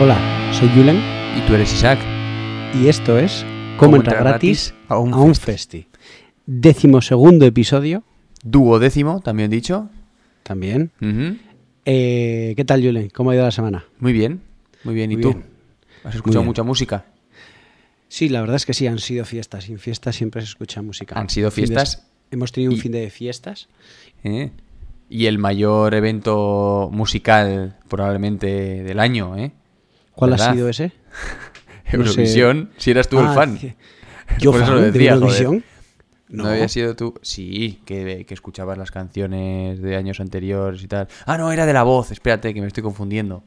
Hola, 0.00 0.16
soy 0.52 0.68
Julen 0.70 0.96
Y 1.36 1.46
tú 1.46 1.54
eres 1.54 1.72
Isaac. 1.72 1.98
y 2.74 2.88
esto 2.88 3.18
es 3.18 3.44
Cómo 3.76 3.96
entrar 3.96 4.22
gratis 4.22 4.74
a 4.88 4.98
un, 4.98 5.34
festi. 5.34 5.86
Décimo 6.46 7.00
segundo 7.02 7.44
episodio 7.46 8.02
Duodécimo, 8.42 9.20
también 9.20 9.50
dicho. 9.50 9.88
también. 10.42 10.90
Eh, 11.84 12.54
¿Qué 12.56 12.64
tal, 12.64 12.82
Julen? 12.82 13.10
¿Cómo 13.10 13.30
ha 13.30 13.34
ido 13.34 13.44
la 13.44 13.50
semana? 13.50 13.84
Muy 13.98 14.12
bien, 14.12 14.40
muy 14.84 14.94
bien. 14.94 15.10
¿Y 15.12 15.14
Muy 15.16 15.22
tú? 15.22 15.28
bien. 15.32 15.44
¿Has 16.04 16.14
escuchado 16.16 16.44
mucha 16.44 16.62
música? 16.62 17.06
Sí, 18.08 18.28
la 18.28 18.40
verdad 18.40 18.56
es 18.56 18.66
que 18.66 18.74
sí, 18.74 18.86
han 18.86 18.98
sido 18.98 19.24
fiestas. 19.24 19.64
Sin 19.64 19.78
fiestas 19.78 20.14
siempre 20.16 20.42
se 20.42 20.48
escucha 20.48 20.82
música. 20.82 21.18
Han 21.18 21.30
sido 21.30 21.48
de- 21.50 21.54
fiestas. 21.56 22.06
Hemos 22.30 22.52
tenido 22.52 22.72
un 22.72 22.78
y- 22.78 22.80
fin 22.80 22.92
de 22.92 23.08
fiestas. 23.10 23.68
¿eh? 24.22 24.50
Y 25.08 25.26
el 25.26 25.38
mayor 25.38 25.94
evento 25.94 26.90
musical 26.92 27.76
probablemente 27.88 28.82
del 28.82 29.00
año, 29.00 29.36
¿eh? 29.36 29.52
¿Cuál 30.14 30.30
¿Verdad? 30.32 30.48
ha 30.50 30.52
sido 30.54 30.68
ese? 30.68 30.92
No 31.92 32.04
sé. 32.06 32.10
Eurovisión, 32.10 32.70
si 32.76 32.90
eras 32.90 33.08
tú 33.08 33.20
el 33.20 33.26
Ah, 33.26 33.34
fan. 33.34 33.56
que- 33.58 33.76
¿Yo 34.40 34.50
Por 34.50 34.60
eso 34.62 34.66
fan 34.70 34.74
lo 34.76 34.80
de 34.82 34.90
decía. 34.90 35.12
Eurovisión? 35.12 35.64
No. 36.28 36.46
había 36.48 36.66
sido 36.68 36.96
tú. 36.96 37.14
Sí, 37.22 37.80
que, 37.84 38.24
que 38.26 38.34
escuchabas 38.34 38.76
las 38.78 38.90
canciones 38.90 39.80
de 39.80 39.94
años 39.94 40.18
anteriores 40.18 40.82
y 40.82 40.88
tal. 40.88 41.06
Ah, 41.26 41.38
no, 41.38 41.52
era 41.52 41.66
de 41.66 41.72
la 41.72 41.82
voz. 41.84 42.10
Espérate, 42.10 42.52
que 42.52 42.60
me 42.60 42.66
estoy 42.66 42.82
confundiendo. 42.82 43.44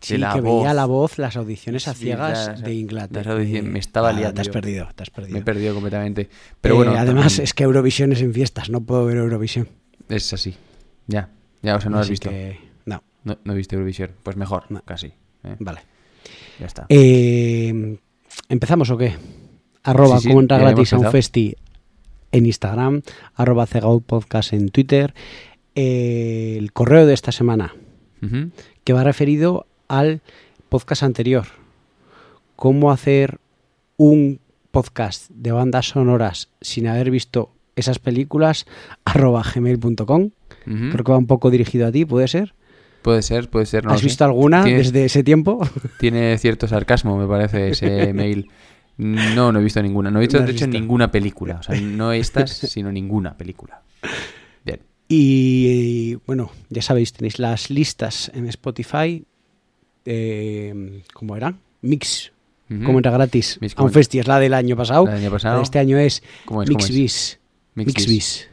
Sí, 0.00 0.14
de 0.14 0.18
la 0.20 0.32
que 0.32 0.40
voz. 0.40 0.62
veía 0.62 0.72
la 0.74 0.86
voz, 0.86 1.18
las 1.18 1.36
audiciones 1.36 1.86
a 1.88 1.92
Sí, 1.94 2.04
ciegas 2.04 2.62
de 2.62 2.72
Inglaterra. 2.72 3.34
de- 3.34 3.62
me 3.62 3.78
estaba 3.80 4.08
Ah, 4.10 4.12
liando 4.12 4.34
Te 4.34 4.40
has 4.42 4.48
perdido, 4.48 4.88
te 4.94 5.02
has 5.02 5.10
perdido. 5.10 5.34
Me 5.34 5.40
he 5.40 5.44
perdido 5.44 5.74
completamente. 5.74 6.30
Pero 6.60 6.74
Eh, 6.74 6.78
bueno, 6.78 6.92
además, 6.92 7.26
también 7.26 7.44
es 7.44 7.52
que 7.54 7.64
Eurovisión 7.64 8.12
es 8.12 8.22
en 8.22 8.32
fiestas, 8.32 8.70
no 8.70 8.80
puedo 8.80 9.04
ver 9.04 9.18
Eurovisión. 9.18 9.68
es 10.08 10.32
así. 10.32 10.54
Ya, 11.08 11.28
ya, 11.62 11.76
o 11.76 11.80
sea, 11.80 11.90
no 11.90 11.96
lo 11.96 12.02
has 12.02 12.08
visto. 12.08 12.30
que, 12.30 12.58
no, 12.86 13.02
No, 13.24 13.38
no 13.44 13.54
viste 13.54 13.74
Eurovisión. 13.76 14.12
Pues 14.22 14.36
mejor, 14.36 14.64
No. 14.70 14.82
casi. 14.82 15.08
¿eh? 15.44 15.56
vale. 15.58 15.80
Ya 16.58 16.66
está. 16.66 16.86
Eh, 16.88 17.98
¿Empezamos 18.48 18.90
o 18.90 18.96
qué? 18.96 19.14
Arroba 19.82 20.18
Sí, 20.18 20.30
gratis 20.32 20.92
a 20.92 20.98
un 20.98 21.10
festi 21.10 21.56
en 22.30 22.46
Instagram, 22.46 23.02
arroba 23.34 23.66
podcast 24.06 24.52
en 24.52 24.70
Twitter. 24.70 25.14
Eh, 25.74 26.56
el 26.58 26.72
correo 26.72 27.06
de 27.06 27.14
esta 27.14 27.32
semana, 27.32 27.74
que 28.84 28.92
va 28.92 29.04
referido 29.04 29.66
al 29.88 30.20
podcast 30.68 31.02
anterior. 31.02 31.46
Cómo 32.56 32.92
hacer 32.92 33.38
un 33.96 34.40
podcast 34.70 35.30
de 35.30 35.52
bandas 35.52 35.88
sonoras 35.88 36.48
sin 36.60 36.86
haber 36.86 37.10
visto 37.10 37.50
esas 37.76 37.98
películas, 37.98 38.66
arroba 39.04 39.42
gmail.com. 39.42 40.22
Ujú. 40.22 40.90
Creo 40.90 41.04
que 41.04 41.12
va 41.12 41.18
un 41.18 41.26
poco 41.26 41.50
dirigido 41.50 41.86
a 41.86 41.92
ti, 41.92 42.04
¿puede 42.04 42.28
ser? 42.28 42.54
Puede 43.02 43.22
ser, 43.22 43.50
puede 43.50 43.66
ser. 43.66 43.84
No 43.84 43.92
¿Has 43.92 44.00
sé. 44.00 44.06
visto 44.06 44.24
alguna 44.24 44.62
Tiene- 44.64 44.78
desde 44.78 45.04
ese 45.04 45.22
tiempo? 45.24 45.66
Tiene 46.00 46.38
cierto 46.38 46.66
sarcasmo, 46.68 47.16
me 47.18 47.26
parece, 47.26 47.70
ese 47.70 48.12
mail. 48.14 48.48
No, 48.98 49.50
no 49.52 49.58
he 49.58 49.62
visto 49.62 49.82
ninguna. 49.82 50.10
No 50.10 50.18
he 50.18 50.22
visto, 50.22 50.38
No 50.38 50.46
de 50.46 50.52
hecho, 50.52 50.66
visto. 50.66 50.78
ninguna 50.78 51.10
película. 51.10 51.56
O 51.56 51.62
sea, 51.62 51.80
no 51.80 52.12
estas, 52.12 52.50
sino 52.52 52.92
ninguna 52.92 53.36
película. 53.36 53.82
Bien. 54.64 54.80
Y 55.08 56.14
bueno, 56.26 56.50
ya 56.70 56.82
sabéis, 56.82 57.12
tenéis 57.12 57.38
las 57.38 57.70
listas 57.70 58.30
en 58.34 58.46
Spotify. 58.48 59.24
Eh, 60.04 61.02
¿Cómo 61.12 61.36
eran? 61.36 61.58
Mix. 61.80 62.32
Ujú. 62.70 62.84
Como 62.84 62.98
entra 62.98 63.10
gratis. 63.12 63.58
Mix 63.60 63.72
a 63.76 63.82
un 63.82 63.88
como- 63.88 63.94
festi 63.94 64.18
es 64.18 64.28
la 64.28 64.38
del 64.38 64.54
año 64.54 64.76
pasado. 64.76 65.06
Año 65.06 65.30
pasado. 65.30 65.62
este 65.62 65.78
año 65.78 65.98
es 65.98 66.22
¿Cómo 66.44 66.62
es? 66.62 66.68
Mix 66.68 66.86
¿Cómo 66.86 66.86
es? 67.06 67.38
Mix 67.74 68.06
Bis. 68.06 68.48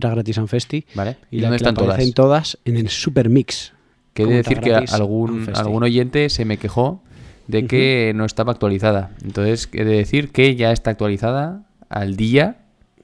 Gratis 0.00 0.38
a 0.38 0.40
un 0.40 0.48
festi. 0.48 0.86
Vale. 0.94 1.18
Y, 1.30 1.36
¿Y 1.36 1.40
la 1.40 1.48
dónde 1.48 1.56
están 1.56 1.74
todas? 1.74 1.90
aparecen 1.90 2.14
todas 2.14 2.58
en 2.64 2.76
el 2.78 2.88
Super 2.88 3.28
Mix. 3.28 3.73
Que 4.14 4.22
he 4.22 4.26
de 4.26 4.36
decir 4.36 4.60
que 4.60 4.74
algún, 4.74 5.50
algún 5.54 5.82
oyente 5.82 6.30
se 6.30 6.44
me 6.44 6.56
quejó 6.56 7.02
de 7.46 7.66
que 7.66 8.12
no 8.14 8.24
estaba 8.24 8.52
actualizada. 8.52 9.10
Entonces, 9.22 9.68
he 9.72 9.84
de 9.84 9.96
decir 9.96 10.30
que 10.30 10.56
ya 10.56 10.72
está 10.72 10.90
actualizada 10.90 11.62
al 11.88 12.16
día, 12.16 12.58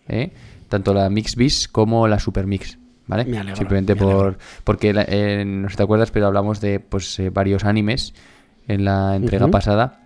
¿eh? 0.09 0.31
tanto 0.69 0.95
la 0.95 1.11
Mix 1.11 1.37
Bis 1.37 1.69
como 1.69 2.09
la 2.09 2.19
Super 2.19 2.47
Mix. 2.47 2.79
¿Vale? 3.07 3.25
Me 3.25 3.39
alegro, 3.39 3.57
Simplemente 3.57 3.97
me 3.97 4.01
por. 4.01 4.39
Porque 4.63 4.95
eh, 4.95 5.45
no 5.45 5.69
sé 5.69 5.73
si 5.73 5.77
te 5.79 5.83
acuerdas, 5.83 6.13
pero 6.13 6.29
hablamos 6.29 6.61
de 6.61 6.79
pues 6.79 7.19
eh, 7.19 7.31
varios 7.31 7.65
animes 7.65 8.15
en 8.69 8.85
la 8.85 9.17
entrega 9.17 9.49
pasada. 9.49 10.01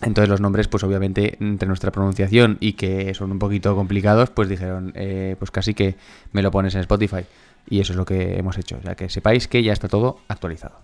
Entonces 0.00 0.30
los 0.30 0.40
nombres, 0.40 0.68
pues 0.68 0.82
obviamente, 0.84 1.36
entre 1.40 1.66
nuestra 1.66 1.90
pronunciación 1.90 2.56
y 2.60 2.74
que 2.74 3.12
son 3.14 3.32
un 3.32 3.38
poquito 3.38 3.74
complicados, 3.74 4.30
pues 4.30 4.48
dijeron, 4.48 4.92
eh, 4.94 5.36
pues 5.38 5.50
casi 5.50 5.74
que 5.74 5.96
me 6.32 6.40
lo 6.42 6.50
pones 6.50 6.74
en 6.74 6.80
Spotify. 6.82 7.24
Y 7.70 7.80
eso 7.80 7.92
es 7.92 7.96
lo 7.96 8.04
que 8.04 8.38
hemos 8.38 8.56
hecho. 8.58 8.78
O 8.78 8.82
sea, 8.82 8.94
que 8.94 9.08
sepáis 9.08 9.48
que 9.48 9.62
ya 9.62 9.72
está 9.72 9.88
todo 9.88 10.18
actualizado. 10.28 10.76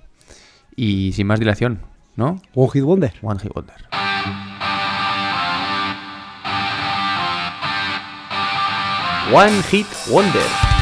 Y 0.76 1.12
sin 1.12 1.26
más 1.26 1.40
dilación, 1.40 1.80
¿no? 2.16 2.40
One 2.54 2.70
Hit 2.72 2.84
Wonder. 2.84 3.12
One 3.22 3.40
Hit 3.40 3.52
Wonder. 3.54 3.76
One 9.32 9.62
Hit 9.70 9.86
Wonder. 10.10 10.73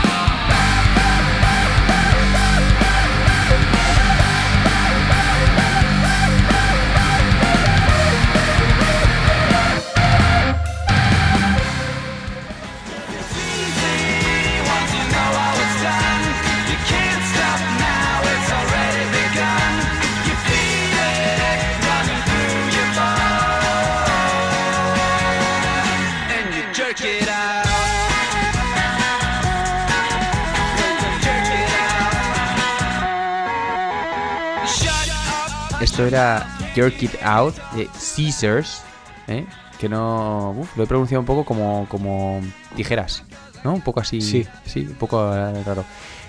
Esto 35.83 36.07
era 36.07 36.47
Jerk 36.75 37.03
It 37.03 37.15
Out 37.23 37.57
de 37.75 37.89
Caesars, 38.17 38.83
¿eh? 39.27 39.45
que 39.81 39.89
no. 39.89 40.55
uf, 40.57 40.77
lo 40.77 40.85
he 40.85 40.87
pronunciado 40.87 41.21
un 41.21 41.27
poco 41.27 41.45
como, 41.45 41.87
como 41.89 42.41
tijeras, 42.77 43.25
¿no? 43.65 43.75
Un 43.75 43.81
poco 43.81 43.99
así. 44.01 44.21
Sí. 44.21 44.47
Sí, 44.65 44.81
un 44.89 44.95
poco 44.95 45.35
eh, 45.35 45.63
raro. 45.65 45.85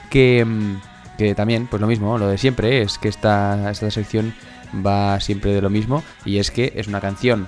Que, 0.10 0.44
mm, 0.44 0.82
que 1.20 1.36
también, 1.36 1.68
pues 1.68 1.80
lo 1.80 1.88
mismo, 1.88 2.18
lo 2.18 2.28
de 2.28 2.38
siempre, 2.40 2.82
es 2.82 2.98
que 2.98 3.10
esta, 3.10 3.70
esta 3.70 3.92
sección 3.92 4.34
va 4.86 5.20
siempre 5.20 5.54
de 5.54 5.62
lo 5.62 5.70
mismo, 5.70 6.04
y 6.26 6.40
es 6.40 6.50
que 6.50 6.74
es 6.76 6.88
una 6.88 7.00
canción 7.00 7.48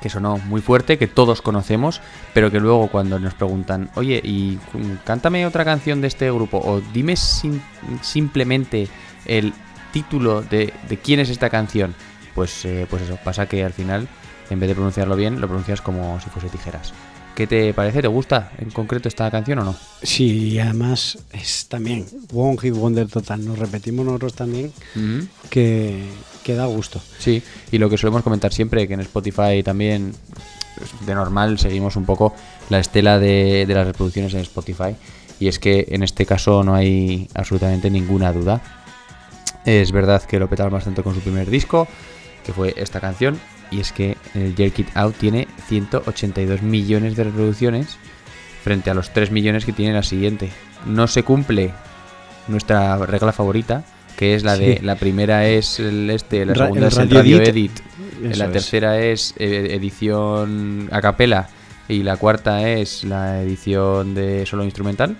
que 0.00 0.08
sonó 0.08 0.38
muy 0.38 0.60
fuerte, 0.60 0.98
que 0.98 1.06
todos 1.06 1.40
conocemos, 1.40 2.00
pero 2.34 2.50
que 2.50 2.58
luego 2.58 2.88
cuando 2.88 3.20
nos 3.20 3.34
preguntan, 3.34 3.90
oye, 3.94 4.20
y 4.24 4.58
cántame 5.04 5.46
otra 5.46 5.64
canción 5.64 6.00
de 6.00 6.08
este 6.08 6.28
grupo, 6.32 6.58
o 6.58 6.80
dime 6.92 7.14
sim- 7.14 7.60
simplemente 8.00 8.88
el 9.26 9.52
título 9.92 10.42
de, 10.42 10.72
de 10.88 10.96
quién 10.98 11.20
es 11.20 11.28
esta 11.30 11.50
canción, 11.50 11.94
pues, 12.34 12.64
eh, 12.64 12.86
pues 12.88 13.02
eso, 13.02 13.18
pasa 13.22 13.46
que 13.46 13.64
al 13.64 13.72
final, 13.72 14.08
en 14.50 14.58
vez 14.60 14.68
de 14.68 14.74
pronunciarlo 14.74 15.16
bien, 15.16 15.40
lo 15.40 15.46
pronuncias 15.46 15.80
como 15.80 16.20
si 16.20 16.30
fuese 16.30 16.48
tijeras. 16.48 16.92
¿Qué 17.34 17.46
te 17.46 17.72
parece? 17.72 18.02
¿Te 18.02 18.08
gusta 18.08 18.52
en 18.58 18.70
concreto 18.70 19.08
esta 19.08 19.30
canción 19.30 19.58
o 19.60 19.64
no? 19.64 19.74
Sí, 20.02 20.48
y 20.50 20.58
además 20.58 21.16
es 21.32 21.66
también 21.66 22.04
One 22.32 22.58
Hit 22.58 22.74
Wonder 22.74 23.08
total. 23.08 23.42
Nos 23.46 23.58
repetimos 23.58 24.04
nosotros 24.04 24.34
también 24.34 24.70
Ujú. 24.94 25.26
que, 25.48 26.02
que 26.44 26.54
da 26.54 26.66
gusto. 26.66 27.00
Sí, 27.18 27.42
y 27.70 27.78
lo 27.78 27.88
que 27.88 27.96
solemos 27.96 28.22
comentar 28.22 28.52
siempre, 28.52 28.86
que 28.86 28.92
en 28.92 29.00
Spotify 29.00 29.62
también, 29.64 30.12
de 31.06 31.14
normal, 31.14 31.58
seguimos 31.58 31.96
un 31.96 32.04
poco 32.04 32.34
la 32.68 32.80
estela 32.80 33.18
de, 33.18 33.64
de 33.66 33.74
las 33.74 33.86
reproducciones 33.86 34.34
en 34.34 34.40
Spotify. 34.40 34.94
Y 35.40 35.48
es 35.48 35.58
que 35.58 35.86
en 35.88 36.02
este 36.02 36.26
caso 36.26 36.62
no 36.62 36.74
hay 36.74 37.28
absolutamente 37.34 37.88
ninguna 37.90 38.30
duda. 38.30 38.60
Es 39.64 39.92
verdad 39.92 40.22
que 40.24 40.38
lo 40.38 40.48
petaron 40.48 40.72
bastante 40.72 41.02
con 41.02 41.14
su 41.14 41.20
primer 41.20 41.48
disco. 41.50 41.86
que 42.44 42.52
fue 42.52 42.74
esta 42.76 42.98
canción. 43.00 43.38
Y 43.70 43.80
es 43.80 43.92
que 43.92 44.16
el 44.34 44.54
Jerk 44.56 44.80
It 44.80 44.88
Out 44.94 45.14
tiene 45.16 45.46
182 45.68 46.60
millones 46.62 47.16
de 47.16 47.24
reproducciones 47.24 47.96
frente 48.62 48.90
a 48.90 48.94
los 48.94 49.12
3 49.12 49.30
millones 49.30 49.64
que 49.64 49.72
tiene 49.72 49.94
la 49.94 50.02
siguiente. 50.02 50.50
No 50.84 51.06
se 51.06 51.22
cumple 51.22 51.70
nuestra 52.48 52.96
regla 53.06 53.32
favorita, 53.32 53.84
que 54.16 54.34
es 54.34 54.42
la 54.44 54.56
de 54.56 54.80
la 54.82 54.96
primera 54.96 55.46
es 55.46 55.78
el 55.80 56.10
este, 56.10 56.44
la 56.44 56.54
Ra- 56.54 56.66
segunda 56.66 56.86
el 56.88 56.92
es 56.92 56.98
el 56.98 57.10
radio 57.10 57.42
edit. 57.42 57.72
la 58.20 58.44
es. 58.46 58.52
tercera 58.52 59.00
es 59.00 59.34
eh, 59.38 59.68
edición 59.74 60.88
a 60.92 61.00
capela 61.00 61.48
y 61.88 62.02
la 62.02 62.16
cuarta 62.16 62.68
es 62.68 63.04
la 63.04 63.40
edición 63.42 64.14
de 64.14 64.44
solo 64.46 64.64
instrumental. 64.64 65.16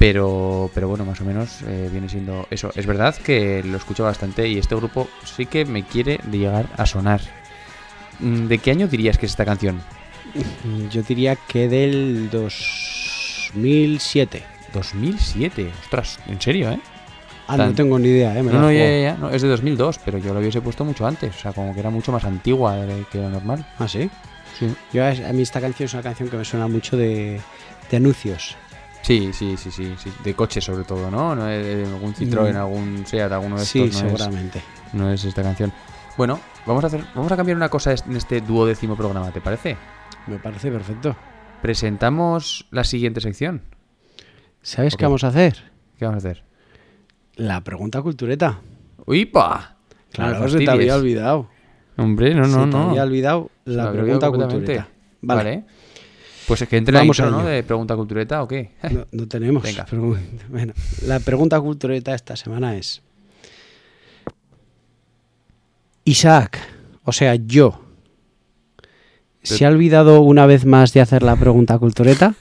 Pero, 0.00 0.70
pero 0.72 0.88
bueno, 0.88 1.04
más 1.04 1.20
o 1.20 1.26
menos 1.26 1.60
eh, 1.66 1.90
viene 1.92 2.08
siendo 2.08 2.46
eso. 2.50 2.72
Es 2.74 2.86
verdad 2.86 3.14
que 3.16 3.62
lo 3.62 3.76
escucho 3.76 4.02
bastante 4.02 4.48
y 4.48 4.56
este 4.56 4.74
grupo 4.74 5.10
sí 5.24 5.44
que 5.44 5.66
me 5.66 5.82
quiere 5.84 6.18
llegar 6.32 6.64
a 6.78 6.86
sonar. 6.86 7.20
Mm, 8.18 8.46
¿De 8.46 8.56
qué 8.56 8.70
año 8.70 8.88
dirías 8.88 9.18
que 9.18 9.26
es 9.26 9.32
esta 9.32 9.44
canción? 9.44 9.82
Yo 10.90 11.02
diría 11.02 11.36
que 11.36 11.68
del 11.68 12.30
2007. 12.30 14.42
2007. 14.72 15.70
Ostras, 15.82 16.18
en 16.28 16.40
serio, 16.40 16.70
¿eh? 16.70 16.80
Ah, 17.46 17.58
Tan- 17.58 17.68
no 17.68 17.74
tengo 17.74 17.98
ni 17.98 18.08
idea, 18.08 18.38
¿eh? 18.38 18.42
Me 18.42 18.52
No, 18.52 18.58
no, 18.60 18.72
ya, 18.72 18.86
ya, 18.88 19.00
ya, 19.02 19.16
no, 19.18 19.28
es 19.28 19.42
de 19.42 19.48
2002, 19.48 20.00
pero 20.02 20.16
yo 20.16 20.32
lo 20.32 20.40
hubiese 20.40 20.62
puesto 20.62 20.82
mucho 20.82 21.06
antes. 21.06 21.36
O 21.36 21.40
sea, 21.40 21.52
como 21.52 21.74
que 21.74 21.80
era 21.80 21.90
mucho 21.90 22.10
más 22.10 22.24
antigua 22.24 22.74
que 23.12 23.18
lo 23.18 23.28
normal. 23.28 23.66
¿Ah, 23.78 23.86
sí? 23.86 24.08
Sí. 24.58 24.74
Yo, 24.94 25.04
a 25.04 25.08
a 25.10 25.32
mí 25.34 25.42
esta 25.42 25.60
canción 25.60 25.84
es 25.88 25.92
una 25.92 26.02
canción 26.02 26.30
que 26.30 26.38
me 26.38 26.44
suena 26.46 26.68
mucho 26.68 26.96
de, 26.96 27.38
de 27.90 27.96
anuncios. 27.98 28.56
Sí, 29.10 29.32
sí, 29.32 29.56
sí, 29.56 29.72
sí, 29.72 29.92
sí. 29.98 30.12
De 30.22 30.34
coches 30.34 30.62
sobre 30.62 30.84
todo, 30.84 31.10
¿no? 31.10 31.34
no 31.34 31.48
es 31.48 31.66
de 31.66 31.84
algún 31.84 32.14
Citroën, 32.14 32.52
Mm. 32.54 32.56
algún 32.56 33.06
Seat, 33.06 33.32
alguno 33.32 33.58
de 33.58 33.64
Sí, 33.64 33.82
estos. 33.82 34.02
no 34.02 34.08
es- 34.08 34.12
seguramente. 34.18 34.62
no 34.92 35.10
es 35.10 35.24
esta 35.24 35.42
canción. 35.42 35.72
Bueno, 36.16 36.38
vamos 36.64 36.84
a 36.84 36.86
hacer, 36.86 37.02
vamos 37.16 37.32
a 37.32 37.36
cambiar 37.36 37.56
una 37.56 37.68
cosa 37.68 37.92
en 37.92 38.16
este 38.16 38.40
duodécimo 38.40 38.94
programa, 38.94 39.32
¿te 39.32 39.40
parece? 39.40 39.76
Me 40.28 40.38
parece 40.38 40.70
perfecto. 40.70 41.16
Presentamos 41.60 42.68
la 42.70 42.84
siguiente 42.84 43.20
sección. 43.20 43.62
¿Sabes 44.62 44.96
qué 44.96 45.06
vamos 45.06 45.24
a 45.24 45.28
hacer? 45.28 45.56
¿Qué 45.98 46.04
vamos 46.04 46.24
a 46.24 46.28
hacer? 46.28 46.44
La 47.34 47.62
pregunta 47.62 48.00
cultureta. 48.02 48.60
¡Uipa! 49.06 49.76
Claro, 50.12 50.38
No 50.38 50.48
se 50.48 50.58
te 50.58 50.70
había 50.70 50.94
olvidado. 50.94 51.48
Hombre, 51.96 52.32
no, 52.32 52.42
no, 52.46 52.64
se 52.64 52.70
te 52.70 52.76
no. 52.76 52.90
había 52.90 53.02
olvidado 53.02 53.50
la 53.64 53.90
pregunta 53.90 54.30
cultureta. 54.30 54.88
Vale. 55.20 55.42
Vale. 55.42 55.64
Pues 56.50 56.62
es 56.62 56.68
que 56.68 56.78
entre 56.78 56.98
Vamos 56.98 57.16
intro, 57.16 57.30
¿no? 57.30 57.44
De 57.44 57.62
pregunta 57.62 57.94
cultureta 57.94 58.42
o 58.42 58.48
qué. 58.48 58.72
No, 58.90 59.06
no 59.12 59.28
tenemos. 59.28 59.62
Venga. 59.62 59.86
pero 59.88 60.16
bueno, 60.48 60.72
la 61.06 61.20
pregunta 61.20 61.60
cultureta 61.60 62.12
esta 62.12 62.34
semana 62.34 62.76
es: 62.76 63.02
Isaac, 66.02 66.58
o 67.04 67.12
sea, 67.12 67.36
yo, 67.36 67.80
¿se 69.44 69.64
ha 69.64 69.68
olvidado 69.68 70.22
una 70.22 70.44
vez 70.46 70.64
más 70.64 70.92
de 70.92 71.00
hacer 71.00 71.22
la 71.22 71.36
pregunta 71.36 71.78
cultureta? 71.78 72.34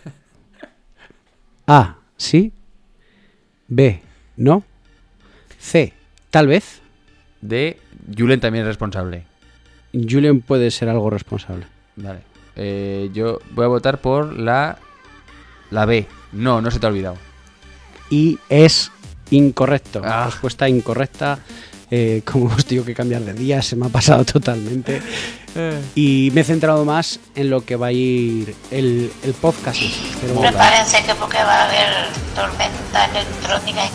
A, 1.68 1.98
sí. 2.18 2.52
B, 3.68 4.02
no. 4.38 4.64
C, 5.60 5.94
tal 6.32 6.48
vez. 6.48 6.82
De 7.42 7.78
Julen 8.18 8.40
también 8.40 8.64
es 8.64 8.70
responsable. 8.70 9.26
Julian 9.94 10.42
puede 10.42 10.72
ser 10.72 10.90
algo 10.90 11.12
responsable. 11.12 11.68
Vale. 11.96 12.29
Eh, 12.62 13.10
yo 13.14 13.40
voy 13.52 13.64
a 13.64 13.70
votar 13.70 14.02
por 14.02 14.38
la. 14.38 14.78
La 15.72 15.86
B. 15.86 16.08
No, 16.34 16.62
no 16.62 16.72
se 16.72 16.80
te 16.80 16.86
ha 16.86 16.90
olvidado. 16.90 17.16
Y 18.10 18.38
es 18.50 18.92
incorrecto. 19.32 20.02
Ah. 20.04 20.26
Respuesta 20.26 20.68
incorrecta. 20.68 21.40
Eh, 21.90 22.22
como 22.26 22.50
hemos 22.50 22.66
tenido 22.66 22.86
que 22.86 22.94
cambiar 22.94 23.22
de 23.22 23.34
día, 23.34 23.62
se 23.62 23.76
me 23.76 23.86
ha 23.86 23.90
pasado 23.90 24.26
totalmente. 24.26 25.02
Y 25.96 26.32
me 26.34 26.42
he 26.42 26.44
centrado 26.44 26.86
más 26.86 27.20
en 27.34 27.50
lo 27.50 27.66
que 27.66 27.76
va 27.76 27.88
a 27.88 27.92
ir 27.92 28.54
el, 28.72 29.12
el 29.24 29.34
podcast. 29.34 29.82
Prepárense 30.22 31.02
que 31.04 31.16
porque 31.16 31.38
va 31.38 31.64
a 31.64 31.68
haber 31.68 32.08
tormenta 32.36 33.06
electrónica. 33.06 33.90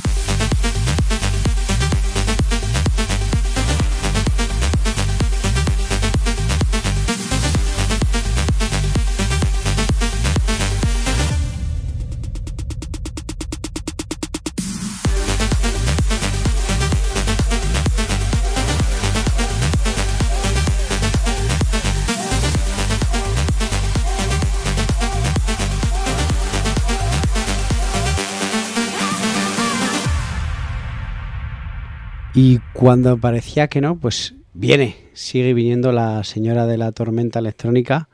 Y 32.34 32.58
cuando 32.72 33.16
parecía 33.18 33.68
que 33.68 33.80
no, 33.80 33.96
pues 33.98 34.34
viene, 34.54 34.96
sigue 35.12 35.54
viniendo 35.54 35.92
la 35.92 36.24
señora 36.24 36.66
de 36.66 36.78
la 36.78 36.92
tormenta 36.92 37.38
electrónica. 37.38 38.08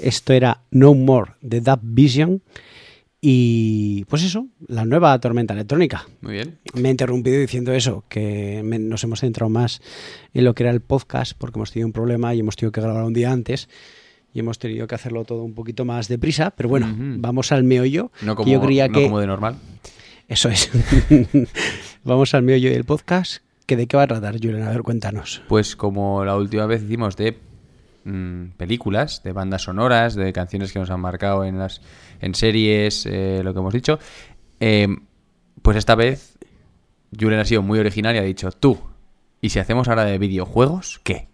Esto 0.00 0.32
era 0.32 0.62
No 0.70 0.94
More 0.94 1.32
de 1.42 1.60
Dub 1.60 1.80
Vision. 1.82 2.42
Y 3.20 4.04
pues 4.04 4.22
eso, 4.22 4.46
la 4.68 4.84
nueva 4.84 5.18
tormenta 5.20 5.52
electrónica. 5.52 6.06
Muy 6.20 6.34
bien. 6.34 6.58
Me 6.74 6.88
he 6.88 6.90
interrumpido 6.92 7.38
diciendo 7.40 7.72
eso, 7.72 8.04
que 8.08 8.62
me- 8.64 8.78
nos 8.78 9.02
hemos 9.02 9.20
centrado 9.20 9.50
más 9.50 9.82
en 10.34 10.44
lo 10.44 10.54
que 10.54 10.62
era 10.62 10.70
el 10.70 10.80
podcast, 10.80 11.32
porque 11.36 11.58
hemos 11.58 11.72
tenido 11.72 11.88
un 11.88 11.92
problema 11.92 12.32
y 12.34 12.40
hemos 12.40 12.54
tenido 12.54 12.70
que 12.70 12.80
grabar 12.80 13.02
un 13.02 13.12
día 13.12 13.32
antes. 13.32 13.68
Y 14.32 14.38
hemos 14.40 14.58
tenido 14.60 14.86
que 14.86 14.94
hacerlo 14.94 15.24
todo 15.24 15.42
un 15.42 15.54
poquito 15.54 15.84
más 15.84 16.06
deprisa. 16.06 16.52
Pero 16.52 16.68
bueno, 16.68 16.94
vamos 16.96 17.50
al 17.50 17.64
meollo. 17.64 18.12
No 18.22 18.34
que 18.36 18.44
como, 18.44 18.52
yo 18.52 18.60
creía 18.60 18.86
no 18.86 18.94
que. 18.94 19.02
como 19.04 19.18
de 19.20 19.26
normal. 19.26 19.56
Eso 20.28 20.48
es. 20.48 20.70
vamos 22.04 22.34
al 22.34 22.42
meollo 22.44 22.70
del 22.70 22.84
podcast. 22.84 23.42
Que 23.68 23.76
¿De 23.76 23.86
qué 23.86 23.98
va 23.98 24.04
a 24.04 24.06
tratar, 24.06 24.40
Julen? 24.42 24.62
A 24.62 24.70
ver, 24.70 24.82
cuéntanos. 24.82 25.42
Pues 25.46 25.76
como 25.76 26.24
la 26.24 26.36
última 26.36 26.64
vez 26.64 26.82
hicimos 26.82 27.16
de 27.16 27.38
mm, 28.04 28.56
películas, 28.56 29.22
de 29.22 29.32
bandas 29.32 29.62
sonoras, 29.62 30.14
de 30.14 30.32
canciones 30.32 30.72
que 30.72 30.78
nos 30.78 30.88
han 30.88 31.00
marcado 31.00 31.44
en 31.44 31.58
las 31.58 31.82
en 32.22 32.34
series, 32.34 33.04
eh, 33.04 33.42
lo 33.44 33.52
que 33.52 33.60
hemos 33.60 33.74
dicho, 33.74 33.98
eh, 34.60 34.88
pues 35.60 35.76
esta 35.76 35.94
vez 35.94 36.38
Julen 37.14 37.40
ha 37.40 37.44
sido 37.44 37.60
muy 37.60 37.78
original 37.78 38.16
y 38.16 38.18
ha 38.18 38.22
dicho, 38.22 38.50
tú, 38.52 38.78
¿y 39.42 39.50
si 39.50 39.58
hacemos 39.58 39.86
ahora 39.86 40.06
de 40.06 40.16
videojuegos, 40.16 41.02
qué? 41.04 41.28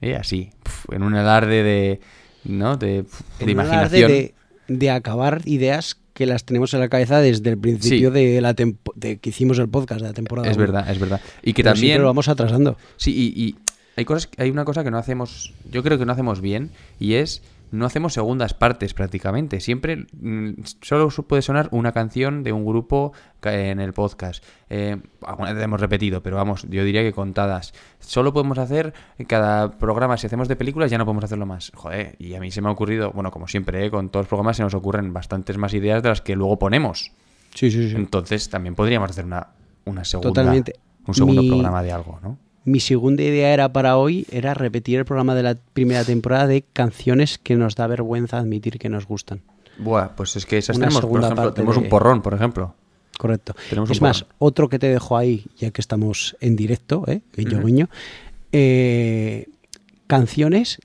Eh, 0.00 0.16
así, 0.16 0.50
pf, 0.62 0.96
en 0.96 1.02
un 1.02 1.16
alarde 1.16 1.62
de, 1.62 2.00
¿no? 2.44 2.78
de, 2.78 3.02
pf, 3.02 3.44
de 3.44 3.44
En 3.44 3.58
un 3.58 3.60
alarde 3.60 3.98
imaginación. 3.98 4.10
De, 4.10 4.34
de 4.68 4.90
acabar 4.90 5.42
ideas 5.44 6.00
que 6.18 6.26
las 6.26 6.44
tenemos 6.44 6.74
en 6.74 6.80
la 6.80 6.88
cabeza 6.88 7.20
desde 7.20 7.50
el 7.50 7.58
principio 7.58 8.12
Sí. 8.12 8.14
de 8.20 8.40
la 8.40 8.52
tempo- 8.54 8.92
de 8.96 9.18
que 9.18 9.30
hicimos 9.30 9.56
el 9.60 9.68
podcast 9.68 10.00
de 10.00 10.08
la 10.08 10.12
temporada. 10.12 10.50
Es 10.50 10.56
uno. 10.56 10.66
verdad, 10.66 10.90
es 10.90 10.98
verdad. 10.98 11.20
Y 11.44 11.52
que 11.52 11.62
Pero 11.62 11.74
también... 11.74 12.00
lo 12.00 12.08
vamos 12.08 12.26
atrasando. 12.28 12.76
Sí, 12.96 13.14
y, 13.14 13.40
y 13.40 13.54
hay 13.96 14.04
cosas, 14.04 14.28
hay 14.36 14.50
una 14.50 14.64
cosa 14.64 14.82
que 14.82 14.90
no 14.90 14.98
hacemos, 14.98 15.54
yo 15.70 15.84
creo 15.84 15.96
que 15.96 16.04
no 16.06 16.12
hacemos 16.12 16.40
bien, 16.40 16.72
y 16.98 17.14
es 17.14 17.40
no 17.70 17.86
hacemos 17.86 18.12
segundas 18.14 18.54
partes 18.54 18.94
prácticamente. 18.94 19.60
Siempre 19.60 20.06
mm, 20.20 20.62
solo 20.82 21.08
puede 21.08 21.42
sonar 21.42 21.68
una 21.72 21.92
canción 21.92 22.42
de 22.42 22.52
un 22.52 22.64
grupo 22.64 23.12
en 23.42 23.80
el 23.80 23.92
podcast. 23.92 24.44
Eh, 24.70 24.96
alguna 25.24 25.52
vez 25.52 25.62
hemos 25.62 25.80
repetido, 25.80 26.22
pero 26.22 26.36
vamos, 26.36 26.66
yo 26.68 26.84
diría 26.84 27.02
que 27.02 27.12
contadas. 27.12 27.72
Solo 28.00 28.32
podemos 28.32 28.58
hacer 28.58 28.92
en 29.18 29.26
cada 29.26 29.72
programa, 29.78 30.16
si 30.16 30.26
hacemos 30.26 30.48
de 30.48 30.56
películas, 30.56 30.90
ya 30.90 30.98
no 30.98 31.04
podemos 31.04 31.24
hacerlo 31.24 31.46
más. 31.46 31.72
Joder, 31.74 32.16
y 32.18 32.34
a 32.34 32.40
mí 32.40 32.50
se 32.50 32.60
me 32.60 32.68
ha 32.68 32.72
ocurrido, 32.72 33.12
bueno, 33.12 33.30
como 33.30 33.48
siempre, 33.48 33.84
eh, 33.86 33.90
con 33.90 34.08
todos 34.10 34.24
los 34.24 34.28
programas 34.28 34.56
se 34.56 34.62
nos 34.62 34.74
ocurren 34.74 35.12
bastantes 35.12 35.56
más 35.58 35.74
ideas 35.74 36.02
de 36.02 36.08
las 36.08 36.20
que 36.20 36.36
luego 36.36 36.58
ponemos. 36.58 37.12
Sí, 37.54 37.70
sí, 37.70 37.90
sí. 37.90 37.96
Entonces 37.96 38.50
también 38.50 38.74
podríamos 38.74 39.10
hacer 39.10 39.24
una, 39.24 39.48
una 39.84 40.04
segunda, 40.04 40.28
Totalmente. 40.28 40.74
un 41.06 41.14
segundo 41.14 41.42
Mi- 41.42 41.48
programa 41.48 41.82
de 41.82 41.92
algo, 41.92 42.18
¿no? 42.22 42.38
Mi 42.68 42.80
segunda 42.80 43.22
idea 43.22 43.52
era 43.54 43.72
para 43.72 43.96
hoy 43.96 44.26
era 44.30 44.52
repetir 44.54 44.98
el 44.98 45.04
programa 45.06 45.34
de 45.34 45.42
la 45.42 45.54
primera 45.72 46.04
temporada 46.04 46.46
de 46.46 46.62
canciones 46.72 47.38
que 47.38 47.56
nos 47.56 47.74
da 47.76 47.86
vergüenza 47.86 48.38
admitir 48.38 48.78
que 48.78 48.88
nos 48.90 49.06
gustan. 49.06 49.40
Buah, 49.78 50.08
pues 50.16 50.36
es 50.36 50.44
que 50.44 50.58
esas 50.58 50.76
Una 50.76 50.88
tenemos, 50.88 51.06
por 51.06 51.22
ejemplo, 51.22 51.52
tenemos 51.54 51.76
de- 51.76 51.82
un 51.82 51.88
porrón, 51.88 52.20
por 52.20 52.34
ejemplo. 52.34 52.74
Correcto. 53.16 53.54
Tenemos 53.70 53.90
es 53.90 54.02
más, 54.02 54.22
porrón. 54.22 54.34
otro 54.38 54.68
que 54.68 54.78
te 54.78 54.88
dejo 54.88 55.16
ahí, 55.16 55.46
ya 55.56 55.70
que 55.70 55.80
estamos 55.80 56.36
en 56.40 56.56
directo, 56.56 57.04
¿eh? 57.06 57.22
guiño, 57.36 57.58
Ujú. 57.58 57.66
guiño, 57.66 57.88
eh, 58.52 59.46
canciones 60.06 60.78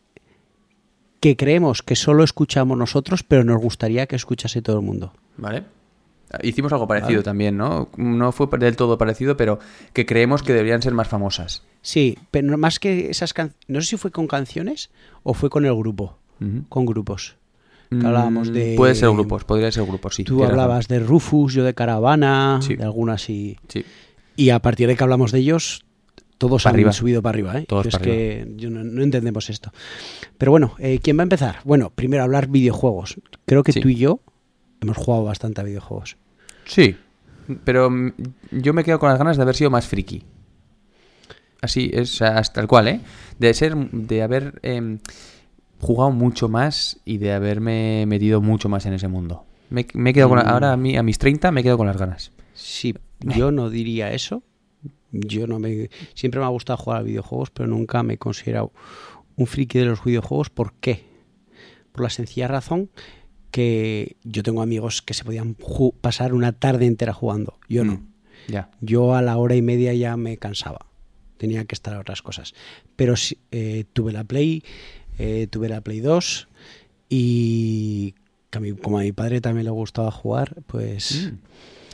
que 1.19 1.35
creemos 1.35 1.81
que 1.83 1.95
solo 1.95 2.23
escuchamos 2.23 2.77
nosotros, 2.77 3.23
pero 3.23 3.43
nos 3.43 3.61
gustaría 3.61 4.07
que 4.07 4.15
escuchase 4.15 4.61
todo 4.61 4.77
el 4.79 4.85
mundo. 4.85 5.13
¿Vale? 5.37 5.63
Hicimos 6.41 6.73
algo 6.73 6.87
parecido 6.87 7.17
Vale. 7.19 7.23
también, 7.23 7.57
¿no? 7.57 7.89
No 7.97 8.31
fue 8.31 8.47
del 8.59 8.75
todo 8.75 8.97
parecido, 8.97 9.37
pero 9.37 9.59
que 9.93 10.05
creemos 10.05 10.41
que 10.41 10.53
deberían 10.53 10.81
ser 10.81 10.93
más 10.93 11.07
famosas. 11.07 11.63
Sí, 11.81 12.17
pero 12.31 12.57
más 12.57 12.79
que 12.79 13.09
esas 13.11 13.33
canciones, 13.33 13.65
no 13.67 13.81
sé 13.81 13.87
si 13.87 13.97
fue 13.97 14.09
con 14.11 14.27
canciones 14.27 14.89
o 15.23 15.33
fue 15.33 15.49
con 15.49 15.65
el 15.65 15.75
grupo, 15.75 16.17
con 16.69 16.85
grupos. 16.85 17.35
Que 17.89 18.07
hablábamos 18.07 18.49
Mm, 18.49 18.53
de... 18.53 18.73
Puede 18.75 18.95
ser 18.95 19.09
grupos, 19.11 19.43
podría 19.43 19.71
ser 19.71 19.83
grupos, 19.85 20.15
sí. 20.15 20.23
Tú 20.23 20.39
razón. 20.39 20.51
hablabas 20.51 20.87
de 20.87 20.97
Rufus, 20.99 21.53
yo 21.53 21.63
de 21.63 21.75
Caravana, 21.75 22.59
Sí. 22.63 22.75
de 22.75 22.83
algunas 22.83 23.29
y... 23.29 23.57
Sí. 23.67 23.85
Y 24.35 24.49
a 24.49 24.57
partir 24.59 24.87
de 24.87 24.95
que 24.95 25.03
hablamos 25.03 25.31
de 25.31 25.37
ellos, 25.39 25.85
todos 26.39 26.63
Para 26.63 26.71
han 26.71 26.75
arriba. 26.77 26.91
subido 26.93 27.21
para 27.21 27.35
arriba, 27.35 27.59
¿eh? 27.59 27.65
Todos 27.67 27.85
es 27.85 27.91
para 27.91 28.05
que 28.05 28.51
yo 28.55 28.71
no, 28.71 28.83
no 28.83 29.03
entendemos 29.03 29.51
esto. 29.51 29.71
Pero 30.39 30.51
bueno, 30.51 30.73
eh, 30.79 30.99
¿quién 31.03 31.17
va 31.17 31.21
a 31.21 31.23
empezar? 31.29 31.57
Bueno, 31.65 31.91
primero 31.93 32.23
hablar 32.23 32.47
videojuegos. 32.47 33.17
Creo 33.45 33.61
que 33.61 33.73
Sí. 33.73 33.79
tú 33.81 33.89
y 33.89 33.95
yo 33.97 34.19
hemos 34.83 34.97
jugado 34.97 35.23
bastante 35.25 35.61
a 35.61 35.63
videojuegos. 35.63 36.17
Sí, 36.65 36.95
pero 37.63 37.89
yo 38.51 38.73
me 38.73 38.83
quedo 38.83 38.99
con 38.99 39.09
las 39.09 39.17
ganas 39.17 39.37
de 39.37 39.43
haber 39.43 39.55
sido 39.55 39.69
más 39.69 39.87
friki. 39.87 40.23
Así 41.61 41.89
es, 41.93 42.21
hasta 42.21 42.61
el 42.61 42.67
cual, 42.67 42.87
¿eh? 42.89 42.99
De 43.39 43.53
ser, 43.53 43.75
de 43.75 44.21
haber 44.21 44.59
em, 44.63 44.99
jugado 45.79 46.11
mucho 46.11 46.49
más 46.49 46.99
y 47.05 47.17
de 47.17 47.31
haberme 47.33 48.05
metido 48.05 48.41
mucho 48.41 48.69
más 48.69 48.85
en 48.85 48.93
ese 48.93 49.07
mundo. 49.07 49.45
Me, 49.69 49.85
me 49.93 50.13
con 50.13 50.39
Mm. 50.39 50.47
ahora 50.47 50.73
a, 50.73 50.77
mí, 50.77 50.97
a 50.97 51.03
mis 51.03 51.17
30 51.17 51.51
me 51.51 51.63
quedo 51.63 51.77
con 51.77 51.87
las 51.87 51.97
ganas. 51.97 52.31
Sí, 52.53 52.93
yo 53.21 53.51
no 53.51 53.69
diría 53.69 54.11
eso. 54.11 54.43
Yo 55.11 55.47
no 55.47 55.59
me 55.59 55.89
siempre 56.15 56.39
me 56.39 56.45
ha 56.45 56.49
gustado 56.49 56.77
jugar 56.77 56.99
a 56.99 57.03
videojuegos, 57.03 57.51
pero 57.51 57.67
nunca 57.67 58.03
me 58.03 58.15
he 58.15 58.17
considerado 58.17 58.71
un 59.35 59.47
friki 59.47 59.79
de 59.79 59.85
los 59.85 60.03
videojuegos. 60.03 60.49
¿Por 60.49 60.73
qué? 60.73 61.05
Por 61.91 62.03
la 62.03 62.09
sencilla 62.09 62.47
razón 62.47 62.89
que 63.53 64.15
yo 64.23 64.41
tengo 64.41 64.63
amigos 64.63 65.03
que 65.03 65.13
se 65.13 65.23
podían 65.23 65.55
pasar 66.01 66.33
una 66.33 66.53
tarde 66.53 66.87
entera 66.87 67.13
jugando. 67.13 67.59
Yo 67.69 67.85
no. 67.85 67.93
Mm. 67.93 68.55
Yo 68.81 69.13
a 69.15 69.21
la 69.21 69.37
hora 69.37 69.55
y 69.55 69.61
media 69.61 69.93
ya 69.93 70.17
me 70.17 70.37
cansaba. 70.37 70.87
Tenía 71.37 71.63
que 71.65 71.75
estar 71.75 71.93
a 71.93 71.99
otras 71.99 72.23
cosas. 72.23 72.55
Pero 72.95 73.13
eh, 73.51 73.85
tuve 73.93 74.11
la 74.11 74.23
Play, 74.23 74.63
eh, 75.19 75.45
tuve 75.51 75.69
la 75.69 75.81
Play 75.81 75.99
2 75.99 76.47
y 77.09 78.15
que 78.49 78.57
a 78.57 78.61
mí- 78.61 78.73
como 78.73 78.97
a 78.97 79.01
mi 79.03 79.11
padre 79.11 79.39
también 79.39 79.65
le 79.65 79.71
gustaba 79.71 80.09
jugar, 80.09 80.55
pues 80.65 81.31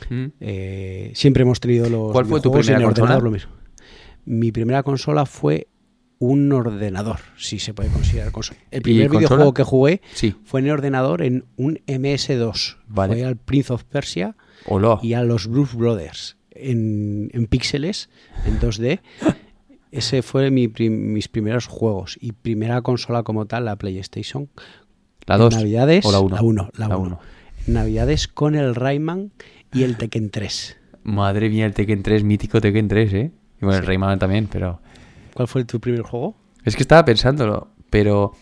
Mm. 0.08 0.24
eh, 0.40 1.12
siempre 1.14 1.42
hemos 1.42 1.60
tenido 1.60 1.90
los 1.90 2.12
¿Cuál 2.12 2.24
fue 2.26 2.40
tu 2.40 2.50
primera 2.50 2.82
consola? 2.82 3.18
lo 3.18 3.30
mismo. 3.30 3.52
Mi 4.24 4.50
primera 4.50 4.82
consola 4.82 5.26
fue 5.26 5.66
un 6.20 6.52
ordenador, 6.52 7.18
si 7.36 7.58
se 7.58 7.74
puede 7.74 7.88
considerar 7.88 8.30
consola. 8.30 8.60
El 8.70 8.82
primer 8.82 9.08
consola? 9.08 9.20
videojuego 9.26 9.54
que 9.54 9.62
jugué 9.64 10.02
Sí. 10.14 10.36
fue 10.44 10.60
en 10.60 10.66
el 10.66 10.72
ordenador 10.72 11.22
en 11.22 11.46
un 11.56 11.80
MS2. 11.86 12.76
Vale. 12.86 13.14
Fue 13.14 13.24
al 13.24 13.36
Prince 13.36 13.72
of 13.72 13.84
Persia 13.84 14.36
Hola. 14.66 14.98
y 15.02 15.14
a 15.14 15.22
los 15.24 15.46
Blues 15.48 15.74
Brothers 15.74 16.36
en, 16.52 17.30
en 17.32 17.46
píxeles, 17.46 18.10
en 18.46 18.60
2D. 18.60 19.00
Ese 19.92 20.22
fue 20.22 20.50
mi 20.50 20.68
prim- 20.68 21.12
mis 21.12 21.26
primeros 21.28 21.66
juegos 21.66 22.16
y 22.20 22.32
primera 22.32 22.80
consola 22.82 23.22
como 23.24 23.46
tal, 23.46 23.64
la 23.64 23.76
PlayStation. 23.76 24.48
¿La 25.26 25.34
En 25.36 25.40
2? 25.40 25.54
Navidades, 25.56 26.04
¿O 26.04 26.12
la 26.12 26.20
1? 26.20 26.36
La 26.36 26.42
1, 26.42 26.70
la 26.76 26.88
La 26.88 26.96
1. 26.98 27.06
uno. 27.06 27.20
En 27.66 27.74
Navidades 27.74 28.28
con 28.28 28.54
el 28.54 28.74
Rayman 28.74 29.32
y 29.72 29.82
el 29.84 29.96
Tekken 29.96 30.30
3. 30.30 30.76
Madre 31.02 31.48
mía, 31.48 31.64
el 31.66 31.72
Tekken 31.74 32.02
3, 32.02 32.24
mítico 32.24 32.60
Tekken 32.60 32.88
3, 32.88 33.12
¿eh? 33.14 33.30
Y 33.60 33.64
bueno, 33.64 33.80
el. 33.80 33.86
Rayman 33.86 34.18
también, 34.18 34.46
pero... 34.52 34.80
¿Cuál 35.40 35.48
fue 35.48 35.64
tu 35.64 35.80
primer 35.80 36.02
juego? 36.02 36.34
Es 36.66 36.76
que 36.76 36.82
estaba 36.82 37.02
pensándolo, 37.06 37.68
pero 37.88 38.32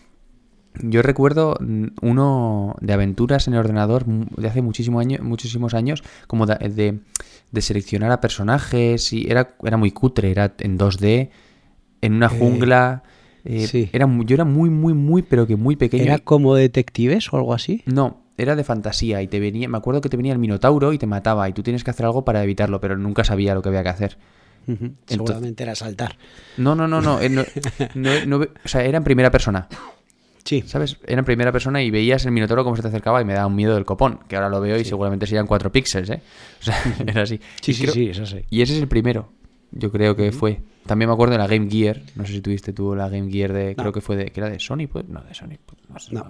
yo 0.83 1.01
recuerdo 1.01 1.55
mm, 1.61 1.85
uno 2.01 2.75
de 2.81 2.91
aventuras 2.91 3.47
en 3.47 3.53
el 3.53 3.61
ordenador 3.61 4.05
mu- 4.05 4.25
de 4.35 4.49
hace 4.49 4.61
muchísimo 4.61 4.99
año, 4.99 5.17
muchísimos 5.21 5.73
años, 5.75 6.03
como 6.27 6.45
de, 6.45 6.55
de- 6.67 6.99
de 7.53 7.61
seleccionar 7.61 8.11
a 8.11 8.19
personajes 8.19 9.13
y 9.13 9.31
era, 9.31 9.55
era 9.63 9.77
muy 9.77 9.91
cutre, 9.91 10.29
era 10.29 10.53
en 10.59 10.77
2D, 10.77 11.29
en 12.01 12.15
una 12.15 12.25
Eh, 12.25 12.37
jungla. 12.37 13.03
eh, 13.45 13.65
sí. 13.65 13.89
era, 13.93 14.05
yo 14.25 14.33
era 14.35 14.43
muy, 14.43 14.69
muy, 14.69 14.93
muy, 14.93 15.21
pero 15.21 15.47
que 15.47 15.55
muy 15.55 15.77
pequeño. 15.77 16.03
¿Era 16.03 16.17
como 16.19 16.53
detectives 16.53 17.31
o 17.31 17.37
algo 17.37 17.53
así? 17.53 17.81
No, 17.85 18.23
era 18.37 18.57
de 18.57 18.65
fantasía 18.65 19.21
y 19.21 19.29
te 19.29 19.39
venía, 19.39 19.69
me 19.69 19.77
acuerdo 19.77 20.01
que 20.01 20.09
te 20.09 20.17
venía 20.17 20.33
el 20.33 20.39
Minotauro 20.39 20.91
y 20.91 20.97
te 20.97 21.07
mataba 21.07 21.47
y 21.47 21.53
tú 21.53 21.63
tienes 21.63 21.85
que 21.85 21.91
hacer 21.91 22.05
algo 22.05 22.25
para 22.25 22.43
evitarlo, 22.43 22.81
pero 22.81 22.97
nunca 22.97 23.23
sabía 23.23 23.55
lo 23.55 23.61
que 23.61 23.69
había 23.69 23.83
que 23.83 23.89
hacer. 23.89 24.17
Seguramente 25.07 25.63
era 25.63 25.75
saltar. 25.75 26.17
No, 26.57 26.75
no, 26.75 26.87
no, 26.87 27.01
no, 27.01 27.19
eh, 27.21 27.29
no, 27.29 27.43
no- 27.95 28.25
no 28.25 28.39
ve- 28.39 28.51
o 28.63 28.67
sea, 28.67 28.83
era 28.83 28.97
en 28.97 29.03
primera 29.03 29.31
persona. 29.31 29.67
Sí. 30.43 30.63
¿Sabes? 30.65 30.97
Era 31.05 31.19
en 31.19 31.25
primera 31.25 31.51
persona 31.51 31.81
y 31.83 31.91
veías 31.91 32.25
el 32.25 32.31
Minotauro 32.31 32.63
cómo 32.63 32.75
se 32.75 32.81
te 32.81 32.87
acercaba 32.87 33.21
y 33.21 33.25
me 33.25 33.33
daba 33.33 33.45
un 33.47 33.55
miedo 33.55 33.75
del 33.75 33.85
copón, 33.85 34.19
que 34.27 34.35
ahora 34.35 34.49
lo 34.49 34.59
veo 34.61 34.77
y 34.77 34.83
Sí. 34.83 34.89
seguramente 34.89 35.27
serían 35.27 35.45
4 35.45 35.71
píxeles, 35.71 36.09
¿eh? 36.09 36.21
O 36.59 36.63
sea, 36.63 36.75
era 37.07 37.23
así. 37.23 37.39
Sí, 37.61 37.71
Y 37.71 37.73
sí, 37.75 37.81
creo- 37.83 37.93
sí, 37.93 38.09
eso 38.09 38.25
sí. 38.25 38.39
Y 38.49 38.61
ese 38.61 38.75
es 38.75 38.81
el 38.81 38.87
primero, 38.87 39.31
yo 39.71 39.91
creo 39.91 40.15
que 40.15 40.31
fue. 40.31 40.61
También 40.87 41.09
me 41.09 41.13
acuerdo 41.13 41.33
de 41.33 41.37
la 41.39 41.45
Game 41.47 41.69
Gear, 41.69 42.01
no 42.15 42.25
sé 42.25 42.33
si 42.33 42.41
tuviste 42.41 42.73
tú 42.73 42.95
la 42.95 43.09
Game 43.09 43.29
Gear 43.31 43.53
de, 43.53 43.75
creo 43.75 43.91
que 43.91 44.01
fue 44.01 44.15
de, 44.15 44.31
que 44.31 44.39
era 44.39 44.49
de 44.49 44.59
Sony, 44.59 44.87
pues, 44.91 45.07
no, 45.07 45.21
de 45.21 45.35
Sony, 45.35 45.57
pues, 45.63 45.77
no 45.87 45.99
sé, 45.99 46.15
me 46.15 46.21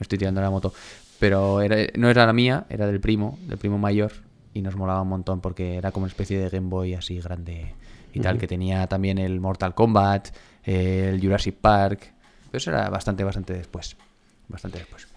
estoy 0.00 0.18
tirando 0.18 0.40
la 0.40 0.50
moto. 0.50 0.72
Pero 1.20 1.60
era, 1.60 1.76
no 1.96 2.10
era 2.10 2.26
la 2.26 2.32
mía, 2.32 2.66
era 2.68 2.88
del 2.88 2.98
primo, 2.98 3.38
del 3.46 3.58
primo 3.58 3.78
mayor, 3.78 4.10
y 4.54 4.62
nos 4.62 4.76
molaba 4.76 5.02
un 5.02 5.08
montón 5.08 5.40
porque 5.40 5.76
era 5.76 5.92
como 5.92 6.04
una 6.04 6.10
especie 6.10 6.38
de 6.38 6.48
Game 6.48 6.68
Boy 6.68 6.94
así 6.94 7.18
grande 7.20 7.74
y 8.14 8.20
tal, 8.20 8.38
que 8.38 8.46
tenía 8.46 8.86
también 8.86 9.18
el 9.18 9.40
Mortal 9.40 9.74
Kombat, 9.74 10.28
el 10.64 11.20
Jurassic 11.20 11.54
Park, 11.54 12.12
pero 12.50 12.58
eso 12.58 12.70
era 12.70 12.90
bastante, 12.90 13.24
bastante 13.24 13.54
después. 13.54 13.96
Bastante 14.48 14.78
después. 14.78 15.08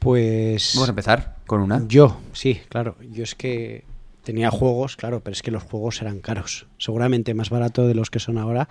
Pues 0.00 0.72
Vamos 0.74 0.88
a 0.88 0.90
empezar 0.90 1.36
con 1.46 1.60
una. 1.60 1.86
yo, 1.86 2.20
sí, 2.32 2.60
claro. 2.68 2.96
Yo 3.12 3.22
es 3.22 3.34
que 3.34 3.84
tenía 4.24 4.50
juegos, 4.50 4.96
claro, 4.96 5.20
pero 5.20 5.32
es 5.32 5.42
que 5.42 5.50
los 5.50 5.62
juegos 5.62 6.00
eran 6.02 6.20
caros. 6.20 6.66
Seguramente 6.78 7.34
más 7.34 7.50
barato 7.50 7.86
de 7.86 7.94
los 7.94 8.10
que 8.10 8.18
son 8.18 8.38
ahora, 8.38 8.68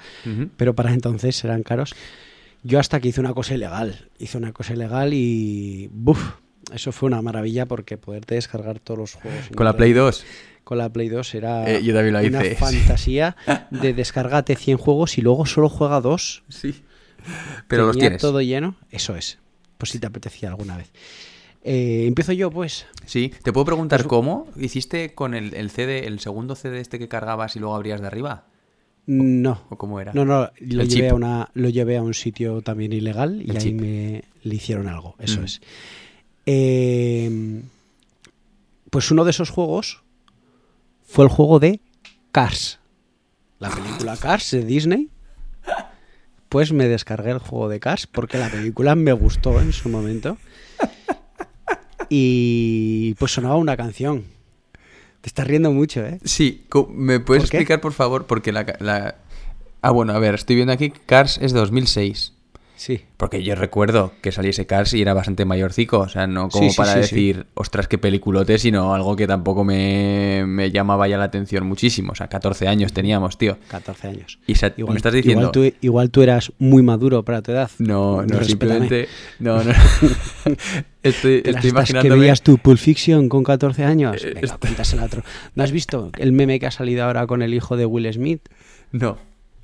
pero 0.58 0.76
para 0.76 0.92
entonces 0.92 1.42
eran 1.46 1.64
caros. 1.64 1.96
Yo 2.64 2.80
hasta 2.80 3.00
que 3.00 3.08
hice 3.08 3.22
una 3.22 3.34
cosa 3.34 3.54
ilegal. 3.54 4.10
Hice 4.18 4.38
una 4.38 4.52
cosa 4.52 4.74
ilegal 4.74 5.14
y. 5.14 5.90
¡Buf! 5.94 6.34
Eso 6.74 6.92
fue 6.92 7.08
una 7.08 7.22
maravilla 7.22 7.66
porque 7.66 7.98
poderte 7.98 8.36
descargar 8.36 8.80
todos 8.80 9.00
los 9.00 9.14
juegos. 9.16 9.50
Con 9.56 9.66
la 9.66 9.76
Play 9.76 9.94
2. 9.94 10.26
Con 10.64 10.78
la 10.78 10.90
Play 10.92 11.10
2 11.10 11.36
era 11.36 11.70
Eh, 11.72 11.84
yo 11.84 11.94
también 11.94 12.14
lo 12.14 12.20
una 12.20 12.46
hice, 12.46 12.56
fantasía 12.56 13.36
de 13.72 13.94
descargate 13.94 14.56
100 14.56 14.78
juegos 14.78 15.18
y 15.18 15.22
luego 15.22 15.46
solo 15.46 15.70
juega 15.70 16.00
dos. 16.02 16.44
Sí. 16.50 16.84
Pero 17.68 17.88
los 17.88 17.98
tienes. 17.98 18.22
todo 18.22 18.42
lleno. 18.42 18.76
Eso 18.92 19.16
es. 19.16 19.40
Pues 19.78 19.92
si 19.92 20.00
te 20.00 20.08
apetecía 20.08 20.50
alguna 20.50 20.78
vez. 20.78 20.92
Eh, 21.64 22.06
Empiezo 22.08 22.32
yo, 22.34 22.50
pues. 22.52 22.86
Sí, 23.06 23.34
te 23.44 23.52
puedo 23.52 23.66
preguntar 23.66 24.06
cómo 24.06 24.48
hiciste 24.58 25.14
con 25.14 25.34
el, 25.34 25.54
el 25.56 25.70
CD, 25.72 26.06
el 26.08 26.20
segundo 26.20 26.56
CD 26.56 26.80
este 26.80 27.00
que 27.00 27.08
cargabas 27.08 27.56
y 27.56 27.60
luego 27.60 27.76
abrías 27.76 28.00
de 28.02 28.08
arriba. 28.08 28.46
No. 29.08 29.64
¿O 29.70 29.78
cómo 29.78 30.00
era? 30.00 30.14
No, 30.14 30.24
no, 30.24 30.50
lo 30.60 30.84
llevé, 30.84 31.10
a 31.10 31.16
una, 31.16 31.50
lo 31.56 31.70
llevé 31.70 31.98
a 31.98 32.04
un 32.04 32.14
sitio 32.14 32.62
también 32.62 32.94
ilegal 32.94 33.42
y 33.42 33.50
El 33.50 33.58
ahí 33.58 33.64
chip. 33.64 33.82
me 33.82 34.24
le 34.44 34.56
hicieron 34.56 34.88
algo, 34.88 35.16
eso 35.20 35.42
Mm. 35.42 35.46
es. 35.46 35.62
Eh, 36.46 37.62
pues 38.90 39.12
uno 39.12 39.24
de 39.24 39.32
esos 39.32 39.50
juegos 39.50 40.02
fue 41.06 41.26
el 41.26 41.30
juego 41.32 41.60
de 41.60 41.80
Cars. 42.32 42.80
La 43.60 43.70
película 43.70 44.18
Cars 44.18 44.52
de 44.52 44.64
Disney. 44.66 45.10
Pues 46.50 46.72
me 46.74 46.88
descargué 46.88 47.32
el 47.32 47.38
juego 47.40 47.70
de 47.70 47.80
Cars 47.80 48.08
porque 48.08 48.38
la 48.40 48.50
película 48.50 48.96
me 48.96 49.14
gustó 49.14 49.60
en 49.62 49.72
su 49.74 49.90
momento. 49.90 50.38
Y 52.10 53.14
pues 53.16 53.34
sonaba 53.34 53.56
una 53.58 53.78
canción. 53.78 54.26
Te 55.22 55.28
estás 55.28 55.46
riendo 55.48 55.72
mucho, 55.72 56.04
¿eh? 56.06 56.20
Sí, 56.24 56.66
¿me 56.90 57.20
puedes 57.20 57.44
explicar 57.44 57.82
por 57.82 57.94
favor? 57.94 58.26
Porque 58.26 58.52
la, 58.52 58.66
la- 58.80 59.16
Ah, 59.82 59.92
bueno, 59.92 60.14
a 60.14 60.20
ver, 60.20 60.36
estoy 60.36 60.56
viendo 60.56 60.74
aquí 60.74 60.90
Cars 60.90 61.38
es 61.42 61.54
de 61.54 61.60
2006. 61.60 62.34
Sí. 62.80 63.02
Porque 63.18 63.44
yo 63.44 63.56
recuerdo 63.56 64.14
que 64.22 64.32
saliese 64.32 64.66
Cars 64.66 64.94
y 64.94 65.02
era 65.02 65.14
bastante 65.14 65.44
mayorcico. 65.44 66.00
O 66.00 66.08
sea, 66.08 66.28
no 66.28 66.48
como 66.48 66.70
Sí, 66.70 66.78
para 66.78 66.94
sí, 66.94 67.00
decir, 67.00 67.46
ostras, 67.54 67.90
qué 67.90 67.98
peliculote, 67.98 68.58
sino 68.58 68.94
algo 68.94 69.18
que 69.18 69.28
tampoco 69.28 69.66
me, 69.66 70.46
me 70.48 70.72
llamaba 70.72 71.06
ya 71.10 71.18
la 71.18 71.26
atención 71.26 71.68
muchísimo. 71.68 72.14
O 72.14 72.16
sea, 72.16 72.30
14 72.30 72.70
años 72.70 72.94
teníamos, 72.94 73.38
tío. 73.38 73.58
14 73.68 74.08
años. 74.08 74.40
Y 74.48 74.56
sa- 74.56 74.74
me 74.78 74.96
estás 74.96 75.12
diciendo... 75.12 75.52
Igual 75.54 75.72
tú, 75.72 75.78
igual 75.82 76.10
tú 76.10 76.22
eras 76.22 76.54
muy 76.58 76.82
maduro 76.82 77.26
para 77.26 77.42
tu 77.42 77.52
edad. 77.52 77.70
No, 77.80 78.22
no, 78.22 78.40
Respétame. 78.40 78.46
simplemente... 78.46 79.08
No, 79.40 79.62
no. 79.62 79.74
estoy, 81.04 81.42
Te 81.42 81.52
las 81.52 81.66
estoy 81.66 82.02
que 82.02 82.10
veías 82.10 82.42
tu 82.44 82.60
Pulp 82.60 82.78
Fiction 82.80 83.28
con 83.28 83.44
14 83.44 83.84
años. 83.84 84.24
Eh, 84.24 84.36
Venga, 84.36 84.58
cuéntasela 84.58 85.02
a 85.02 85.06
otro. 85.06 85.24
¿No 85.54 85.64
has 85.66 85.72
visto 85.74 86.12
el 86.18 86.32
meme 86.32 86.62
que 86.62 86.68
ha 86.68 86.72
salido 86.72 87.04
ahora 87.04 87.28
con 87.28 87.42
el 87.42 87.54
hijo 87.54 87.76
de 87.76 87.86
Will 87.86 88.12
Smith? 88.14 88.48
No. 88.94 89.18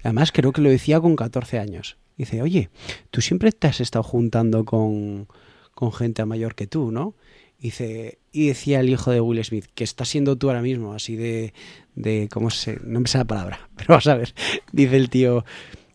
Además, 0.03 0.33
creo 0.33 0.51
que 0.51 0.59
lo 0.61 0.69
decía 0.69 0.99
con 0.99 1.15
14 1.15 1.59
años. 1.59 1.95
Dice, 2.17 2.41
oye, 2.41 2.69
tú 3.11 3.21
siempre 3.21 3.51
te 3.51 3.67
has 3.67 3.81
estado 3.81 4.03
juntando 4.03 4.63
con, 4.65 5.27
con 5.73 5.91
gente 5.91 6.23
mayor 6.25 6.55
que 6.55 6.67
tú, 6.67 6.91
¿no? 6.91 7.15
Dice, 7.59 8.19
y 8.31 8.47
decía 8.47 8.79
el 8.79 8.89
hijo 8.89 9.11
de 9.11 9.21
Will 9.21 9.43
Smith, 9.43 9.65
que 9.73 9.83
está 9.83 10.05
siendo 10.05 10.37
tú 10.37 10.49
ahora 10.49 10.61
mismo, 10.61 10.93
así 10.93 11.15
de, 11.15 11.53
de 11.95 12.29
¿cómo 12.31 12.49
se...? 12.49 12.79
No 12.83 12.99
me 12.99 13.07
sé 13.07 13.17
la 13.17 13.25
palabra, 13.25 13.69
pero 13.75 13.95
vas 13.95 14.07
a 14.07 14.15
ver. 14.15 14.33
Dice 14.71 14.97
el 14.97 15.09
tío, 15.09 15.45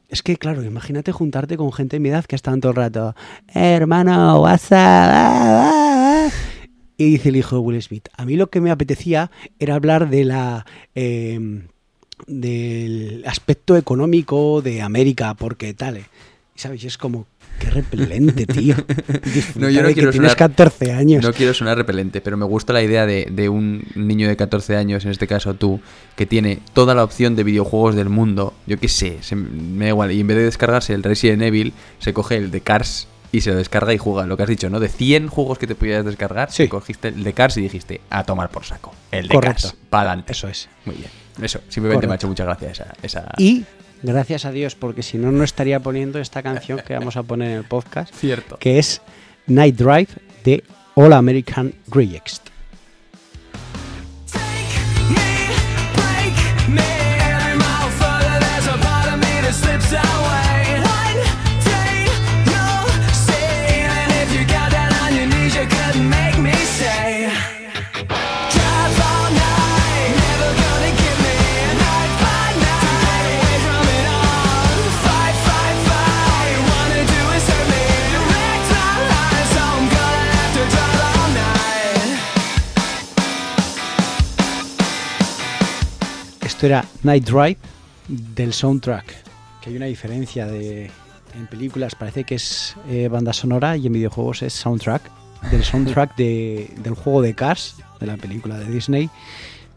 es 0.08 0.22
que, 0.22 0.36
claro, 0.36 0.62
imagínate 0.64 1.12
juntarte 1.12 1.56
con 1.56 1.72
gente 1.72 1.96
de 1.96 2.00
mi 2.00 2.08
edad 2.08 2.24
que 2.24 2.36
todo 2.38 2.70
el 2.70 2.76
rato, 2.76 3.14
"Eh, 3.54 3.74
hermano, 3.74 4.40
WhatsApp, 4.40 5.10
ah, 5.12 5.70
ah, 5.72 6.28
ah". 6.28 6.30
Y 6.96 7.12
dice 7.12 7.30
el 7.30 7.36
hijo 7.36 7.56
de 7.56 7.62
Will 7.62 7.82
Smith, 7.82 8.08
a 8.16 8.26
mí 8.26 8.36
lo 8.36 8.50
que 8.50 8.60
me 8.60 8.70
apetecía 8.70 9.30
era 9.58 9.74
hablar 9.74 10.10
de 10.10 10.24
la... 10.24 10.66
em, 10.94 11.68
del 12.26 13.22
aspecto 13.26 13.76
económico 13.76 14.62
de 14.62 14.82
América, 14.82 15.34
porque 15.34 15.74
tal, 15.74 15.98
eh, 15.98 16.04
¿sabes? 16.54 16.84
Es 16.84 16.98
como, 16.98 17.26
Qué 17.58 17.68
repelente, 17.68 18.46
tío. 18.46 18.74
No, 19.56 19.68
yo 19.68 19.82
no 19.82 19.88
que 19.88 19.94
quiero 19.94 20.10
tienes 20.12 20.32
sonar- 20.32 20.36
14 20.36 20.92
años. 20.92 21.22
No 21.22 21.32
quiero 21.34 21.52
sonar 21.52 21.76
repelente, 21.76 22.22
pero 22.22 22.38
me 22.38 22.46
gusta 22.46 22.72
la 22.72 22.82
idea 22.82 23.04
de, 23.04 23.28
de 23.30 23.50
un 23.50 23.84
niño 23.94 24.28
de 24.28 24.36
14 24.36 24.76
años, 24.76 25.04
en 25.04 25.10
este 25.10 25.26
caso 25.26 25.52
tú, 25.52 25.78
que 26.16 26.24
tiene 26.24 26.60
toda 26.72 26.94
la 26.94 27.04
opción 27.04 27.36
de 27.36 27.44
videojuegos 27.44 27.96
del 27.96 28.08
mundo. 28.08 28.54
Yo 28.66 28.78
qué 28.78 28.88
sé, 28.88 29.18
se- 29.20 29.36
me 29.36 29.84
da 29.84 29.88
igual. 29.90 30.12
Y 30.12 30.20
en 30.20 30.26
vez 30.26 30.38
de 30.38 30.44
descargarse 30.44 30.94
el 30.94 31.02
Resident 31.02 31.42
Evil, 31.42 31.74
se 31.98 32.14
coge 32.14 32.36
el 32.36 32.50
de 32.50 32.62
Cars 32.62 33.08
y 33.30 33.42
se 33.42 33.50
lo 33.50 33.56
descarga 33.56 33.92
y 33.92 33.98
juega. 33.98 34.26
Lo 34.26 34.38
que 34.38 34.44
has 34.44 34.48
dicho, 34.48 34.70
¿no? 34.70 34.80
De 34.80 34.88
100 34.88 35.28
juegos 35.28 35.58
que 35.58 35.66
te 35.66 35.74
podías 35.74 36.02
descargar, 36.02 36.50
Sí. 36.50 36.66
cogiste 36.66 37.08
el 37.08 37.22
de 37.22 37.32
Cars 37.34 37.58
y 37.58 37.60
dijiste, 37.60 38.00
a 38.08 38.24
tomar 38.24 38.48
por 38.50 38.64
saco. 38.64 38.94
El 39.12 39.28
de 39.28 39.34
Correcto. 39.34 39.68
Cars, 39.68 39.76
para 39.90 40.10
adelante. 40.12 40.32
Eso 40.32 40.48
es. 40.48 40.70
Muy 40.86 40.94
bien. 40.96 41.10
Eso, 41.40 41.60
simplemente 41.68 42.06
me 42.06 42.14
ha 42.14 42.16
hecho 42.16 42.28
mucha 42.28 42.44
gracia 42.44 42.70
esa. 42.70 42.94
esa... 43.02 43.32
Y 43.38 43.64
gracias 44.02 44.44
a 44.44 44.52
Dios, 44.52 44.74
porque 44.74 45.02
si 45.02 45.18
no, 45.18 45.32
no 45.32 45.44
estaría 45.44 45.80
poniendo 45.80 46.18
esta 46.18 46.42
canción 46.42 46.80
que 46.86 46.94
vamos 46.94 47.16
a 47.16 47.22
poner 47.22 47.50
en 47.50 47.56
el 47.58 47.64
podcast, 47.64 48.14
Cierto. 48.18 48.56
que 48.58 48.78
es 48.78 49.00
Night 49.46 49.76
Drive 49.76 50.08
de 50.44 50.64
All 50.94 51.12
American 51.12 51.74
Rejects. 51.88 52.42
Esto 86.60 86.66
era 86.66 86.84
Night 87.04 87.24
Drive 87.24 87.56
del 88.06 88.52
soundtrack, 88.52 89.14
que 89.62 89.70
hay 89.70 89.76
una 89.76 89.86
diferencia 89.86 90.44
de 90.46 90.90
en 91.34 91.46
películas 91.46 91.94
parece 91.94 92.24
que 92.24 92.34
es 92.34 92.76
eh, 92.86 93.08
banda 93.08 93.32
sonora 93.32 93.78
y 93.78 93.86
en 93.86 93.94
videojuegos 93.94 94.42
es 94.42 94.52
soundtrack 94.52 95.00
del 95.50 95.64
soundtrack 95.64 96.16
de- 96.16 96.70
del 96.82 96.92
juego 96.92 97.22
de 97.22 97.34
Cars 97.34 97.76
de 97.98 98.06
la 98.06 98.18
película 98.18 98.58
de 98.58 98.66
Disney. 98.66 99.08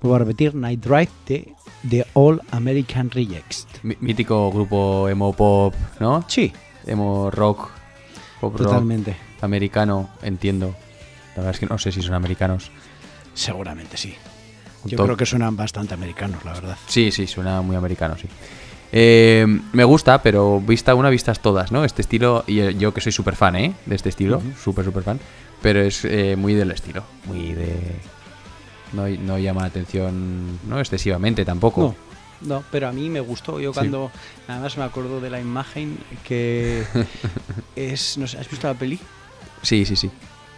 Vuelvo 0.02 0.16
a 0.18 0.20
repetir, 0.20 0.56
Night 0.56 0.84
Drive 0.84 1.08
de 1.26 1.54
The 1.90 2.06
All 2.16 2.42
American 2.52 3.10
Rejects. 3.12 3.66
Mí- 3.84 3.96
Mítico 4.02 4.52
grupo 4.52 5.08
emo 5.08 5.32
pop, 5.32 5.74
¿no? 6.02 6.26
Sí, 6.28 6.52
Emo 6.86 7.32
rock, 7.32 7.70
pop 8.42 8.58
rock. 8.58 8.68
totalmente. 8.68 9.16
americano, 9.40 10.10
entiendo. 10.22 10.76
La 11.30 11.44
verdad 11.44 11.52
es 11.54 11.60
que 11.62 11.66
no 11.66 11.78
sé 11.78 11.94
si 11.94 12.02
son 12.02 12.14
americanos. 12.16 12.72
Seguramente 13.34 13.96
sí. 13.96 14.16
Yo 14.86 14.98
creo 14.98 15.18
que 15.18 15.26
suenan 15.26 15.56
bastante 15.56 15.94
americanos, 15.94 16.44
la 16.46 16.54
verdad. 16.54 16.78
Sí, 16.88 17.12
sí, 17.12 17.28
suena 17.28 17.62
muy 17.62 17.76
americano, 17.76 18.16
sí. 18.18 18.28
Eh, 18.92 19.46
me 19.72 19.84
gusta, 19.84 20.22
pero 20.22 20.60
vista 20.62 20.94
una, 20.94 21.10
vistas 21.10 21.42
todas, 21.42 21.72
¿no? 21.72 21.84
Este 21.84 22.02
estilo, 22.02 22.44
y 22.46 22.60
eh, 22.60 22.76
yo 22.78 22.94
que 22.94 23.02
soy 23.02 23.12
súper 23.12 23.36
fan, 23.36 23.56
¿eh? 23.56 23.74
De 23.86 23.96
este 23.96 24.10
estilo, 24.10 24.42
súper, 24.62 24.86
súper 24.86 25.04
fan. 25.04 25.20
Pero 25.62 25.82
es 25.82 26.06
eh, 26.06 26.36
muy 26.36 26.54
del 26.54 26.72
estilo, 26.72 27.04
muy 27.26 27.54
de... 27.54 27.76
No, 28.92 29.08
no 29.08 29.40
llama 29.40 29.62
la 29.62 29.68
atención, 29.68 30.60
no 30.68 30.80
excesivamente 30.80 31.44
tampoco. 31.44 31.96
No, 32.42 32.58
no, 32.58 32.64
pero 32.70 32.88
a 32.88 32.92
mí 32.92 33.10
me 33.10 33.20
gustó. 33.22 33.60
Yo 33.60 33.72
Sí. 33.72 33.80
cuando, 33.80 34.12
además 34.48 34.78
me 34.78 34.84
acuerdo 34.84 35.20
de 35.20 35.32
la 35.32 35.40
imagen 35.40 35.98
que 36.24 36.84
es, 37.76 38.18
no 38.20 38.28
sé, 38.28 38.38
¿has 38.38 38.50
visto 38.50 38.68
la 38.68 38.76
peli? 38.76 39.00
Sí, 39.64 39.86
sí, 39.86 39.96
sí. 39.96 40.12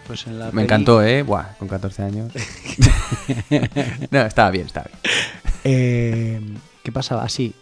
Pues 0.07 0.27
en 0.27 0.37
la 0.39 0.45
Me 0.45 0.51
peli, 0.51 0.63
encantó, 0.63 1.01
¿eh? 1.03 1.23
Buah, 1.23 1.53
con 1.57 1.67
14 1.67 2.03
años. 2.03 2.31
no, 4.11 4.21
estaba 4.21 4.51
bien, 4.51 4.67
estaba 4.67 4.87
bien. 4.87 4.99
eh, 5.63 6.41
¿Qué 6.83 6.91
pasaba? 6.91 7.23
Así, 7.23 7.53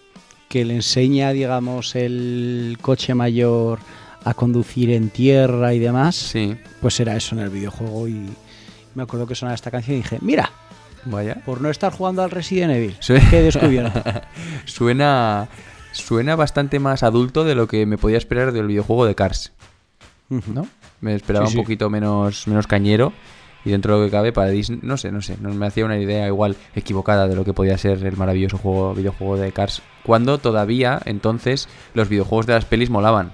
que 0.49 0.65
le 0.65 0.75
enseña, 0.75 1.31
digamos, 1.31 1.95
el 1.95 2.77
coche 2.81 3.13
mayor 3.13 3.79
a 4.25 4.33
conducir 4.33 4.89
en 4.91 5.09
tierra 5.09 5.73
y 5.73 5.79
demás. 5.79 6.15
Sí, 6.15 6.55
Pues 6.81 6.99
era 6.99 7.15
eso 7.15 7.35
en 7.35 7.41
el 7.41 7.49
videojuego 7.49 8.07
y 8.07 8.25
me 8.95 9.03
acuerdo 9.03 9.25
que 9.27 9.35
sonaba 9.35 9.55
esta 9.55 9.71
canción 9.71 9.97
y 9.97 10.01
dije, 10.01 10.17
mira, 10.21 10.51
vaya. 11.05 11.35
por 11.45 11.61
no 11.61 11.69
estar 11.69 11.91
jugando 11.93 12.23
al 12.23 12.31
Resident 12.31 12.73
Evil, 12.73 12.95
Sí. 12.99 13.13
que 13.29 13.39
he 13.39 13.41
descubierto. 13.41 14.03
Suena, 14.65 15.47
suena 15.93 16.35
bastante 16.35 16.79
más 16.79 17.03
adulto 17.03 17.43
de 17.45 17.55
lo 17.55 17.67
que 17.67 17.85
me 17.85 17.97
podía 17.97 18.17
esperar 18.17 18.51
del 18.51 18.67
videojuego 18.67 19.05
de 19.05 19.15
Cars, 19.15 19.51
¿no? 20.29 20.67
Me 21.03 21.15
esperaba 21.15 21.47
Sí, 21.47 21.57
un 21.57 21.63
poquito 21.63 21.89
menos, 21.89 22.47
menos 22.47 22.65
cañero. 22.67 23.11
Y 23.65 23.71
dentro 23.71 23.93
de 23.95 23.99
lo 24.01 24.05
que 24.07 24.11
cabe 24.11 24.33
para 24.33 24.49
Disney, 24.49 24.79
no 24.81 24.97
sé, 24.97 25.09
no 25.11 25.21
sé, 25.21 25.37
no 25.39 25.53
me 25.53 25.65
hacía 25.67 25.85
una 25.85 25.97
idea 25.97 26.27
igual 26.27 26.57
equivocada 26.75 27.27
de 27.29 27.35
lo 27.35 27.45
que 27.45 27.53
podía 27.53 27.77
ser 27.77 28.05
el 28.05 28.17
maravilloso 28.17 28.57
juego, 28.57 28.93
videojuego 28.93 29.37
de 29.37 29.53
Cars, 29.53 29.81
cuando 30.03 30.37
todavía 30.37 31.01
entonces 31.05 31.69
los 31.93 32.09
videojuegos 32.09 32.45
de 32.45 32.53
las 32.55 32.65
pelis 32.65 32.89
molaban, 32.89 33.31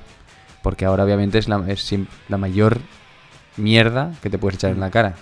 porque 0.61 0.85
ahora 0.85 1.03
obviamente 1.03 1.39
es 1.39 1.47
la, 1.47 1.63
es 1.67 1.81
sim- 1.81 2.05
la 2.27 2.37
mayor 2.37 2.77
mierda 3.57 4.13
que 4.21 4.29
te 4.29 4.37
puedes 4.37 4.57
echar 4.59 4.69
en 4.71 4.79
la 4.79 4.91
cara. 4.91 5.15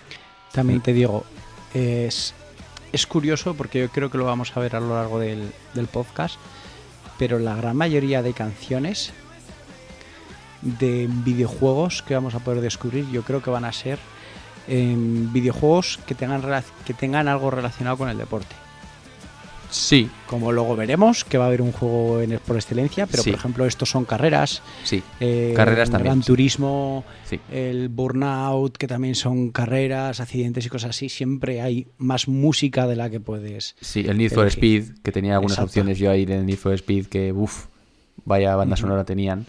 También 0.51 0.81
te 0.81 0.91
digo, 0.91 1.23
es, 1.73 2.33
es 2.91 3.07
curioso 3.07 3.53
porque 3.55 3.79
yo 3.79 3.89
creo 3.89 4.11
que 4.11 4.17
lo 4.17 4.25
vamos 4.25 4.55
a 4.55 4.59
ver 4.59 4.75
a 4.75 4.81
lo 4.81 4.93
largo 4.93 5.19
del, 5.19 5.51
del 5.73 5.87
podcast, 5.87 6.35
pero 7.17 7.39
la 7.39 7.55
gran 7.55 7.77
mayoría 7.77 8.21
de 8.21 8.33
canciones 8.33 9.13
de 10.61 11.07
videojuegos 11.23 12.01
que 12.01 12.13
vamos 12.15 12.33
a 12.35 12.39
poder 12.39 12.61
descubrir 12.61 13.05
yo 13.11 13.21
creo 13.23 13.41
que 13.41 13.49
van 13.49 13.65
a 13.65 13.71
ser 13.71 13.99
em, 14.67 15.31
videojuegos 15.31 15.99
que 16.05 16.15
tengan, 16.15 16.41
que 16.85 16.93
tengan 16.93 17.27
algo 17.27 17.49
relacionado 17.51 17.97
con 17.97 18.09
el 18.09 18.17
deporte. 18.17 18.55
Sí, 19.69 20.09
Como 20.27 20.53
luego 20.53 20.77
veremos, 20.77 21.25
que 21.25 21.37
va 21.37 21.43
a 21.43 21.47
haber 21.47 21.61
un 21.61 21.73
juego 21.73 22.21
en, 22.21 22.39
por 22.45 22.55
excelencia, 22.55 23.05
pero 23.05 23.21
Sí. 23.21 23.31
por 23.31 23.39
ejemplo 23.39 23.65
estos 23.65 23.89
son 23.89 24.05
carreras, 24.05 24.61
sí, 24.85 25.03
eh, 25.19 25.51
Carreras 25.57 25.89
también, 25.89 26.13
Gran. 26.15 26.23
Turismo, 26.25 27.03
sí. 27.25 27.37
el 27.51 27.89
Burnout, 27.89 28.77
que 28.77 28.87
también 28.87 29.13
son 29.15 29.51
carreras, 29.51 30.21
accidentes 30.21 30.65
y 30.65 30.69
cosas 30.69 30.91
así, 30.91 31.09
siempre 31.09 31.61
hay 31.61 31.85
más 31.97 32.29
música 32.29 32.87
de 32.87 32.95
la 32.95 33.09
que 33.09 33.19
puedes. 33.19 33.75
Sí, 33.81 34.05
el 34.07 34.17
Need 34.17 34.31
for. 34.31 34.47
Speed, 34.47 34.99
que 35.03 35.11
tenía 35.11 35.33
algunas 35.33 35.57
Exacto. 35.57 35.69
opciones 35.71 35.99
yo 35.99 36.11
ahí 36.11 36.25
del 36.25 36.45
Need 36.45 36.57
for 36.57 36.73
Speed 36.73 37.07
que, 37.07 37.33
uff, 37.33 37.65
vaya 38.23 38.55
banda 38.55 38.77
sonora 38.77 39.03
tenían. 39.03 39.45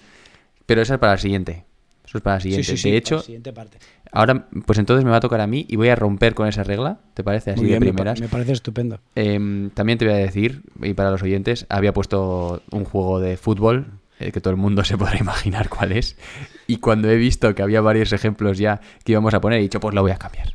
Pero 0.68 0.82
esa 0.82 0.94
es 0.94 1.00
para 1.00 1.12
la 1.12 1.18
siguiente. 1.18 1.64
Eso 2.04 2.18
es 2.18 2.22
para 2.22 2.36
la 2.36 2.40
siguiente. 2.40 2.74
de 2.74 2.96
hecho, 2.98 3.16
la 3.16 3.22
siguiente 3.22 3.54
parte. 3.54 3.78
ahora, 4.12 4.48
pues 4.66 4.78
entonces 4.78 5.02
me 5.02 5.10
va 5.10 5.16
a 5.16 5.20
tocar 5.20 5.40
a 5.40 5.46
mí 5.46 5.64
y 5.66 5.76
voy 5.76 5.88
a 5.88 5.96
romper 5.96 6.34
con 6.34 6.46
esa 6.46 6.62
regla, 6.62 7.00
¿te 7.14 7.24
parece? 7.24 7.52
Así 7.52 7.60
Muy 7.60 7.68
bien, 7.68 7.80
de 7.80 7.86
primeras. 7.86 8.20
Me, 8.20 8.28
parece 8.28 8.52
estupendo. 8.52 9.00
Em, 9.14 9.70
también 9.70 9.98
te 9.98 10.04
voy 10.04 10.12
a 10.12 10.18
decir, 10.18 10.60
y 10.82 10.92
para 10.92 11.10
los 11.10 11.22
oyentes, 11.22 11.64
había 11.70 11.94
puesto 11.94 12.62
un 12.70 12.84
juego 12.84 13.18
de 13.18 13.38
fútbol, 13.38 13.86
eh, 14.20 14.30
que 14.30 14.42
todo 14.42 14.50
el 14.50 14.58
mundo 14.58 14.84
se 14.84 14.98
podrá 14.98 15.16
imaginar 15.18 15.70
cuál 15.70 15.92
es. 15.92 16.18
Y 16.66 16.76
cuando 16.76 17.08
he 17.08 17.16
visto 17.16 17.54
que 17.54 17.62
había 17.62 17.80
varios 17.80 18.12
ejemplos 18.12 18.58
ya 18.58 18.82
que 19.04 19.12
íbamos 19.12 19.32
a 19.32 19.40
poner, 19.40 19.60
he 19.60 19.62
dicho, 19.62 19.80
pues 19.80 19.94
lo 19.94 20.02
voy 20.02 20.10
a 20.10 20.18
cambiar. 20.18 20.54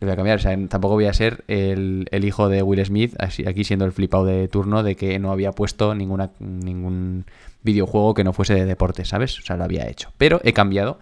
Lo 0.00 0.06
voy 0.06 0.12
a 0.12 0.16
cambiar, 0.16 0.38
o 0.38 0.40
sea, 0.40 0.56
tampoco 0.68 0.94
voy 0.94 1.06
a 1.06 1.12
ser 1.12 1.44
el, 1.48 2.06
el 2.12 2.24
hijo 2.24 2.48
de 2.48 2.62
Will 2.62 2.84
Smith, 2.86 3.14
así, 3.18 3.46
aquí 3.48 3.64
siendo 3.64 3.84
el 3.84 3.92
flipado 3.92 4.24
de 4.24 4.46
turno 4.46 4.82
de 4.84 4.94
que 4.94 5.18
no 5.18 5.32
había 5.32 5.50
puesto 5.52 5.94
ninguna, 5.94 6.30
ningún 6.38 7.24
videojuego 7.62 8.14
que 8.14 8.22
no 8.22 8.32
fuese 8.32 8.54
de 8.54 8.64
deporte, 8.64 9.04
¿sabes? 9.04 9.38
O 9.40 9.42
sea, 9.42 9.56
lo 9.56 9.64
había 9.64 9.88
hecho. 9.88 10.12
Pero 10.16 10.40
he 10.44 10.52
cambiado 10.52 11.00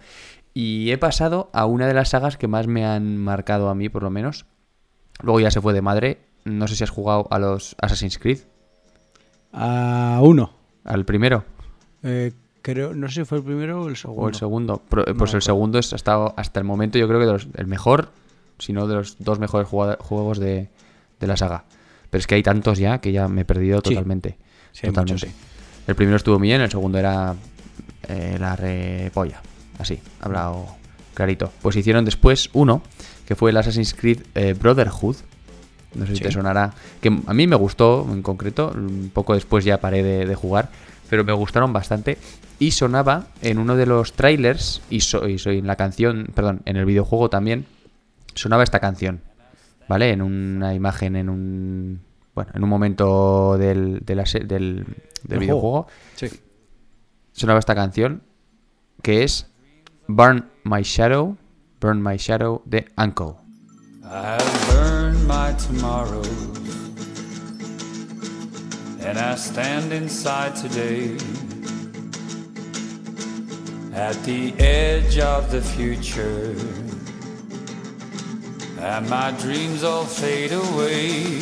y 0.53 0.89
he 0.89 0.97
pasado 0.97 1.49
a 1.53 1.67
una 1.67 1.85
de 1.87 1.93
las 1.93 2.09
sagas 2.09 2.37
que 2.37 2.47
más 2.47 2.65
me 2.65 2.85
han 2.85 3.17
marcado 3.17 3.69
a 3.69 3.75
mí, 3.75 3.89
por 3.89 4.01
lo 4.01 4.09
menos. 4.09 4.45
Luego 5.21 5.39
ya 5.39 5.51
se 5.51 5.61
fue 5.61 5.73
de 5.73 5.81
madre. 5.83 6.17
No 6.45 6.67
sé 6.67 6.75
si 6.75 6.83
has 6.83 6.89
jugado 6.89 7.27
a 7.29 7.37
los 7.37 7.75
Assassin's 7.79 8.17
Creed, 8.17 8.39
A 9.53 10.19
uno. 10.23 10.51
al 10.83 11.05
primero 11.05 11.43
Eh, 12.03 12.31
creo, 12.61 12.93
no 12.93 13.07
sé 13.09 13.21
si 13.21 13.25
fue 13.25 13.39
el 13.39 13.43
primero 13.43 13.81
o 13.83 13.89
el 13.89 13.95
segundo. 13.97 14.21
o 14.23 14.27
el 14.29 14.35
segundo. 14.35 14.81
No 14.91 15.03
pues 15.17 15.33
el 15.33 15.41
segundo 15.41 15.77
es 15.79 15.93
hasta, 15.93 16.27
hasta 16.27 16.59
el 16.59 16.65
momento, 16.65 16.97
yo 16.97 17.07
creo 17.07 17.19
que 17.19 17.25
los- 17.25 17.47
el 17.55 17.67
mejor, 17.67 18.09
si 18.59 18.73
no 18.73 18.87
de 18.87 18.95
los 18.95 19.17
dos 19.19 19.39
mejores 19.39 19.67
juegos 19.67 20.39
de, 20.39 20.69
de 21.19 21.27
la 21.27 21.37
saga. 21.37 21.65
Pero 22.09 22.19
es 22.19 22.27
que 22.27 22.35
hay 22.35 22.43
tantos 22.43 22.77
ya 22.77 22.99
que 22.99 23.11
ya 23.11 23.27
me 23.27 23.41
he 23.41 23.45
perdido 23.45 23.79
Sí. 23.83 23.89
totalmente. 23.93 24.37
Sí, 24.71 24.81
hay 24.83 24.89
totalmente. 24.91 25.27
muchos, 25.27 25.39
El 25.87 25.95
primero 25.95 26.17
estuvo 26.17 26.37
bien, 26.39 26.61
el 26.61 26.71
segundo 26.71 26.97
era 26.97 27.35
eh, 28.07 28.37
la 28.39 28.55
repolla. 28.55 29.41
Así, 29.79 29.99
hablado 30.21 30.65
clarito. 31.13 31.51
Pues 31.61 31.75
hicieron 31.75 32.05
después 32.05 32.49
uno, 32.53 32.81
que 33.27 33.35
fue 33.35 33.51
el 33.51 33.57
Assassin's 33.57 33.93
Creed 33.93 34.21
eh, 34.35 34.53
Brotherhood. 34.53 35.17
No 35.95 36.05
sé 36.05 36.15
si 36.15 36.21
te 36.21 36.31
sonará. 36.31 36.73
Que 37.01 37.09
a 37.25 37.33
mí 37.33 37.47
me 37.47 37.55
gustó 37.55 38.07
en 38.11 38.21
concreto. 38.21 38.71
Un 38.75 39.09
poco 39.13 39.33
después 39.33 39.65
ya 39.65 39.79
paré 39.79 40.03
de, 40.03 40.25
de 40.25 40.35
jugar. 40.35 40.69
Pero 41.09 41.23
me 41.23 41.33
gustaron 41.33 41.73
bastante. 41.73 42.17
Y 42.59 42.71
sonaba 42.71 43.27
en 43.41 43.57
uno 43.57 43.75
de 43.75 43.85
los 43.87 44.13
trailers. 44.13 44.81
Y 44.89 44.99
soy 45.01 45.39
soy 45.39 45.57
en 45.59 45.65
la 45.67 45.75
canción. 45.75 46.27
Perdón, 46.35 46.61
en 46.65 46.75
el 46.77 46.85
videojuego 46.85 47.29
también. 47.29 47.65
Sonaba 48.37 48.63
esta 48.63 48.79
canción. 48.79 49.21
¿Vale? 49.89 50.11
En 50.11 50.21
una 50.21 50.73
imagen, 50.73 51.15
en 51.15 51.29
un. 51.29 52.01
Bueno, 52.35 52.51
en 52.53 52.63
un 52.63 52.69
momento 52.69 53.57
del, 53.57 54.01
de 54.05 54.15
la 54.15 54.25
se- 54.25 54.41
del, 54.41 54.85
videojuego 55.23 55.87
Sí. 56.15 56.27
sonaba 57.31 57.57
esta 57.59 57.73
canción 57.73 58.21
que 59.01 59.23
es 59.23 59.47
Burn 60.07 60.45
My 60.63 60.81
Shadow, 60.83 61.35
Burn 61.81 62.01
My 62.03 62.17
Shadow 62.17 62.61
de 62.65 62.85
Uncle. 62.97 63.35
I've 64.03 64.67
burned 64.71 65.25
my 65.27 65.53
tomorrows, 65.57 66.27
and 69.03 69.17
I 69.17 69.35
stand 69.35 69.91
inside 69.93 70.53
today 70.55 71.17
at 73.93 74.15
the 74.25 74.53
edge 74.59 75.17
of 75.19 75.49
the 75.51 75.61
future, 75.61 76.53
and 78.79 79.09
my 79.09 79.31
dreams 79.31 79.83
all 79.83 80.05
fade 80.05 80.53
away. 80.53 81.41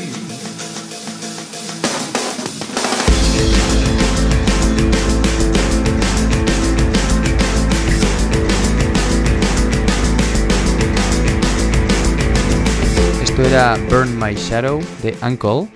Esto 13.21 13.41
era 13.41 13.77
Burn 13.89 14.17
My 14.17 14.33
Shadow 14.35 14.79
de 15.01 15.15
Uncle. 15.21 15.67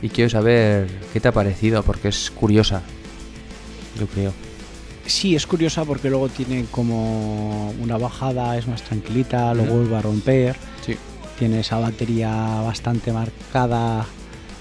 Y 0.00 0.10
quiero 0.10 0.30
saber 0.30 0.86
qué 1.12 1.20
te 1.20 1.28
ha 1.28 1.32
parecido, 1.32 1.82
porque 1.82 2.08
es 2.08 2.30
curiosa. 2.30 2.82
Yo 3.98 4.06
creo. 4.06 4.47
Sí, 5.08 5.34
es 5.34 5.46
curiosa 5.46 5.84
porque 5.84 6.10
luego 6.10 6.28
tiene 6.28 6.66
como 6.70 7.70
una 7.82 7.96
bajada, 7.96 8.56
es 8.58 8.66
más 8.68 8.82
tranquilita, 8.82 9.54
lo 9.54 9.62
Ujú. 9.64 9.72
vuelve 9.72 9.96
a 9.96 10.02
romper. 10.02 10.56
Sí. 10.84 10.96
Tiene 11.38 11.60
esa 11.60 11.78
batería 11.78 12.30
bastante 12.60 13.10
marcada, 13.12 14.04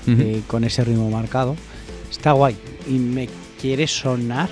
eh, 0.08 0.42
con 0.48 0.64
ese 0.64 0.84
ritmo 0.86 1.10
marcado. 1.10 1.56
Está 2.10 2.32
guay. 2.32 2.56
Y 2.88 2.94
me 2.94 3.28
quiere 3.60 3.88
sonar 3.88 4.50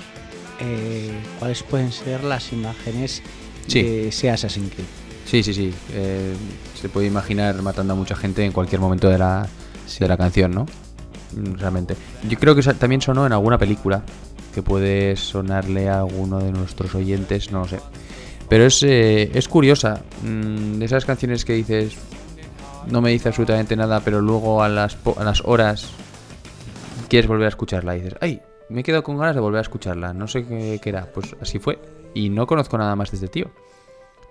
eh, 0.60 1.10
cuáles 1.38 1.62
pueden 1.62 1.92
ser 1.92 2.24
las 2.24 2.52
imágenes 2.52 3.22
Sí. 3.66 3.82
de 3.82 4.08
ese 4.08 4.30
Assassin's 4.30 4.72
Creed. 4.72 4.86
Sí, 5.24 5.42
sí, 5.42 5.52
sí. 5.54 5.72
eh, 5.92 6.34
se 6.80 6.88
puede 6.88 7.06
imaginar 7.06 7.60
matando 7.62 7.94
a 7.94 7.96
mucha 7.96 8.14
gente 8.14 8.44
en 8.44 8.52
cualquier 8.52 8.80
momento 8.80 9.08
de 9.08 9.18
la, 9.18 9.48
de 9.98 10.08
la 10.08 10.16
canción, 10.16 10.52
¿no? 10.52 10.66
Mm, 11.34 11.54
Realmente. 11.58 11.96
Yo 12.28 12.38
creo 12.38 12.54
que 12.54 12.62
también 12.74 13.00
sonó 13.00 13.26
en 13.26 13.32
alguna 13.32 13.58
película 13.58 14.02
que 14.56 14.62
puede 14.62 15.16
sonarle 15.16 15.90
a 15.90 15.98
alguno 16.00 16.38
de 16.38 16.50
nuestros 16.50 16.94
oyentes, 16.94 17.52
no 17.52 17.58
lo 17.60 17.68
sé. 17.68 17.78
Pero 18.48 18.64
es, 18.64 18.82
eh, 18.82 19.30
es 19.34 19.48
curiosa. 19.48 20.02
mm, 20.22 20.78
de 20.78 20.84
esas 20.86 21.04
canciones 21.04 21.44
que 21.44 21.52
dices, 21.52 21.94
no 22.90 23.02
me 23.02 23.10
dice 23.10 23.28
absolutamente 23.28 23.76
nada, 23.76 24.00
pero 24.00 24.22
luego 24.22 24.62
a 24.62 24.70
las, 24.70 24.96
po- 24.96 25.14
a 25.18 25.24
las 25.24 25.42
horas 25.44 25.90
quieres 27.10 27.28
volver 27.28 27.44
a 27.44 27.48
escucharla 27.48 27.96
y 27.96 28.00
dices, 28.00 28.18
ay, 28.22 28.40
me 28.70 28.80
he 28.80 28.82
quedado 28.82 29.02
con 29.02 29.18
ganas 29.18 29.34
de 29.34 29.42
volver 29.42 29.58
a 29.58 29.62
escucharla. 29.62 30.14
No 30.14 30.26
sé 30.26 30.46
qué, 30.46 30.80
qué 30.82 30.88
era. 30.88 31.04
Pues 31.12 31.36
así 31.40 31.58
fue. 31.58 31.78
Y 32.14 32.30
no 32.30 32.46
conozco 32.46 32.78
nada 32.78 32.96
más 32.96 33.10
de 33.10 33.16
este 33.16 33.28
tío. 33.28 33.50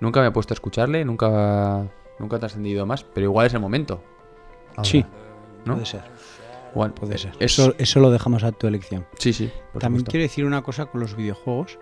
Nunca 0.01 0.21
me 0.21 0.27
he 0.27 0.31
puesto 0.31 0.53
a 0.53 0.55
escucharle, 0.55 1.05
nunca, 1.05 1.85
nunca 2.17 2.35
ha 2.37 2.39
trascendido 2.39 2.87
más, 2.87 3.03
pero 3.03 3.25
igual 3.25 3.45
es 3.45 3.53
el 3.53 3.59
momento. 3.59 4.01
Ahora, 4.75 4.89
Sí, 4.89 5.05
¿no? 5.65 5.73
puede 5.73 5.85
ser. 5.85 6.01
Igual, 6.75 6.93
Puede 6.93 7.15
eh, 7.15 7.17
ser. 7.17 7.31
es- 7.39 7.53
Eso, 7.53 7.73
eso 7.77 7.99
lo 8.01 8.11
dejamos 8.11 8.43
a 8.43 8.51
tu 8.51 8.67
elección. 8.67 9.05
Sí, 9.17 9.31
sí. 9.33 9.49
por 9.73 9.81
También 9.81 10.01
supuesto. 10.01 10.11
quiero 10.11 10.23
decir 10.23 10.45
una 10.45 10.61
cosa 10.61 10.85
con 10.85 10.99
los 11.01 11.15
videojuegos, 11.15 11.79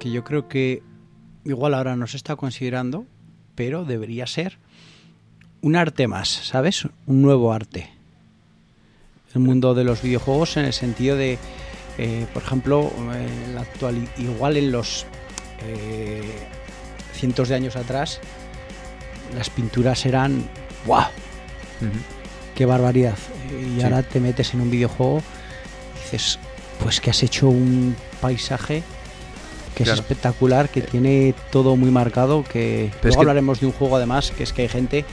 que 0.00 0.10
yo 0.10 0.24
creo 0.24 0.48
que 0.48 0.82
igual 1.44 1.72
ahora 1.74 1.96
no 1.96 2.06
se 2.06 2.16
está 2.16 2.34
considerando, 2.36 3.06
pero 3.54 3.84
debería 3.84 4.26
ser 4.26 4.58
un 5.62 5.76
arte 5.76 6.06
más, 6.08 6.28
¿sabes? 6.28 6.84
Un 7.06 7.22
nuevo 7.22 7.52
arte. 7.52 7.90
El 9.34 9.40
mundo 9.40 9.74
de 9.74 9.84
los 9.84 10.02
videojuegos 10.02 10.56
en 10.56 10.64
el 10.64 10.72
sentido 10.72 11.16
de, 11.16 11.38
eh, 11.98 12.26
por 12.34 12.42
ejemplo, 12.42 12.90
en 13.14 13.54
la 13.54 13.62
actuali- 13.62 14.08
igual 14.18 14.56
en 14.56 14.72
los 14.72 15.06
eh, 15.62 16.22
cientos 17.12 17.48
de 17.48 17.54
años 17.56 17.76
atrás, 17.76 18.20
las 19.36 19.50
pinturas 19.50 20.06
eran 20.06 20.48
¡guau! 20.86 21.02
Ujú. 21.80 21.90
qué 22.54 22.64
barbaridad. 22.66 23.16
Y 23.50 23.78
Sí. 23.78 23.82
ahora 23.82 24.02
te 24.02 24.20
metes 24.20 24.54
en 24.54 24.60
un 24.60 24.70
videojuego 24.70 25.22
y 25.96 26.02
dices, 26.04 26.38
pues 26.82 27.00
que 27.00 27.10
has 27.10 27.22
hecho 27.22 27.48
un 27.48 27.94
paisaje 28.20 28.82
que 29.74 29.84
Claro. 29.84 29.94
es 29.94 30.00
espectacular, 30.00 30.68
que 30.70 30.80
tiene 30.82 31.34
todo 31.52 31.76
muy 31.76 31.90
marcado, 31.90 32.42
que 32.44 32.90
luego 33.02 33.08
es 33.08 33.14
que- 33.16 33.20
hablaremos 33.20 33.60
de 33.60 33.66
un 33.66 33.72
juego 33.72 33.96
además, 33.96 34.32
que 34.36 34.42
es 34.42 34.52
que 34.52 34.62
hay 34.62 34.68
gente 34.68 35.04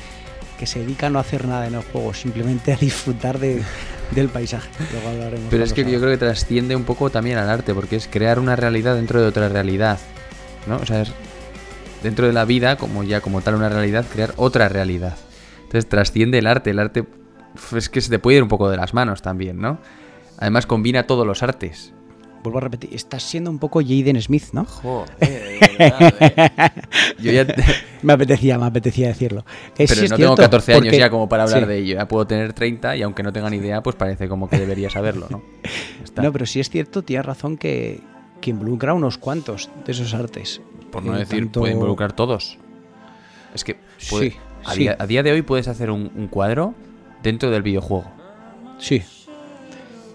que 0.58 0.66
se 0.66 0.80
dedica 0.80 1.08
a 1.08 1.10
no 1.10 1.20
hacer 1.20 1.46
nada 1.48 1.68
en 1.68 1.76
el 1.76 1.82
juego, 1.84 2.14
simplemente 2.14 2.72
a 2.74 2.78
disfrutar 2.78 3.38
de, 3.40 3.62
del 4.12 4.30
paisaje. 4.30 4.70
Luego 4.94 5.10
hablaremos 5.10 5.48
Pero 5.50 5.64
es 5.64 5.74
que 5.74 5.84
yo 5.84 6.00
creo 6.00 6.12
que 6.12 6.18
trasciende 6.18 6.76
un 6.76 6.84
poco 6.84 7.10
también 7.10 7.38
al 7.38 7.50
arte, 7.50 7.74
porque 7.74 7.96
es 7.98 8.08
crear 8.08 8.40
una 8.40 8.56
realidad 8.56 8.96
dentro 8.96 9.22
de 9.22 9.28
otra 9.28 9.50
realidad. 9.50 10.00
¿No? 10.66 10.78
O 10.78 10.86
sea, 10.86 11.02
es 11.04 11.12
dentro 12.02 12.26
de 12.26 12.34
la 12.34 12.46
vida, 12.46 12.78
como 12.78 13.04
ya 13.04 13.22
como 13.22 13.42
tal 13.42 13.56
una 13.56 13.70
realidad, 13.70 14.06
crear 14.12 14.34
otra 14.38 14.68
realidad. 14.70 15.16
Entonces 15.64 15.88
trasciende 15.90 16.40
el 16.40 16.48
arte. 16.48 16.70
El 16.72 16.80
arte 16.80 17.04
es 17.76 17.90
que 17.90 18.02
se 18.02 18.10
te 18.10 18.20
puede 18.20 18.38
ir 18.38 18.44
un 18.44 18.50
poco 18.50 18.70
de 18.70 18.78
las 18.78 18.94
manos 18.94 19.22
también, 19.22 19.60
¿no? 19.60 19.80
Además 20.38 20.66
combina 20.66 21.08
todos 21.08 21.26
los 21.26 21.44
artes. 21.44 21.94
Vuelvo 22.44 22.60
a 22.60 22.62
repetir, 22.62 22.94
estás 22.94 23.24
siendo 23.24 23.50
un 23.50 23.58
poco 23.58 23.82
Jaden 23.82 24.22
Smith, 24.22 24.46
¿no? 24.54 24.68
Yo 27.20 27.32
ya 27.32 27.46
Me 28.04 28.14
apetecía, 28.14 28.58
me 28.60 28.66
apetecía 28.68 29.08
decirlo. 29.08 29.46
Es, 29.78 29.90
Pero 29.90 30.02
sí 30.02 30.08
no 30.10 30.16
tengo 30.16 30.36
cierto, 30.36 30.42
14 30.44 30.74
años 30.76 30.98
ya 30.98 31.10
como 31.10 31.28
para 31.28 31.44
hablar 31.44 31.62
sí. 31.62 31.66
de 31.68 31.78
ello. 31.80 31.96
Ya 31.96 32.08
puedo 32.08 32.28
tener 32.28 32.54
30 32.54 32.98
y 32.98 33.02
aunque 33.02 33.24
no 33.24 33.34
tenga 33.34 33.50
ni 33.50 33.58
idea, 33.58 33.82
pues 33.82 33.96
parece 33.96 34.28
como 34.30 34.48
que 34.50 34.60
debería 34.60 34.90
saberlo, 34.92 35.28
¿no? 35.30 35.42
Está. 36.04 36.22
No, 36.22 36.32
pero 36.32 36.46
sí 36.46 36.60
es 36.60 36.70
cierto, 36.70 37.02
tienes 37.02 37.26
razón 37.26 37.58
que, 37.58 38.02
que 38.42 38.52
involucra 38.52 38.94
unos 38.94 39.18
cuantos 39.18 39.72
de 39.86 39.92
esos 39.92 40.14
artes. 40.14 40.62
Por 40.92 41.04
no 41.04 41.16
Eh, 41.16 41.20
decir, 41.20 41.40
tanto- 41.46 41.62
puede 41.62 41.74
involucrar 41.74 42.14
todos. 42.14 42.60
Es 43.56 43.64
que 43.64 43.78
puede- 44.10 44.32
Sí, 44.32 44.38
a, 44.66 44.74
sí. 44.74 44.80
Día, 44.82 44.96
a 45.00 45.08
día 45.08 45.24
de 45.24 45.32
hoy 45.32 45.42
puedes 45.42 45.68
hacer 45.68 45.90
un, 45.90 46.12
un 46.16 46.28
cuadro 46.28 46.76
dentro 47.26 47.52
del 47.52 47.62
videojuego. 47.64 48.06
Sí. 48.80 49.02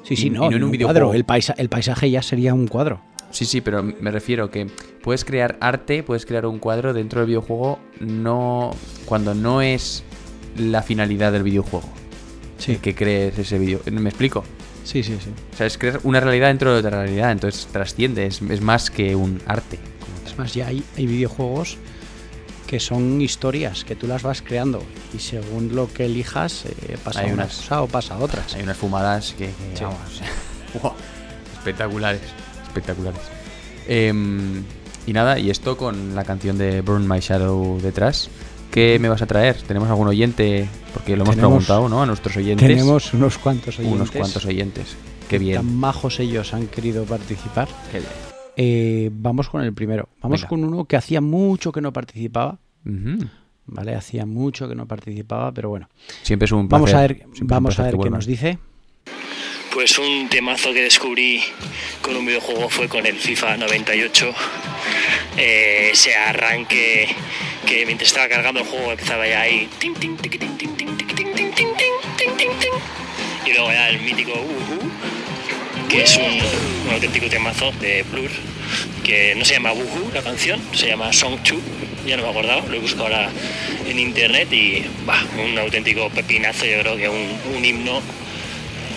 Sí, 0.04 0.16
sí, 0.16 0.26
Y- 0.28 0.30
no, 0.30 0.46
y 0.46 0.50
no 0.50 0.56
en 0.56 0.62
un 0.62 0.62
un 0.64 0.70
videojuego. 0.72 1.00
cuadro. 1.08 1.14
El, 1.14 1.24
paisa- 1.24 1.54
el 1.58 1.68
paisaje 1.68 2.10
ya 2.10 2.22
sería 2.22 2.54
un 2.54 2.66
cuadro. 2.66 3.00
Sí, 3.30 3.44
sí, 3.44 3.60
pero 3.60 3.82
me 3.82 4.10
refiero 4.10 4.50
que 4.50 4.66
puedes 5.02 5.24
crear 5.24 5.56
arte, 5.60 6.02
puedes 6.02 6.26
crear 6.26 6.46
un 6.46 6.58
cuadro 6.58 6.92
dentro 6.92 7.20
del 7.20 7.28
videojuego 7.28 7.78
no 8.00 8.74
cuando 9.04 9.34
no 9.34 9.62
es 9.62 10.02
la 10.56 10.82
finalidad 10.82 11.30
del 11.32 11.42
videojuego. 11.44 11.88
Sí, 12.58 12.76
Que 12.76 12.94
crees 12.94 13.38
ese 13.38 13.58
video. 13.58 13.80
¿Me 13.90 14.08
explico? 14.10 14.42
sí, 14.84 15.02
sí. 15.04 15.16
sí. 15.22 15.30
O 15.52 15.56
sea, 15.56 15.66
es 15.66 15.78
crear 15.78 16.00
una 16.02 16.18
realidad 16.20 16.48
dentro 16.48 16.72
de 16.72 16.80
otra 16.80 17.02
realidad, 17.04 17.30
entonces 17.30 17.66
trasciende, 17.70 18.26
es, 18.26 18.42
es 18.42 18.60
más 18.60 18.90
que 18.90 19.14
un 19.14 19.40
arte. 19.46 19.78
Es 20.26 20.36
más, 20.36 20.52
ya 20.54 20.66
hay, 20.66 20.82
hay 20.96 21.06
videojuegos 21.06 21.76
que 22.70 22.78
son 22.78 23.20
historias 23.20 23.83
que 23.85 23.96
tú 23.96 24.06
las 24.06 24.22
vas 24.22 24.42
creando 24.42 24.80
y 25.12 25.18
según 25.18 25.74
lo 25.74 25.92
que 25.92 26.04
elijas 26.04 26.66
eh, 26.66 26.96
pasa 27.02 27.18
Hay 27.22 27.33
una 27.33 27.42
unas- 27.42 27.56
cosa 27.56 27.83
o 27.83 27.88
pasa 27.88 28.16
otra. 28.18 28.44
Hay 28.54 28.62
unas 28.62 28.76
fumadas 28.76 29.35
que, 29.37 29.46
que, 29.46 29.52
Sí. 29.76 29.83
vamos, 29.83 29.98
¡guau! 30.80 30.94
espectaculares, 31.59 32.20
espectaculares. 32.68 33.20
Em, 33.88 34.62
y 35.04 35.12
nada, 35.12 35.37
y 35.40 35.50
esto 35.50 35.76
con 35.76 36.14
la 36.14 36.22
canción 36.22 36.59
de 36.59 36.80
Burn 36.83 37.09
My 37.09 37.18
Shadow 37.18 37.80
detrás. 37.80 38.30
¿Qué 38.70 38.98
me 39.00 39.09
vas 39.09 39.20
a 39.20 39.26
traer? 39.26 39.56
¿Tenemos 39.62 39.88
algún 39.88 40.06
oyente? 40.06 40.68
Porque 40.94 41.16
lo 41.16 41.24
hemos 41.24 41.35
Tenemos- 41.35 41.64
preguntado, 41.66 41.88
¿no? 41.88 42.02
A 42.04 42.06
nuestros 42.06 42.37
oyentes. 42.37 42.68
Tenemos 42.68 43.12
unos 43.14 43.37
cuantos 43.37 43.80
oyentes. 43.80 43.96
unos 44.00 44.11
cuantos 44.12 44.46
oyentes. 44.46 44.94
Qué 45.28 45.38
Tan 45.38 45.44
bien. 45.44 45.76
majos 45.76 46.20
ellos 46.20 46.54
han 46.54 46.68
querido 46.68 47.02
participar. 47.04 47.66
Qué 47.90 47.98
bien. 47.98 48.29
Eh, 48.56 49.08
vamos 49.12 49.48
con 49.48 49.62
el 49.62 49.72
primero. 49.72 50.08
Vamos 50.20 50.40
Venga. 50.40 50.48
con 50.48 50.64
uno 50.64 50.84
que 50.84 50.96
hacía 50.96 51.20
mucho 51.20 51.72
que 51.72 51.80
no 51.80 51.92
participaba. 51.92 52.58
Ujú. 52.84 53.26
¿Vale? 53.66 53.94
Hacía 53.94 54.26
mucho 54.26 54.68
que 54.68 54.74
no 54.74 54.86
participaba, 54.86 55.52
pero 55.52 55.68
bueno. 55.68 55.88
Siempre 56.22 56.46
es 56.46 56.52
un 56.52 56.68
Vamos 56.68 56.90
placer. 56.90 57.10
a 57.10 57.14
ver, 57.14 57.26
siempre 57.34 57.54
vamos 57.54 57.78
a 57.78 57.82
ver 57.84 57.96
qué 58.02 58.10
nos 58.10 58.26
dice. 58.26 58.58
Pues 59.72 59.96
un 59.98 60.28
temazo 60.28 60.72
que 60.72 60.82
descubrí 60.82 61.40
con 62.02 62.16
un 62.16 62.26
videojuego 62.26 62.68
fue 62.68 62.88
con 62.88 63.06
el 63.06 63.16
FIFA 63.16 63.56
98. 63.58 64.30
Eh, 65.38 65.90
ese 65.92 66.16
arranque 66.16 67.06
que 67.64 67.86
mientras 67.86 68.08
estaba 68.10 68.28
cargando 68.28 68.60
el 68.60 68.66
juego 68.66 68.90
empezaba 68.90 69.28
ya 69.28 69.42
ahí. 69.42 69.68
Y 73.46 73.52
luego 73.52 73.70
ya 73.72 73.88
el 73.90 74.00
mítico 74.00 74.32
Uhu, 74.32 74.90
que 75.90 76.03
es 76.03 76.16
un, 76.16 76.24
un 76.87 76.94
auténtico 76.94 77.26
temazo 77.29 77.72
de 77.81 78.05
Blur, 78.05 78.31
que 79.03 79.35
no 79.35 79.44
se 79.44 79.55
llama 79.55 79.72
Woohoo 79.72 80.12
la 80.14 80.22
canción, 80.22 80.61
se 80.72 80.87
llama 80.87 81.12
Song 81.12 81.38
2, 81.42 81.59
ya 82.07 82.16
no 82.16 82.22
me 82.22 82.29
he 82.29 82.31
acordado, 82.31 82.68
lo 82.68 82.76
he 82.76 82.79
buscado 82.79 83.07
ahora 83.07 83.29
en 83.88 83.98
internet 83.98 84.53
y 84.53 84.85
va, 85.09 85.20
un 85.42 85.59
auténtico 85.59 86.09
pepinazo, 86.11 86.64
yo 86.66 86.79
creo 86.81 86.96
que 86.96 87.09
un, 87.09 87.26
un 87.57 87.64
himno 87.64 88.00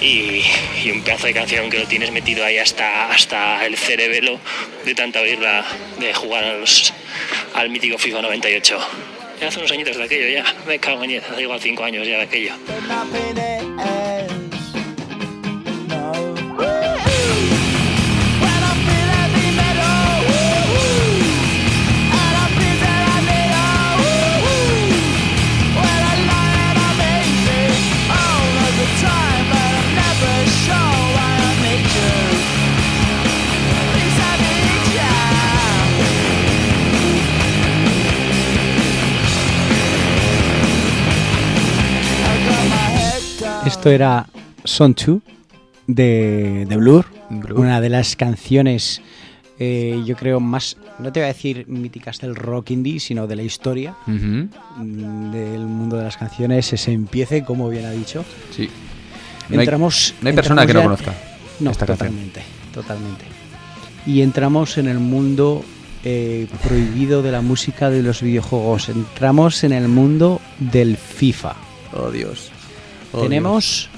y, 0.01 0.43
y 0.83 0.91
un 0.91 1.01
pedazo 1.01 1.25
de 1.25 1.33
canción 1.33 1.67
que 1.71 1.79
lo 1.79 1.87
tienes 1.87 2.11
metido 2.11 2.45
ahí 2.45 2.59
hasta, 2.59 3.09
hasta 3.11 3.65
el 3.65 3.75
cerebelo 3.75 4.39
de 4.85 4.93
tanta 4.93 5.21
oírla, 5.21 5.65
de 5.99 6.13
jugar 6.13 6.43
a 6.43 7.59
al 7.59 7.69
mítico 7.71 7.97
FIFA 7.97 8.21
98. 8.21 8.77
Ya 9.41 9.47
hace 9.47 9.57
unos 9.57 9.71
añitos 9.71 9.97
de 9.97 10.03
aquello 10.03 10.29
ya, 10.29 10.55
me 10.67 10.77
cago 10.77 11.03
en 11.03 11.09
10, 11.09 11.23
hace 11.31 11.41
igual 11.41 11.59
5 11.59 11.83
años 11.83 12.07
ya 12.07 12.17
de 12.17 12.23
aquello. 12.23 12.53
Esto 43.83 43.91
era 43.91 44.27
Son 44.63 44.95
2 44.95 45.19
de, 45.87 46.65
de 46.69 46.77
Blur, 46.77 47.05
Blur. 47.29 47.59
una 47.59 47.81
de 47.81 47.89
las 47.89 48.15
canciones, 48.15 49.01
eh, 49.59 50.01
yo 50.05 50.15
creo, 50.15 50.39
más, 50.39 50.77
no 50.99 51.11
te 51.11 51.19
voy 51.19 51.25
a 51.25 51.33
decir 51.33 51.65
míticas 51.67 52.19
del 52.19 52.33
rock 52.33 52.71
indie, 52.71 53.01
sino 53.01 53.27
de 53.27 53.35
la 53.35 53.43
historia 53.43 53.93
mm, 54.05 55.31
del 55.33 55.65
mundo 55.65 55.97
de 55.97 56.03
las 56.03 56.15
canciones. 56.15 56.71
Ese 56.71 56.93
empiece, 56.93 57.43
como 57.43 57.67
bien 57.67 57.83
ha 57.83 57.91
dicho. 57.91 58.23
Sí. 58.55 58.69
No 59.49 59.59
hay, 59.59 59.65
Entramos, 59.65 60.15
no 60.21 60.29
hay 60.29 60.35
persona 60.35 60.65
que 60.65 60.73
no 60.73 60.83
conozca. 60.83 61.13
No, 61.59 61.71
esta 61.71 61.85
canción. 61.85 62.07
totalmente, 62.07 62.41
totalmente. 62.73 63.25
Y 64.05 64.21
entramos 64.21 64.77
en 64.77 64.87
el 64.87 64.99
mundo 64.99 65.61
eh, 66.05 66.47
prohibido 66.65 67.21
de 67.21 67.33
la 67.33 67.41
música 67.41 67.89
de 67.89 68.01
los 68.01 68.21
videojuegos. 68.21 68.87
Entramos 68.87 69.61
en 69.65 69.73
el 69.73 69.89
mundo 69.89 70.39
del 70.57 70.95
FIFA. 70.95 71.55
Oh, 71.91 72.11
Dios. 72.11 72.52
Oh, 73.13 73.21
Tenemos, 73.21 73.89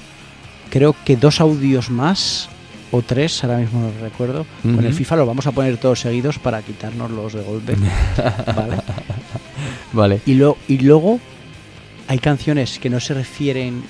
creo 0.70 0.94
que 1.04 1.16
dos 1.16 1.40
audios 1.40 1.90
más, 1.90 2.48
o 2.90 3.02
tres, 3.02 3.42
ahora 3.42 3.58
mismo 3.58 3.80
no 3.80 3.90
recuerdo. 4.00 4.46
Con 4.62 4.84
el. 4.84 4.92
FIFA 4.94 5.16
los 5.16 5.26
vamos 5.26 5.46
a 5.46 5.52
poner 5.52 5.76
todos 5.78 6.00
seguidos 6.00 6.38
para 6.38 6.62
quitarnos 6.62 7.10
los 7.10 7.32
de 7.32 7.42
golpe. 7.42 7.74
¿vale? 8.56 8.76
Vale. 9.92 10.20
y, 10.26 10.34
lo, 10.34 10.56
y 10.68 10.78
luego 10.78 11.18
hay 12.08 12.18
canciones 12.18 12.78
que 12.78 12.90
no 12.90 13.00
se 13.00 13.14
refieren 13.14 13.82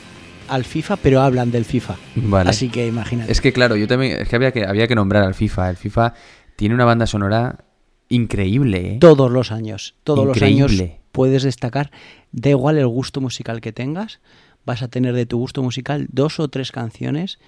al 0.48 0.64
FIFA, 0.64 0.96
pero 0.96 1.20
hablan 1.20 1.50
del 1.50 1.64
FIFA. 1.64 1.96
Vale. 2.16 2.50
Así 2.50 2.68
que 2.68 2.86
imagínate. 2.86 3.30
Es 3.30 3.40
que 3.40 3.52
claro, 3.52 3.76
yo 3.76 3.86
también. 3.86 4.20
Es 4.20 4.28
que 4.28 4.36
había 4.36 4.52
que, 4.52 4.64
había 4.64 4.86
que 4.86 4.94
nombrar 4.94 5.24
al 5.24 5.34
FIFA. 5.34 5.70
El 5.70 5.76
FIFA 5.76 6.14
tiene 6.56 6.74
una 6.74 6.84
banda 6.84 7.06
sonora 7.06 7.64
increíble, 8.08 8.94
¿eh? 8.94 8.98
todos 9.00 9.30
los 9.30 9.50
años, 9.50 9.94
todos 10.04 10.26
los 10.26 10.40
años 10.40 10.72
puedes 11.12 11.42
destacar, 11.42 11.90
da 12.30 12.50
igual 12.50 12.78
el 12.78 12.86
gusto 12.86 13.20
musical 13.20 13.60
que 13.60 13.72
tengas, 13.72 14.20
vas 14.66 14.82
a 14.82 14.88
tener 14.88 15.14
de 15.14 15.24
tu 15.24 15.38
gusto 15.38 15.62
musical 15.62 16.06
dos 16.10 16.38
o 16.40 16.48
tres 16.48 16.72
canciones 16.72 17.38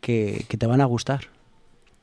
que, 0.00 0.44
que 0.48 0.58
te 0.58 0.66
van 0.66 0.82
a 0.82 0.84
gustar. 0.84 1.28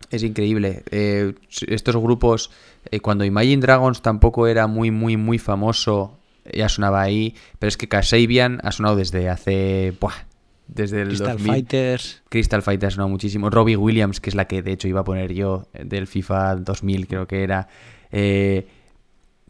Es 0.09 0.23
increíble. 0.23 0.83
Eh, 0.89 1.33
estos 1.67 1.95
grupos, 1.97 2.49
eh, 2.89 2.99
cuando 2.99 3.23
Imagine 3.23 3.61
Dragons 3.61 4.01
tampoco 4.01 4.47
era 4.47 4.65
muy, 4.67 4.89
muy, 4.89 5.15
muy 5.17 5.37
famoso, 5.37 6.17
ya 6.51 6.69
sonaba 6.69 7.01
ahí. 7.01 7.35
Pero 7.59 7.67
es 7.69 7.77
que 7.77 7.87
Kasabian 7.87 8.59
ha 8.63 8.71
sonado 8.71 8.95
desde 8.95 9.29
hace. 9.29 9.93
buah, 9.99 10.25
desde 10.67 11.01
el 11.01 11.09
Crystal 11.09 11.37
2000. 11.37 11.51
Fighters, 11.51 12.21
Crystal 12.29 12.61
Fighter 12.61 12.87
ha 12.87 12.91
sonado 12.91 13.09
muchísimo. 13.09 13.49
Robbie 13.49 13.75
Williams, 13.75 14.19
que 14.19 14.29
es 14.29 14.35
la 14.35 14.45
que 14.45 14.61
de 14.61 14.71
hecho 14.71 14.87
iba 14.87 15.01
a 15.01 15.03
poner 15.03 15.33
yo 15.33 15.67
eh, 15.73 15.83
del 15.85 16.07
FIFA 16.07 16.55
2000, 16.57 17.07
creo 17.07 17.27
que 17.27 17.43
era. 17.43 17.67
Eh, 18.11 18.67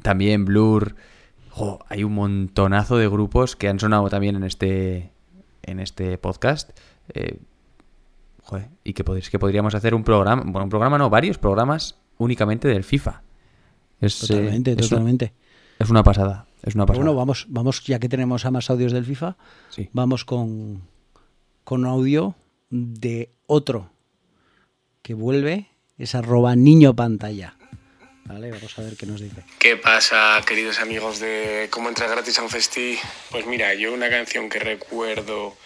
también 0.02 0.46
Blur. 0.46 0.96
Jo, 1.50 1.80
hay 1.90 2.04
un 2.04 2.14
montonazo 2.14 2.98
de 2.98 3.10
grupos 3.10 3.56
que 3.56 3.68
han 3.68 3.80
sonado 3.80 4.10
también 4.10 4.38
en 4.38 4.44
este, 4.44 5.11
en 5.72 5.80
este 5.80 6.18
podcast. 6.18 6.72
Eh, 7.14 7.40
joder, 8.44 8.70
y 8.84 8.94
que, 8.94 9.04
pod- 9.06 9.28
que 9.30 9.40
podríamos 9.40 9.74
hacer 9.76 9.96
un 9.96 10.04
programa, 10.04 10.44
bueno, 10.44 10.64
un 10.66 10.70
programa 10.70 10.98
no, 10.98 11.10
varios 11.10 11.38
programas 11.38 11.98
únicamente 12.18 12.68
del 12.68 12.84
FIFA. 12.84 13.22
Es, 14.00 14.24
eh, 14.24 14.28
totalmente, 14.28 14.72
un- 14.72 14.78
totalmente. 14.78 15.34
es 15.80 15.90
una 15.90 16.04
pasada. 16.04 16.46
Es 16.64 16.76
una 16.76 16.86
pasada. 16.86 17.04
bueno, 17.06 17.18
vamos, 17.18 17.48
vamos, 17.50 17.84
ya 17.86 17.98
que 18.00 18.08
tenemos 18.10 18.46
a 18.46 18.52
más 18.52 18.70
audios 18.70 18.92
del 18.92 19.06
FIFA, 19.06 19.36
Sí. 19.70 19.90
vamos 19.94 20.26
con, 20.26 20.82
con 21.64 21.86
audio 21.86 22.36
de 22.70 23.32
otro 23.48 23.90
que 25.02 25.14
vuelve, 25.16 25.68
es 25.98 26.14
arroba 26.14 26.56
niño 26.56 26.96
pantalla. 26.96 27.56
Vale, 28.26 28.52
vamos 28.52 28.78
a 28.78 28.82
ver 28.82 28.96
qué 28.96 29.06
nos 29.06 29.20
dice. 29.20 29.44
¿Qué 29.60 29.78
pasa, 29.78 30.42
queridos 30.46 30.80
amigos 30.80 31.20
de 31.20 31.68
Cómo 31.70 31.90
entra 31.90 32.08
gratis 32.08 32.38
a 32.40 32.44
un? 32.44 33.00
Pues 33.30 33.46
mira, 33.46 33.74
yo 33.74 33.94
una 33.94 34.10
canción 34.10 34.50
que 34.50 34.60
recuerdo 34.60 35.58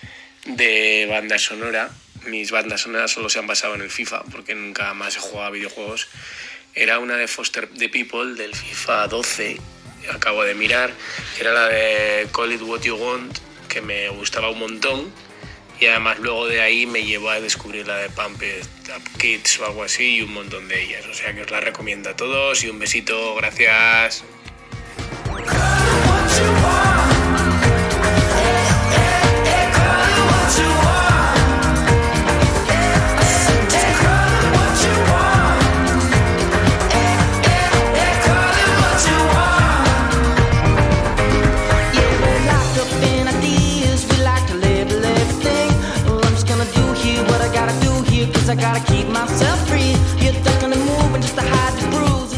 de 0.46 1.08
banda 1.10 1.38
sonora, 1.38 1.92
mis 2.28 2.52
bandas 2.52 2.82
sonoras 2.82 3.12
solo 3.12 3.30
se 3.30 3.40
han 3.40 3.48
basado 3.48 3.76
en 3.76 3.82
el 3.82 3.90
FIFA, 3.90 4.24
porque 4.32 4.56
nunca 4.56 4.94
más 4.94 5.18
he 5.18 5.20
jugado 5.20 5.52
videojuegos, 5.52 6.08
era 6.74 7.00
una 7.00 7.18
de 7.18 7.28
Foster 7.28 7.68
the 7.68 7.90
People 7.90 8.36
del 8.36 8.56
FIFA 8.56 9.08
12, 9.08 9.58
acabo 10.14 10.44
de 10.44 10.56
mirar, 10.56 10.92
era 11.40 11.52
la 11.54 11.68
de 11.68 12.28
Call 12.34 12.54
It 12.54 12.62
What 12.62 12.82
You 12.82 12.96
Want, 12.96 13.38
que 13.68 13.82
me 13.82 14.10
gustaba 14.10 14.50
un 14.50 14.60
montón. 14.60 15.12
Y 15.80 15.88
además 15.88 16.20
luego 16.20 16.48
de 16.48 16.62
ahí 16.62 16.86
me 16.86 17.04
llevó 17.04 17.30
a 17.30 17.40
descubrir 17.40 17.88
la 17.88 17.98
de 17.98 18.10
Pump 18.10 18.42
It 18.42 18.66
Up 18.96 19.18
Kids 19.18 19.60
o 19.60 19.66
algo 19.66 19.84
así 19.84 20.16
y 20.18 20.22
un 20.22 20.34
montón 20.34 20.68
de 20.68 20.84
ellas. 20.84 21.06
O 21.06 21.14
sea 21.14 21.34
que 21.34 21.42
os 21.42 21.52
la 21.52 21.60
recomiendo 21.60 22.10
a 22.10 22.16
todos 22.16 22.64
y 22.64 22.70
un 22.70 22.80
besito, 22.80 23.36
gracias. 23.36 24.24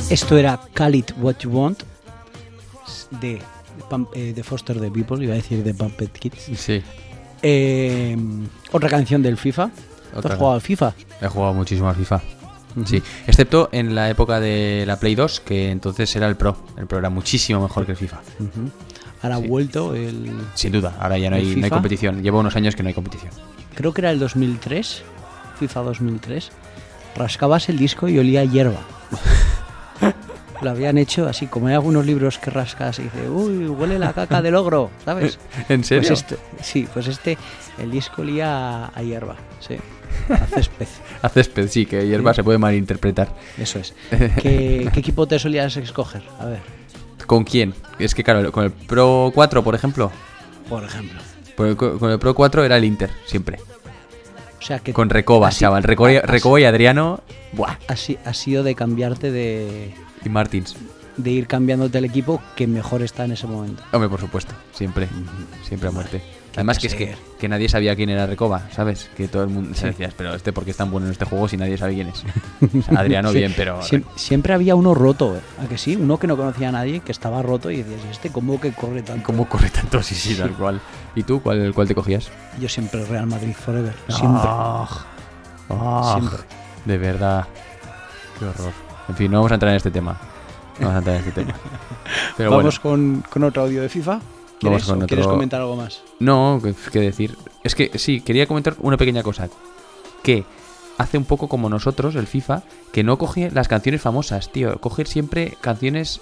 Esto 0.10 0.38
era 0.38 0.60
Call 0.74 0.96
It 0.96 1.12
What 1.20 1.36
You 1.42 1.52
Want 1.52 1.84
de, 3.22 3.40
Pump- 3.90 4.10
eh, 4.16 4.34
de 4.34 4.44
Foster 4.44 4.80
the 4.80 4.90
People, 4.90 5.24
iba 5.24 5.34
a 5.34 5.36
decir 5.38 5.64
de 5.64 5.74
Pumped 5.74 6.10
Kids. 6.12 6.50
Sí. 6.58 6.82
Eh, 7.42 8.18
otra 8.72 8.90
canción 8.90 9.22
del 9.22 9.38
FIFA. 9.38 9.70
¿Tú 10.14 10.20
Otra. 10.20 10.34
has 10.34 10.38
jugado 10.40 10.56
al 10.56 10.62
FIFA? 10.62 10.94
He 11.22 11.28
jugado 11.28 11.54
muchísimo 11.54 11.90
al 11.90 11.96
FIFA. 11.96 12.22
Sí, 12.86 13.02
excepto 13.26 13.70
en 13.72 13.96
la 13.96 14.10
época 14.10 14.40
de 14.40 14.84
la 14.86 15.00
Play 15.00 15.16
2, 15.16 15.40
que 15.42 15.72
entonces 15.72 16.16
era 16.16 16.28
el 16.28 16.36
Pro. 16.36 16.58
El 16.78 16.86
Pro 16.88 17.00
era 17.00 17.10
muchísimo 17.10 17.62
mejor 17.62 17.86
que 17.86 17.92
el 17.94 17.98
FIFA. 17.98 18.22
Ahora 19.24 19.36
ha 19.36 19.40
vuelto 19.40 19.96
el... 19.96 20.32
Sin 20.54 20.72
duda, 20.72 20.96
ahora 21.00 21.18
ya 21.18 21.30
no 21.32 21.38
¿El 21.38 21.48
hay, 21.48 21.56
no 21.56 21.66
hay 21.66 21.72
competición. 21.72 22.22
Llevo 22.22 22.40
unos 22.40 22.56
años 22.56 22.76
que 22.76 22.84
no 22.84 22.90
hay 22.90 22.94
competición. 22.96 23.32
Creo 23.74 23.94
que 23.94 24.02
era 24.02 24.12
el 24.12 24.20
2003, 24.20 25.02
FIFA 25.60 25.82
2003. 25.82 26.52
Rascabas 27.16 27.70
el 27.70 27.78
disco 27.78 28.08
y 28.08 28.20
olía 28.20 28.44
hierba. 28.46 28.80
Lo 30.62 30.72
habían 30.72 30.98
hecho 30.98 31.28
así, 31.28 31.46
como 31.46 31.68
hay 31.68 31.76
algunos 31.76 32.04
libros 32.06 32.40
que 32.40 32.50
rascas 32.50 32.98
y 32.98 33.04
dice, 33.04 33.30
uy, 33.30 33.68
huele 33.68 34.00
la 34.00 34.14
caca 34.14 34.42
del 34.42 34.56
ogro, 34.56 34.90
¿sabes? 35.06 35.38
¿En 35.70 35.82
Pues 35.82 36.10
este, 36.10 36.38
sí, 36.64 36.88
pues 36.92 37.08
este, 37.08 37.38
el 37.78 37.92
disco 37.92 38.24
olía 38.24 38.86
a, 38.86 38.92
a 38.96 39.04
hierba, 39.04 39.36
sí, 39.60 39.76
a 40.34 40.46
césped, 40.48 40.88
A 41.22 41.30
césped, 41.30 41.68
sí, 41.70 41.86
que 41.86 42.08
hierba 42.08 42.34
Sí. 42.34 42.38
se 42.38 42.44
puede 42.44 42.58
malinterpretar. 42.58 43.36
eso 43.60 43.78
es. 43.78 43.94
¿Qué, 44.10 44.90
qué 44.92 45.00
equipo 45.00 45.28
te 45.28 45.38
solías 45.38 45.78
escoger? 45.78 46.24
A 46.40 46.46
ver, 46.46 46.60
¿Con 47.28 47.44
quién? 47.44 47.76
Es 48.00 48.16
que 48.16 48.24
claro, 48.24 48.52
con 48.52 48.64
el 48.64 48.72
Pro 48.72 49.32
4, 49.36 49.64
por 49.64 49.76
ejemplo. 49.76 50.12
por 50.70 50.84
ejemplo. 50.84 51.20
Por 51.56 51.68
el- 51.68 51.76
con 51.78 52.10
el 52.10 52.18
Pro 52.18 52.34
4 52.34 52.64
era 52.64 52.78
el 52.78 52.84
Inter, 52.86 53.12
siempre. 53.28 53.60
O 54.60 54.62
sea 54.62 54.80
que 54.80 54.94
Con 54.94 55.10
Recoba, 55.10 55.50
así- 55.50 55.62
chaval. 55.62 55.84
Recoba, 55.84 56.10
así- 56.10 56.20
Recoba 56.20 56.60
y 56.60 56.64
Adriano. 56.66 57.22
Buah. 57.54 57.78
así 57.88 58.18
ha 58.26 58.34
sido 58.34 58.64
de 58.64 58.76
cambiarte 58.76 59.32
de, 59.32 59.94
Y 60.26 60.30
Martins. 60.30 60.76
de 61.16 61.32
ir 61.32 61.48
cambiándote 61.48 61.98
el 62.00 62.06
equipo 62.06 62.42
que 62.56 62.68
mejor 62.68 63.02
está 63.02 63.26
en 63.26 63.32
ese 63.32 63.48
momento. 63.48 63.84
Hombre, 63.92 64.10
por 64.10 64.20
supuesto. 64.20 64.54
Siempre. 64.74 65.08
Siempre 65.64 65.90
a 65.90 65.92
muerte. 65.92 66.22
Además 66.56 66.80
que 66.80 66.88
es 66.88 66.96
que, 66.96 67.16
que 67.40 67.48
nadie 67.48 67.70
sabía 67.70 67.96
quién 67.96 68.10
era 68.10 68.26
Recoba, 68.26 68.64
¿sabes? 68.72 69.12
Que 69.16 69.28
todo 69.28 69.44
el 69.44 69.50
mundo 69.50 69.76
se 69.76 69.88
decía, 69.88 70.10
pero 70.18 70.34
este 70.34 70.52
porque 70.54 70.72
es 70.72 70.78
tan 70.78 70.90
bueno 70.90 71.06
en 71.06 71.12
este 71.12 71.24
juego 71.26 71.48
si 71.48 71.56
nadie 71.56 71.78
sabe 71.78 71.94
quién 71.94 72.08
es. 72.08 72.24
O 72.64 72.82
sea, 72.82 73.00
Adriano 73.00 73.30
Sí, 73.32 73.38
bien, 73.38 73.54
pero... 73.56 73.80
siem- 73.82 74.04
siempre 74.16 74.54
había 74.56 74.74
uno 74.76 74.96
roto, 74.96 75.36
¿eh? 75.36 75.42
¿a 75.64 75.68
que 75.68 75.78
sí? 75.78 75.96
Uno 75.96 76.18
que 76.18 76.26
no 76.26 76.36
conocía 76.36 76.70
a 76.70 76.72
nadie, 76.72 77.02
que 77.02 77.12
estaba 77.12 77.44
roto 77.44 77.70
y 77.70 77.84
decías, 77.84 78.00
¿y 78.08 78.12
este 78.12 78.32
cómo 78.32 78.60
que 78.60 78.72
corre 78.72 79.04
tanto? 79.04 79.24
¿Cómo 79.24 79.48
corre 79.48 79.70
tanto? 79.70 80.02
Sí, 80.02 80.16
sí, 80.16 80.34
tal 80.36 80.52
cual. 80.54 80.82
¿Y 81.16 81.22
tú 81.24 81.42
cuál, 81.44 81.72
cuál 81.76 81.88
te 81.88 81.94
cogías? 81.94 82.30
Yo 82.60 82.68
siempre 82.70 83.06
Real 83.06 83.28
Madrid 83.28 83.54
Forever, 83.54 83.94
siempre, 84.08 84.42
Ah, 84.44 84.88
ah, 85.70 86.18
siempre. 86.18 86.40
De 86.86 86.98
verdad. 86.98 87.46
Qué 88.40 88.46
horror. 88.46 88.72
En 89.10 89.16
fin, 89.16 89.30
no 89.32 89.38
vamos 89.38 89.52
a 89.52 89.56
entrar 89.56 89.70
en 89.72 89.78
este 89.78 89.92
tema. 89.92 90.18
No 90.80 90.88
vamos 90.88 90.96
a 90.96 90.98
entrar 91.00 91.16
en 91.18 91.28
este 91.28 91.44
tema. 91.44 91.54
Pero 92.38 92.52
Vamos 92.52 92.82
bueno. 92.82 93.22
con, 93.22 93.30
con 93.30 93.44
otro 93.44 93.64
audio 93.64 93.82
de 93.84 93.90
FIFA. 93.90 94.20
¿Quieres, 94.60 94.90
otro- 94.90 95.30
comentar 95.30 95.62
algo 95.62 95.76
más? 95.76 96.02
No, 96.20 96.60
qué 96.64 96.74
qué 96.92 97.00
decir. 97.00 97.36
Es 97.64 97.76
que 97.76 97.92
sí, 98.00 98.22
quería 98.22 98.48
comentar 98.48 98.76
una 98.80 98.98
pequeña 98.98 99.24
cosa. 99.24 99.50
Que 100.24 100.46
hace 100.98 101.18
un 101.18 101.26
poco 101.26 101.48
como 101.48 101.70
nosotros, 101.70 102.16
el 102.16 102.28
FIFA, 102.28 102.64
que 102.92 103.04
no 103.04 103.18
coge 103.18 103.52
las 103.52 103.68
canciones 103.68 104.02
famosas, 104.02 104.52
tío. 104.52 104.80
Coge 104.80 105.06
siempre 105.06 105.58
canciones, 105.62 106.22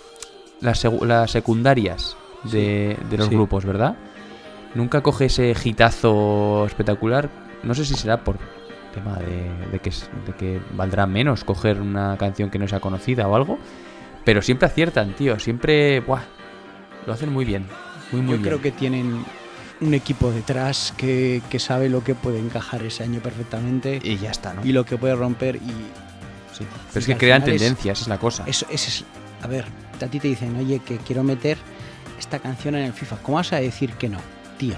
las, 0.61 0.85
secundarias 1.31 2.17
de, 2.43 2.97
de 3.09 3.17
los 3.17 3.27
sí. 3.27 3.33
grupos, 3.35 3.63
¿verdad? 3.65 3.95
Nunca 4.73 5.01
coge 5.01 5.25
ese 5.25 5.55
hitazo 5.63 6.65
espectacular. 6.65 7.29
No 7.63 7.73
sé 7.73 7.85
si 7.85 7.95
será 7.95 8.23
por 8.23 8.37
tema 8.93 9.17
de, 9.19 9.69
de 9.71 9.79
que, 9.79 9.91
de 10.25 10.33
que 10.37 10.61
valdrá 10.75 11.05
menos 11.05 11.43
coger 11.45 11.79
una 11.81 12.17
canción 12.17 12.49
que 12.49 12.59
no 12.59 12.67
sea 12.67 12.81
conocida 12.81 13.27
o 13.27 13.35
algo. 13.35 13.57
Pero 14.25 14.41
siempre 14.41 14.67
aciertan, 14.67 15.15
tío. 15.15 15.39
Siempre, 15.39 16.01
buah, 16.01 16.23
lo 17.05 17.13
hacen 17.13 17.31
muy 17.31 17.45
bien. 17.45 17.65
Muy, 18.11 18.21
muy 18.21 18.31
Yo 18.35 18.37
bien. 18.37 18.43
creo 18.43 18.61
que 18.61 18.71
tienen 18.71 19.25
un 19.81 19.93
equipo 19.93 20.31
detrás 20.31 20.93
que, 20.97 21.41
que 21.49 21.59
sabe 21.59 21.89
lo 21.89 22.03
que 22.03 22.15
puede 22.15 22.39
encajar 22.39 22.81
ese 22.83 23.03
año 23.03 23.19
perfectamente 23.19 23.99
Y 24.03 24.17
ya 24.17 24.31
está, 24.31 24.53
¿no? 24.53 24.65
y 24.65 24.71
lo 24.71 24.85
que 24.85 24.97
puede 24.97 25.15
romper 25.15 25.57
y 25.57 25.59
Sí. 26.57 26.63
Pero 26.93 26.99
es 27.01 27.05
que 27.05 27.17
crean 27.17 27.41
es- 27.41 27.49
tendencias, 27.49 28.01
es 28.03 28.07
la 28.07 28.17
cosa. 28.17 28.45
eso, 28.47 28.65
ese 28.69 28.87
es 28.89 29.03
a 29.41 29.47
ver 29.47 29.65
a 30.01 30.07
ti 30.07 30.19
te 30.21 30.29
dicen 30.29 30.55
oye 30.55 30.79
que 30.79 30.97
quiero 30.99 31.21
meter 31.23 31.57
esta 32.17 32.39
canción 32.39 32.75
en 32.75 32.83
el 32.85 32.93
FIFA 32.93 33.17
¿cómo 33.17 33.35
vas 33.37 33.51
a 33.51 33.57
decir 33.57 33.91
que 33.93 34.07
no 34.07 34.19
tío 34.57 34.75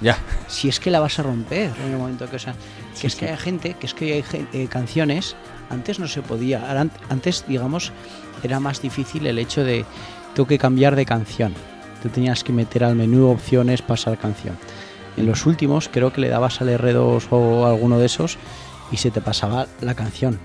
Ya. 0.00 0.16
si 0.46 0.68
es 0.68 0.78
que 0.78 0.92
la 0.92 1.00
vas 1.00 1.18
a 1.18 1.24
romper 1.24 1.72
en 1.84 1.92
el 1.92 1.98
momento 1.98 2.30
que 2.30 2.36
o 2.36 2.38
sea 2.38 2.52
que 2.52 2.58
Sí, 3.00 3.06
es 3.08 3.16
que 3.16 3.28
hay 3.30 3.36
gente 3.36 3.74
que 3.74 3.86
es 3.86 3.94
que 3.94 4.12
hay 4.14 4.24
eh, 4.52 4.68
canciones 4.70 5.34
antes 5.70 5.98
no 5.98 6.06
se 6.06 6.22
podía 6.22 6.70
antes 7.10 7.44
digamos 7.48 7.90
era 8.44 8.60
más 8.60 8.80
difícil 8.80 9.26
el 9.26 9.40
hecho 9.40 9.64
de 9.64 9.84
tengo 10.34 10.46
que 10.46 10.58
cambiar 10.58 10.94
de 10.94 11.04
canción 11.04 11.52
tú 12.02 12.08
tenías 12.08 12.44
que 12.44 12.52
meter 12.52 12.84
al 12.84 12.94
menú 12.96 13.28
opciones 13.28 13.82
pasar 13.82 14.18
canción 14.18 14.56
en 15.16 15.26
los 15.26 15.46
últimos 15.46 15.88
creo 15.88 16.12
que 16.12 16.20
le 16.20 16.28
dabas 16.28 16.60
al 16.60 16.68
R2 16.68 17.26
o 17.30 17.66
alguno 17.66 17.98
de 17.98 18.06
esos 18.06 18.38
y 18.90 18.96
se 18.96 19.10
te 19.10 19.20
pasaba 19.20 19.66
la 19.80 19.94
canción 19.94 20.38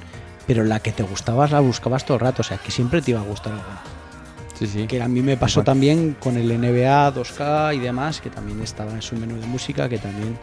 pero 0.48 0.64
la 0.64 0.80
que 0.80 0.92
te 0.92 1.04
gustaba 1.04 1.48
la 1.48 1.60
buscabas 1.60 2.06
todo 2.06 2.16
el 2.16 2.22
rato 2.22 2.42
o 2.42 2.46
sea 2.46 2.58
que 2.58 2.72
siempre 2.72 3.02
te 3.02 3.12
iba 3.12 3.20
a 3.22 3.24
gustar 3.24 3.54
alguna 3.54 3.82
Sí, 4.58 4.68
sí. 4.68 4.88
que 4.88 5.02
a 5.02 5.08
mí 5.08 5.22
me 5.22 5.36
pasó 5.36 5.60
Igual. 5.62 5.66
también 5.66 6.16
con 6.20 6.38
el 6.38 6.48
NBA 6.48 7.14
2K 7.16 7.76
y 7.76 7.80
demás, 7.80 8.22
que 8.22 8.30
también 8.30 8.62
estaba 8.62 8.92
en 8.92 9.02
su 9.02 9.16
menú 9.16 9.40
de 9.40 9.48
música, 9.48 9.90
que 9.90 9.98
también 9.98 10.38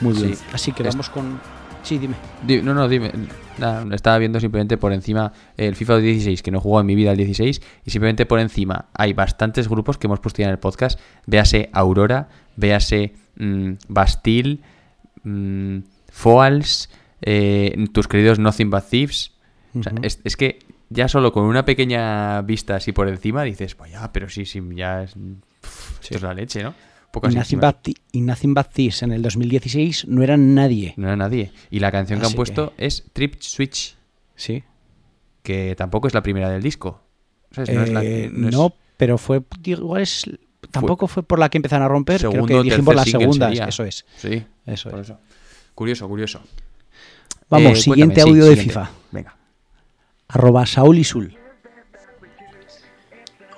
muy 0.00 0.14
bien. 0.14 0.36
Sí. 0.36 0.44
Así 0.52 0.72
que 0.72 0.82
vamos 0.82 1.10
con... 1.10 1.38
Sí, 1.86 1.98
dime. 1.98 2.16
Di- 2.44 2.62
No, 2.62 2.74
no, 2.74 2.88
dime. 2.88 3.12
Nada, 3.58 3.86
estaba 3.94 4.18
viendo 4.18 4.40
simplemente 4.40 4.76
por 4.76 4.92
encima 4.92 5.32
el 5.56 5.76
FIFA 5.76 5.98
16, 5.98 6.42
que 6.42 6.50
no 6.50 6.60
jugado 6.60 6.80
en 6.80 6.86
mi 6.86 6.94
vida 6.96 7.12
el 7.12 7.16
16, 7.16 7.62
y 7.84 7.90
simplemente 7.90 8.26
por 8.26 8.40
encima 8.40 8.86
hay 8.92 9.12
bastantes 9.12 9.68
grupos 9.68 9.96
que 9.96 10.06
hemos 10.08 10.18
puesto 10.20 10.42
ya 10.42 10.46
en 10.46 10.50
el 10.52 10.58
podcast. 10.58 10.98
Véase 11.26 11.70
Aurora, 11.72 12.28
véase 12.56 13.14
mm, 13.36 13.72
Bastille, 13.88 14.58
mm, 15.22 15.78
Foals, 16.10 16.90
eh, 17.22 17.72
tus 17.92 18.08
queridos 18.08 18.38
Nothing 18.38 18.70
But 18.70 18.84
Thieves. 18.90 19.32
O 19.78 19.82
sea, 19.82 19.92
es, 20.02 20.20
es 20.24 20.36
que 20.36 20.58
ya 20.90 21.06
solo 21.08 21.32
con 21.32 21.44
una 21.44 21.64
pequeña 21.64 22.42
vista 22.42 22.76
así 22.76 22.92
por 22.92 23.08
encima 23.08 23.42
dices, 23.44 23.74
pues 23.74 23.92
ya, 23.92 24.10
pero 24.12 24.28
sí, 24.28 24.44
sí, 24.44 24.60
ya 24.74 25.02
es, 25.04 25.14
esto 26.02 26.16
es 26.16 26.22
la 26.22 26.34
leche, 26.34 26.62
¿no? 26.62 26.74
Pocas 27.16 27.32
Y 28.12 28.20
Nothing 28.20 28.52
But 28.54 28.78
en 29.02 29.12
el 29.12 29.22
2016 29.22 30.06
no 30.06 30.22
eran 30.22 30.54
nadie. 30.54 30.92
No 30.98 31.06
era 31.06 31.16
nadie. 31.16 31.50
Y 31.70 31.80
la 31.80 31.90
canción 31.90 32.20
que 32.20 32.26
han 32.26 32.32
puesto 32.34 32.74
es 32.76 33.04
Trip 33.14 33.36
Switch. 33.40 33.96
Sí. 34.34 34.62
que 35.42 35.74
tampoco 35.76 36.08
es 36.08 36.12
la 36.14 36.22
primera 36.22 36.50
del 36.50 36.60
disco. 36.62 37.00
¿Sabes? 37.52 37.70
No, 37.72 37.82
es 37.84 37.90
la- 37.90 38.04
Eh, 38.04 38.28
no 38.32 38.66
es- 38.66 38.72
pero 38.98 39.16
fue... 39.16 39.42
Igual 39.64 40.02
es... 40.02 40.24
Tampoco 40.72 41.06
fue 41.06 41.22
por 41.22 41.38
la 41.38 41.48
que 41.48 41.56
empezaron 41.56 41.84
a 41.86 41.88
romper, 41.88 42.18
creo 42.18 42.32
segundo 42.32 42.48
que 42.54 42.58
o 42.60 42.62
dijimos 42.64 42.94
las 42.94 43.08
segundas. 43.08 43.48
sería. 43.50 43.64
Eso 43.66 43.84
es. 43.84 44.04
Sí, 44.16 44.44
Eso 44.66 44.90
por 44.90 44.98
es. 45.00 45.06
eso. 45.08 45.18
Curioso, 45.74 46.08
curioso. 46.08 46.40
Vamos, 47.48 47.72
Eh, 47.78 47.82
siguiente 47.82 48.20
sí, 48.22 48.28
audio 48.28 48.44
de 48.44 48.50
siguiente. 48.56 48.72
FIFA. 48.74 48.90
Venga. 49.12 49.36
Arroba 50.28 50.66
Saúl 50.66 50.98
y 50.98 51.04
Sul. 51.04 51.38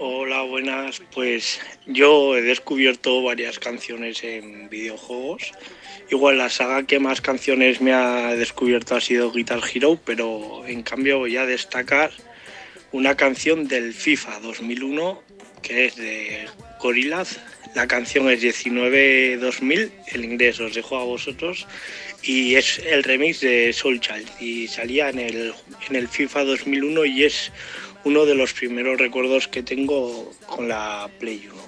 Hola, 0.00 0.42
buenas. 0.42 1.02
Pues 1.12 1.58
yo 1.87 2.37
he 2.37 2.42
descubierto 2.42 3.20
varias 3.20 3.58
canciones 3.58 4.22
en 4.22 4.68
videojuegos. 4.70 5.50
Igual 6.08 6.38
la 6.38 6.48
saga 6.50 6.84
que 6.84 7.00
más 7.00 7.20
canciones 7.20 7.80
me 7.80 7.92
ha 7.92 8.37
descubierto 8.37 8.94
ha 8.94 9.00
sido 9.00 9.32
Guitar 9.32 9.61
Hero, 9.74 9.98
pero 10.04 10.64
en 10.68 10.84
cambio 10.84 11.18
voy 11.18 11.37
a 11.37 11.46
destacar 11.46 12.12
una 12.92 13.16
canción 13.16 13.66
del 13.66 13.92
FIFA 13.92 14.38
2001 14.38 15.20
que 15.62 15.87
es 15.87 15.96
de 15.96 16.46
Gorillaz. 16.80 17.38
La 17.74 17.88
canción 17.88 18.30
es 18.30 18.40
19-2000, 18.40 19.90
el 20.12 20.24
inglés 20.24 20.61
os 20.61 20.74
dejo 20.74 20.96
a 20.96 21.04
vosotros 21.04 21.66
y 22.22 22.54
es 22.54 22.78
el 22.78 23.02
remix 23.02 23.40
de 23.40 23.72
Soul 23.72 24.00
Child 24.00 24.28
y 24.40 24.68
salía 24.68 25.11
en 25.11 25.18
el, 25.18 25.52
en 25.88 25.96
el 25.96 26.08
FIFA 26.08 26.44
2001 26.44 27.04
y 27.04 27.24
es 27.24 27.52
uno 28.04 28.24
de 28.24 28.34
los 28.34 28.52
primeros 28.52 28.98
recuerdos 28.98 29.48
que 29.48 29.62
tengo 29.62 30.30
con 30.46 30.68
la 30.68 31.08
Play 31.18 31.48
1. 31.52 31.58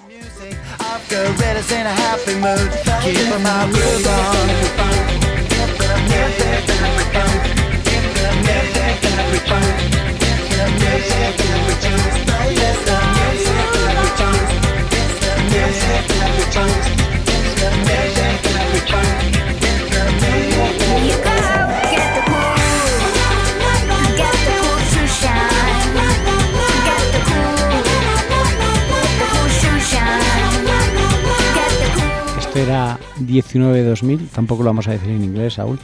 Esto 32.51 32.63
era 32.63 32.99
19-2000, 33.21 34.27
tampoco 34.27 34.63
lo 34.63 34.71
vamos 34.71 34.85
a 34.89 34.91
decir 34.91 35.09
en 35.09 35.23
inglés, 35.23 35.53
Saúl, 35.53 35.79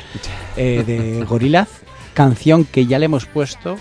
eh, 0.58 0.84
de 0.86 1.24
Gorillaz, 1.30 1.70
canción 2.14 2.66
que 2.66 2.86
ya 2.86 3.00
le 3.00 3.06
hemos 3.06 3.26
puesto 3.26 3.78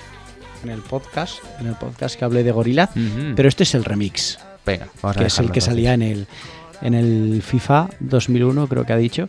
en 0.63 0.71
el 0.71 0.83
podcast, 0.83 1.41
en 1.59 1.67
el 1.67 1.75
podcast 1.75 2.17
que 2.17 2.25
hablé 2.25 2.45
de 2.45 2.53
Gorillaz, 2.53 2.91
pero 3.35 3.49
este 3.49 3.65
es 3.65 3.75
el 3.75 3.85
remix, 3.85 4.39
Venga, 4.65 4.87
vamos 5.03 5.17
a 5.17 5.21
que 5.21 5.27
es 5.27 5.39
el 5.41 5.51
que 5.51 5.61
salía 5.61 5.95
en 5.95 6.03
el, 6.03 6.27
en 6.81 6.95
el 6.95 7.43
FIFA 7.43 7.89
2001, 7.99 8.69
creo 8.69 8.87
que 8.87 8.93
ha 8.93 8.99
dicho. 8.99 9.29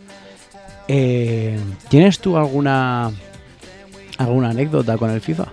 Eh, 0.86 1.58
¿Tienes 1.88 2.20
tú 2.20 2.36
alguna 2.36 3.10
alguna 4.18 4.50
anécdota 4.50 4.96
con 4.96 5.10
el 5.10 5.20
FIFA? 5.20 5.48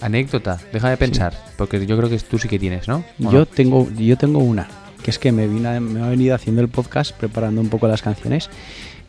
Anécdota, 0.00 0.58
deja 0.72 0.90
de 0.90 0.96
pensar, 0.96 1.32
porque 1.56 1.86
yo 1.86 1.96
creo 1.96 2.10
que 2.10 2.18
tú 2.18 2.38
sí 2.38 2.48
que 2.48 2.58
tienes, 2.58 2.88
¿no? 2.88 3.04
¿O 3.24 3.30
Yo 3.30 3.38
no? 3.38 3.46
tengo, 3.46 3.88
yo 3.92 4.16
tengo 4.16 4.40
una, 4.40 4.66
que 5.02 5.10
es 5.10 5.18
que 5.18 5.32
me, 5.32 5.46
me 5.48 6.02
ha 6.02 6.08
venido 6.08 6.34
haciendo 6.34 6.60
el 6.62 6.68
podcast, 6.68 7.12
preparando 7.12 7.60
un 7.60 7.68
poco 7.68 7.88
las 7.88 8.02
canciones, 8.02 8.50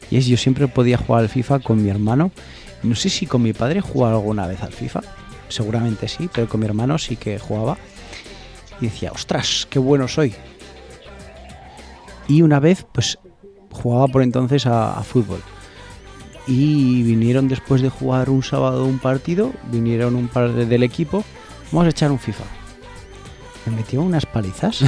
y 0.10 0.18
es 0.18 0.26
yo 0.28 0.38
siempre 0.38 0.68
podía 0.68 0.98
jugar 0.98 1.22
al 1.24 1.30
FIFA 1.30 1.60
con 1.60 1.82
mi 1.84 1.90
hermano. 1.90 2.32
No 2.84 2.96
sé 2.96 3.10
si 3.10 3.26
con 3.28 3.42
mi 3.44 3.54
padre 3.54 3.82
jugaba 3.82 4.16
alguna 4.16 4.48
vez 4.48 4.62
al 4.64 4.74
FIFA, 4.74 5.02
seguramente 5.50 6.08
sí, 6.08 6.30
pero 6.34 6.50
con 6.50 6.60
mi 6.60 6.66
hermano 6.66 6.98
sí 6.98 7.16
que 7.16 7.38
jugaba. 7.40 7.78
Y 8.80 8.86
decía, 8.86 9.12
ostras, 9.12 9.68
qué 9.70 9.78
bueno 9.80 10.08
soy. 10.08 10.34
Y 12.28 12.42
una 12.42 12.60
vez, 12.60 12.86
pues, 12.92 13.20
jugaba 13.72 14.08
por 14.08 14.24
entonces 14.24 14.66
a, 14.66 14.98
a 14.98 15.04
fútbol. 15.04 15.42
Y 16.48 17.04
vinieron 17.04 17.48
después 17.48 17.82
de 17.82 17.90
jugar 17.90 18.30
un 18.30 18.42
sábado 18.42 18.86
un 18.86 18.98
partido, 19.00 19.52
vinieron 19.72 20.16
un 20.16 20.28
par 20.28 20.52
de- 20.52 20.66
del 20.66 20.82
equipo, 20.84 21.24
vamos 21.72 21.86
a 21.86 21.90
echar 21.92 22.12
un 22.12 22.20
FIFA. 22.20 22.44
Me 23.66 23.76
metió 23.76 24.02
unas 24.02 24.26
palizas. 24.26 24.84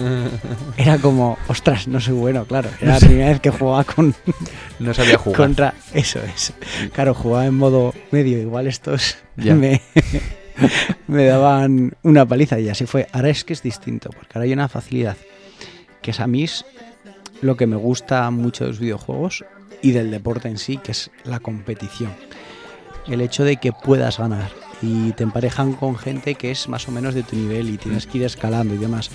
Era 0.76 0.98
como, 0.98 1.38
ostras, 1.48 1.86
no 1.86 2.00
soy 2.00 2.14
bueno, 2.14 2.44
claro. 2.46 2.70
Era 2.80 2.94
la 2.94 2.98
primera 3.00 3.28
vez 3.28 3.40
que 3.40 3.50
jugaba 3.50 3.84
con, 3.84 4.14
No 4.78 4.94
sabía 4.94 5.18
jugar. 5.18 5.36
contra. 5.36 5.74
Eso 5.92 6.18
es. 6.22 6.52
Claro, 6.94 7.12
jugaba 7.14 7.46
en 7.46 7.54
modo 7.54 7.92
medio. 8.10 8.38
Igual 8.38 8.66
estos 8.68 9.18
Ya. 9.36 9.54
me, 9.54 9.82
me 11.08 11.26
daban 11.26 11.92
una 12.02 12.24
paliza 12.26 12.58
y 12.58 12.68
así 12.70 12.86
fue. 12.86 13.06
Ahora 13.12 13.28
es 13.28 13.44
que 13.44 13.52
es 13.52 13.62
distinto, 13.62 14.08
porque 14.10 14.30
ahora 14.34 14.44
hay 14.44 14.52
una 14.54 14.68
facilidad. 14.68 15.16
Que 16.00 16.12
es 16.12 16.20
a 16.20 16.26
mí 16.26 16.44
es 16.44 16.64
lo 17.42 17.56
que 17.58 17.66
me 17.66 17.76
gusta 17.76 18.30
mucho 18.30 18.64
de 18.64 18.70
los 18.70 18.80
videojuegos 18.80 19.44
y 19.82 19.92
del 19.92 20.10
deporte 20.10 20.48
en 20.48 20.56
sí, 20.56 20.78
que 20.78 20.92
es 20.92 21.10
la 21.24 21.40
competición. 21.40 22.12
El 23.06 23.20
hecho 23.20 23.44
de 23.44 23.56
que 23.58 23.72
puedas 23.72 24.18
ganar 24.18 24.50
y 24.82 25.12
te 25.12 25.22
emparejan 25.24 25.72
con 25.74 25.96
gente 25.96 26.34
que 26.34 26.50
es 26.50 26.68
más 26.68 26.88
o 26.88 26.92
menos 26.92 27.14
de 27.14 27.22
tu 27.22 27.36
nivel 27.36 27.68
y 27.70 27.78
tienes 27.78 28.06
que 28.06 28.18
ir 28.18 28.24
escalando 28.24 28.74
y 28.74 28.78
demás. 28.78 29.10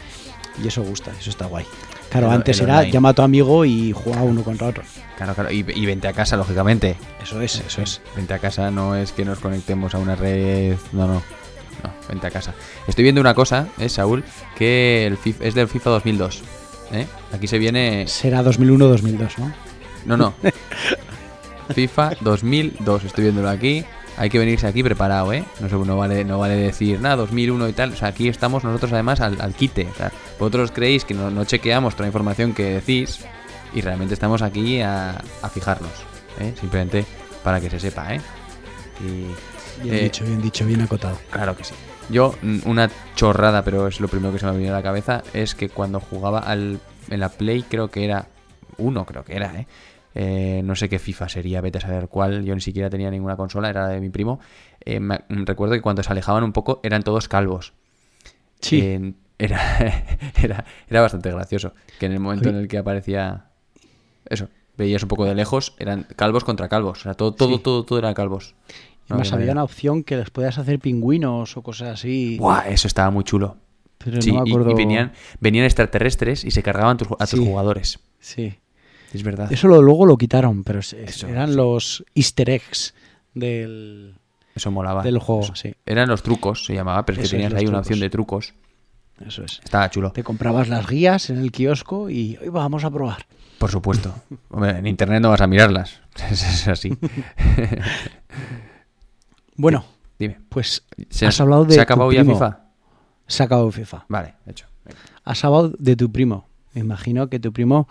Y 0.64 0.68
eso 0.68 0.84
gusta, 0.84 1.12
eso 1.20 1.30
está 1.30 1.46
guay. 1.48 1.66
Claro, 2.10 2.28
El- 2.28 2.34
antes 2.34 2.60
el 2.60 2.66
era 2.66 2.78
online. 2.78 2.92
llama 2.94 3.10
a 3.10 3.14
tu 3.14 3.22
amigo 3.24 3.66
y 3.66 3.92
juega 3.92 4.22
uno 4.22 4.44
contra 4.44 4.68
otro. 4.68 4.84
Claro, 5.18 5.34
claro. 5.34 5.52
Y, 5.52 5.66
y 5.68 5.86
vente 5.86 6.08
a 6.08 6.14
casa, 6.14 6.38
lógicamente. 6.38 6.96
Eso 7.22 7.42
es, 7.42 7.60
eso 7.66 7.82
es. 7.82 8.02
Vente 8.16 8.34
a 8.34 8.40
casa 8.40 8.72
no 8.72 8.96
es 8.96 9.12
que 9.12 9.26
nos 9.26 9.40
conectemos 9.40 9.94
a 9.96 9.98
una 9.98 10.16
red. 10.16 10.78
No, 10.94 11.08
no. 11.08 11.22
No, 11.84 11.94
vente 12.08 12.28
a 12.28 12.32
casa. 12.32 12.54
Estoy 12.88 13.04
viendo 13.04 13.20
una 13.22 13.34
cosa, 13.34 13.68
eh, 13.80 13.90
Saúl, 13.90 14.24
que 14.58 15.06
el 15.06 15.18
FIFA, 15.18 15.44
es 15.46 15.56
del 15.56 15.68
FIFA 15.68 15.90
2002. 15.92 16.42
¿eh? 16.94 17.06
Aquí 17.34 17.48
se 17.48 17.58
viene. 17.60 18.08
Será 18.08 18.42
2001-2002, 18.44 19.38
¿no? 19.40 19.54
No, 20.06 20.16
no. 20.18 20.34
FIFA 21.74 22.12
2002, 22.22 23.04
estoy 23.06 23.24
viéndolo 23.26 23.50
aquí. 23.50 23.84
Hay 24.18 24.30
que 24.30 24.40
venirse 24.40 24.68
aquí 24.68 24.82
preparado, 24.82 25.34
¿eh? 25.34 25.44
No, 25.60 25.68
sé, 25.68 25.76
no, 25.76 25.98
vale, 25.98 26.24
no 26.24 26.40
vale 26.40 26.56
decir 26.56 27.02
nada, 27.02 27.18
2001 27.18 27.70
y 27.70 27.74
tal. 27.74 27.94
O 27.94 27.96
sea, 27.96 28.10
aquí 28.10 28.30
estamos 28.30 28.64
nosotros 28.64 28.94
además 28.94 29.20
al, 29.20 29.42
al 29.42 29.54
quite. 29.54 29.88
O 29.92 29.96
sea, 29.96 30.12
vosotros 30.40 30.72
creéis 30.72 31.04
que 31.04 31.14
no, 31.14 31.30
no 31.32 31.44
chequeamos 31.44 31.96
toda 31.96 32.04
la 32.04 32.08
información 32.08 32.54
que 32.54 32.64
decís 32.76 33.26
y 33.74 33.82
realmente 33.82 34.14
estamos 34.14 34.42
aquí 34.42 34.82
a, 34.82 35.22
a 35.42 35.50
fijarnos, 35.50 35.92
¿eh? 36.40 36.54
Simplemente 36.60 37.06
para 37.44 37.60
que 37.60 37.70
se 37.70 37.80
sepa, 37.80 38.16
¿eh? 38.16 38.22
Y, 39.02 39.26
Bien 39.84 39.96
eh, 39.96 40.04
dicho, 40.04 40.24
bien 40.24 40.42
dicho, 40.42 40.66
bien 40.66 40.82
acotado. 40.82 41.18
Claro 41.30 41.56
que 41.58 41.64
sí. 41.64 41.74
Yo, 42.10 42.36
una 42.66 42.90
chorrada, 43.16 43.64
pero 43.64 43.88
es 43.88 44.00
lo 44.00 44.08
primero 44.08 44.32
que 44.32 44.40
se 44.40 44.46
me 44.46 44.52
ha 44.52 44.54
venido 44.54 44.74
a 44.74 44.78
la 44.78 44.84
cabeza, 44.84 45.24
es 45.34 45.56
que 45.56 45.70
cuando 45.70 46.00
jugaba 46.00 46.40
al, 46.40 46.80
en 47.10 47.20
la 47.20 47.30
Play, 47.30 47.64
creo 47.64 47.90
que 47.90 48.06
era 48.06 48.28
1 48.78 49.06
creo 49.06 49.24
que 49.24 49.36
era, 49.36 49.54
¿eh? 49.60 49.68
Eh, 50.18 50.62
no 50.64 50.76
sé 50.76 50.88
qué 50.88 50.98
FIFA 50.98 51.28
sería, 51.28 51.60
vete 51.62 51.78
a 51.80 51.82
saber 51.82 52.08
cuál. 52.08 52.46
Yo 52.46 52.56
ni 52.56 52.62
siquiera 52.62 52.90
tenía 52.90 53.12
ninguna 53.12 53.36
consola, 53.36 53.70
era 53.70 53.88
de 53.90 54.00
mi 54.00 54.10
primo. 54.10 54.40
Eh, 54.80 55.00
me- 55.02 55.22
recuerdo 55.30 55.76
que 55.76 55.82
cuando 55.82 56.02
se 56.04 56.12
alejaban 56.12 56.44
un 56.44 56.54
poco 56.54 56.80
eran 56.84 57.04
todos 57.04 57.28
calvos. 57.28 57.74
Sí. 58.62 58.80
Eh, 58.82 59.14
era, 59.38 59.60
era, 60.42 60.66
era 60.90 61.02
bastante 61.02 61.30
gracioso. 61.32 61.74
Que 62.00 62.06
en 62.06 62.14
el 62.14 62.20
momento 62.22 62.50
en 62.50 62.56
el 62.56 62.68
que 62.70 62.78
aparecía 62.78 63.48
eso, 64.30 64.48
veías 64.78 65.04
un 65.04 65.10
poco 65.10 65.26
de 65.26 65.36
lejos, 65.36 65.76
eran 65.80 66.08
calvos 66.16 66.44
contra 66.46 66.70
calvos. 66.70 67.00
O 67.00 67.04
sea, 67.04 67.14
todo, 67.14 67.34
todo, 67.34 67.58
Sí. 67.58 67.62
todo, 67.64 67.84
todo 67.84 68.00
eran 68.00 68.14
calvos. 68.14 68.56
Y 69.08 69.12
No 69.14 69.18
más 69.20 69.32
había 69.34 69.52
una 69.52 69.64
opción 69.64 70.04
que 70.04 70.16
les 70.16 70.30
podías 70.32 70.58
hacer 70.58 70.80
pingüinos 70.80 71.58
o 71.58 71.62
cosas 71.62 71.90
así. 71.90 72.38
Buah, 72.40 72.70
eso 72.70 72.88
estaba 72.88 73.12
muy 73.12 73.24
chulo. 73.26 73.58
Pero 73.98 74.22
Sí, 74.22 74.32
no 74.32 74.42
me 74.44 74.50
y- 74.50 74.52
acuerdo. 74.54 74.72
y, 74.72 74.74
venían, 74.76 75.12
venían 75.42 75.66
extraterrestres 75.66 76.44
y 76.46 76.52
se 76.52 76.64
cargaban 76.64 76.98
a 77.20 77.28
tus 77.28 77.40
Sí. 77.40 77.46
jugadores. 77.46 78.00
Sí. 78.20 78.56
Es 79.16 79.24
verdad. 79.24 79.52
Eso 79.52 79.68
lo- 79.68 79.82
luego 79.82 80.06
lo 80.06 80.18
quitaron, 80.18 80.64
pero 80.64 80.80
es- 80.80 80.94
es- 80.94 81.10
Eso, 81.18 81.28
eran 81.28 81.50
sí. 81.50 81.56
los 81.56 82.04
easter 82.16 82.50
eggs 82.50 82.94
del, 83.34 84.16
Eso 84.54 84.72
molaba. 84.72 85.04
del 85.04 85.20
juego, 85.20 85.42
Eso- 85.44 85.56
sí. 85.56 85.74
Eran 85.86 86.08
los 86.10 86.22
trucos, 86.24 86.66
se 86.66 86.74
llamaba, 86.74 87.06
pero 87.06 87.22
es 87.22 87.28
que 87.30 87.36
tenías 87.38 87.54
ahí 87.54 87.66
una 87.66 87.80
opción 87.80 88.00
de 88.00 88.10
trucos. 88.10 88.54
Eso 89.26 89.44
es. 89.44 89.62
Estaba 89.64 89.90
chulo. 89.90 90.12
Te 90.12 90.24
comprabas 90.24 90.68
las 90.68 90.88
guías 90.88 91.30
en 91.30 91.38
el 91.38 91.52
kiosco 91.52 92.10
y 92.10 92.38
"Hoy 92.42 92.50
vamos 92.50 92.84
a 92.84 92.92
probar. 92.92 93.26
Por 93.60 93.72
supuesto. 93.72 94.14
Hombre, 94.50 94.72
en 94.78 94.88
internet 94.88 95.22
no 95.22 95.30
vas 95.30 95.40
a 95.42 95.48
mirarlas. 95.48 96.02
Es, 96.30 96.68
así. 96.68 96.98
Bueno, 99.58 99.86
Dime. 100.20 100.40
pues 100.50 100.84
¿Se, 101.10 101.26
has 101.26 101.40
hablado 101.40 101.66
de 101.66 101.74
¿Se 101.76 101.80
ha 101.80 101.84
acabado 101.84 102.12
ya. 102.12 102.26
FIFA? 102.26 102.60
Se 103.28 103.44
ha 103.44 103.46
acabado 103.46 103.72
FIFA. 103.72 104.06
Vale, 104.10 104.36
hecho. 104.46 104.68
Venga. 104.84 105.00
Has 105.24 105.44
hablado 105.46 105.70
de 105.80 105.96
tu 105.96 106.12
primo. 106.12 106.48
Me 106.74 106.82
imagino 106.82 107.30
que 107.30 107.40
tu 107.40 107.54
primo 107.54 107.88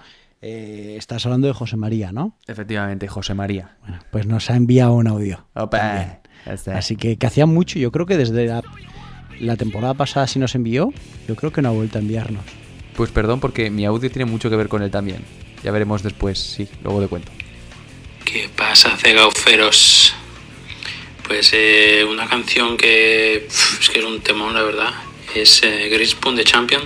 eh, 0.46 0.96
estás 0.98 1.24
hablando 1.24 1.46
de 1.46 1.54
José 1.54 1.78
María, 1.78 2.12
¿no? 2.12 2.36
Efectivamente, 2.46 3.08
José 3.08 3.32
María. 3.32 3.78
Bueno, 3.80 3.98
pues 4.12 4.26
nos 4.26 4.50
ha 4.50 4.56
enviado 4.56 4.92
un 4.92 5.08
audio. 5.08 5.46
Opa. 5.54 6.20
Así 6.74 6.96
que, 6.96 7.16
que 7.16 7.26
hacía 7.26 7.46
mucho, 7.46 7.78
yo 7.78 7.90
creo 7.90 8.04
que 8.04 8.18
desde 8.18 8.46
la, 8.46 8.62
la 9.40 9.56
temporada 9.56 9.94
pasada 9.94 10.26
si 10.26 10.38
nos 10.38 10.54
envió, 10.54 10.92
yo 11.26 11.34
creo 11.34 11.50
que 11.50 11.62
no 11.62 11.70
ha 11.70 11.72
vuelto 11.72 11.96
a 11.96 12.02
enviarnos. 12.02 12.44
Pues 12.94 13.10
perdón 13.10 13.40
porque 13.40 13.70
mi 13.70 13.86
audio 13.86 14.10
tiene 14.10 14.30
mucho 14.30 14.50
que 14.50 14.56
ver 14.56 14.68
con 14.68 14.82
él 14.82 14.90
también. 14.90 15.24
Ya 15.62 15.70
veremos 15.72 16.02
después, 16.02 16.38
sí, 16.38 16.68
luego 16.82 17.00
te 17.00 17.08
cuento. 17.08 17.32
¿Qué 18.26 18.50
pasa, 18.54 18.94
cegauferos? 18.98 20.14
Pues 21.26 21.52
eh, 21.54 22.04
una 22.06 22.28
canción 22.28 22.76
que 22.76 23.46
es 23.46 23.90
que 23.90 24.00
es 24.00 24.04
un 24.04 24.20
temón, 24.20 24.52
la 24.52 24.62
verdad. 24.62 24.90
Es 25.34 25.62
eh, 25.62 25.88
Greenspoon 25.88 26.36
de 26.36 26.44
Champion. 26.44 26.82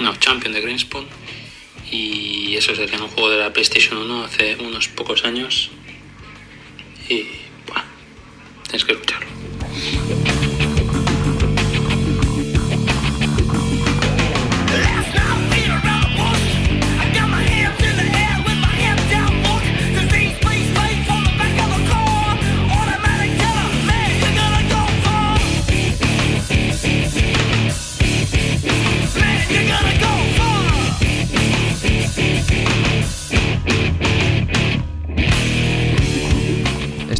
No, 0.00 0.16
Champion 0.16 0.52
de 0.52 0.60
Greenspoon. 0.60 1.04
Y 1.94 2.56
eso 2.56 2.74
sería 2.74 3.00
un 3.00 3.06
juego 3.06 3.30
de 3.30 3.38
la 3.38 3.52
PlayStation 3.52 3.98
1 3.98 4.24
hace 4.24 4.56
unos 4.56 4.88
pocos 4.88 5.24
años. 5.24 5.70
Y 7.08 7.22
bueno, 7.68 7.84
tienes 8.64 8.84
que 8.84 8.92
escucharlo. 8.94 9.28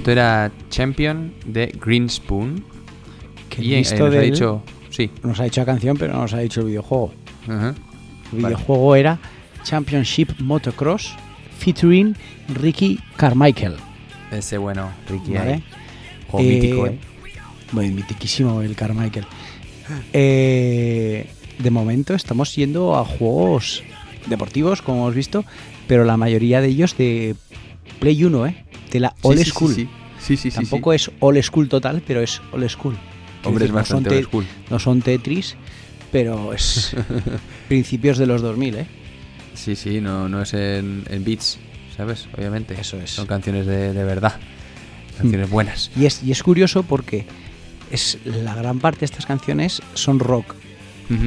Esto 0.05 0.13
era 0.13 0.53
Champion 0.69 1.33
de 1.47 1.75
Greenspoon. 1.83 2.63
Que 3.49 3.63
y 3.63 3.73
eh, 3.73 3.81
nos 3.81 4.15
ha 4.15 4.21
dicho. 4.21 4.63
Sí. 4.91 5.11
Nos 5.23 5.41
ha 5.41 5.45
dicho 5.45 5.63
la 5.63 5.65
canción, 5.65 5.97
pero 5.97 6.13
no 6.13 6.21
nos 6.21 6.35
ha 6.35 6.41
dicho 6.41 6.61
el 6.61 6.67
videojuego. 6.67 7.15
El 7.49 7.53
Vale. 7.53 7.75
videojuego 8.33 8.97
era 8.97 9.19
Championship 9.63 10.29
Motocross 10.41 11.17
featuring 11.59 12.15
Ricky 12.49 13.01
Carmichael. 13.17 13.77
Ese 14.31 14.59
bueno, 14.59 14.91
Ricky. 15.09 15.33
¿Vale? 15.33 15.63
Juego 16.29 16.51
mítico, 16.51 16.87
¿eh? 16.87 16.99
Muy 17.73 17.89
mitiquísimo 17.89 18.61
el 18.61 18.77
Carmichael. 18.77 19.25
Eh, 20.13 21.31
de 21.59 21.71
momento 21.71 22.13
estamos 22.13 22.55
yendo 22.55 22.95
a 22.95 23.07
juegos 23.07 23.83
deportivos, 24.27 24.83
como 24.83 25.05
hemos 25.05 25.15
visto, 25.15 25.47
pero 25.87 26.05
la 26.05 26.19
mayoría 26.19 26.61
de 26.61 26.69
ellos 26.69 26.95
de 26.99 27.37
Play 28.01 28.23
1, 28.23 28.47
¿eh? 28.49 28.64
De 28.95 29.01
la 29.01 29.11
Sí, 29.11 29.17
Old 29.23 29.39
sí, 29.39 29.45
sí, 29.45 29.51
School. 29.51 29.75
Sí, 29.75 29.89
sí, 30.21 30.37
sí. 30.37 30.51
sí, 30.51 30.57
Tampoco 30.57 30.93
es 30.95 31.11
Old 31.21 31.43
School 31.43 31.69
total, 31.69 32.03
pero 32.07 32.23
es 32.23 32.41
Old 32.53 32.69
School. 32.71 32.97
Hombre, 33.45 33.67
es 33.67 33.73
decir, 33.73 33.75
no 33.75 33.85
son 33.85 34.03
bastante 34.05 34.09
te- 34.11 34.17
old 34.17 34.25
school. 34.27 34.47
No 34.71 34.79
son 34.79 35.03
Tetris, 35.03 35.57
pero 36.11 36.55
es 36.55 36.97
principios 37.69 38.17
de 38.19 38.27
los 38.27 38.41
2000, 38.41 38.75
¿eh? 38.77 38.87
Sí, 39.55 39.77
sí, 39.77 40.01
no, 40.01 40.29
no 40.29 40.41
es 40.43 40.55
en, 40.55 41.05
en 41.11 41.25
beats, 41.25 41.59
¿sabes? 41.97 42.27
Obviamente. 42.39 42.75
Eso 42.81 42.97
es. 42.99 43.11
Son 43.11 43.27
canciones 43.27 43.67
de, 43.67 43.93
de 43.93 44.05
verdad. 44.05 44.39
Canciones 45.19 45.51
buenas. 45.51 45.91
Y 45.97 46.07
es, 46.07 46.23
y 46.23 46.33
es 46.33 46.43
curioso 46.43 46.83
porque 46.85 47.27
es 47.91 48.19
la 48.25 48.55
gran 48.55 48.79
parte 48.81 49.01
de 49.01 49.07
estas 49.07 49.27
canciones 49.27 49.83
son 49.95 50.19
rock, 50.21 50.55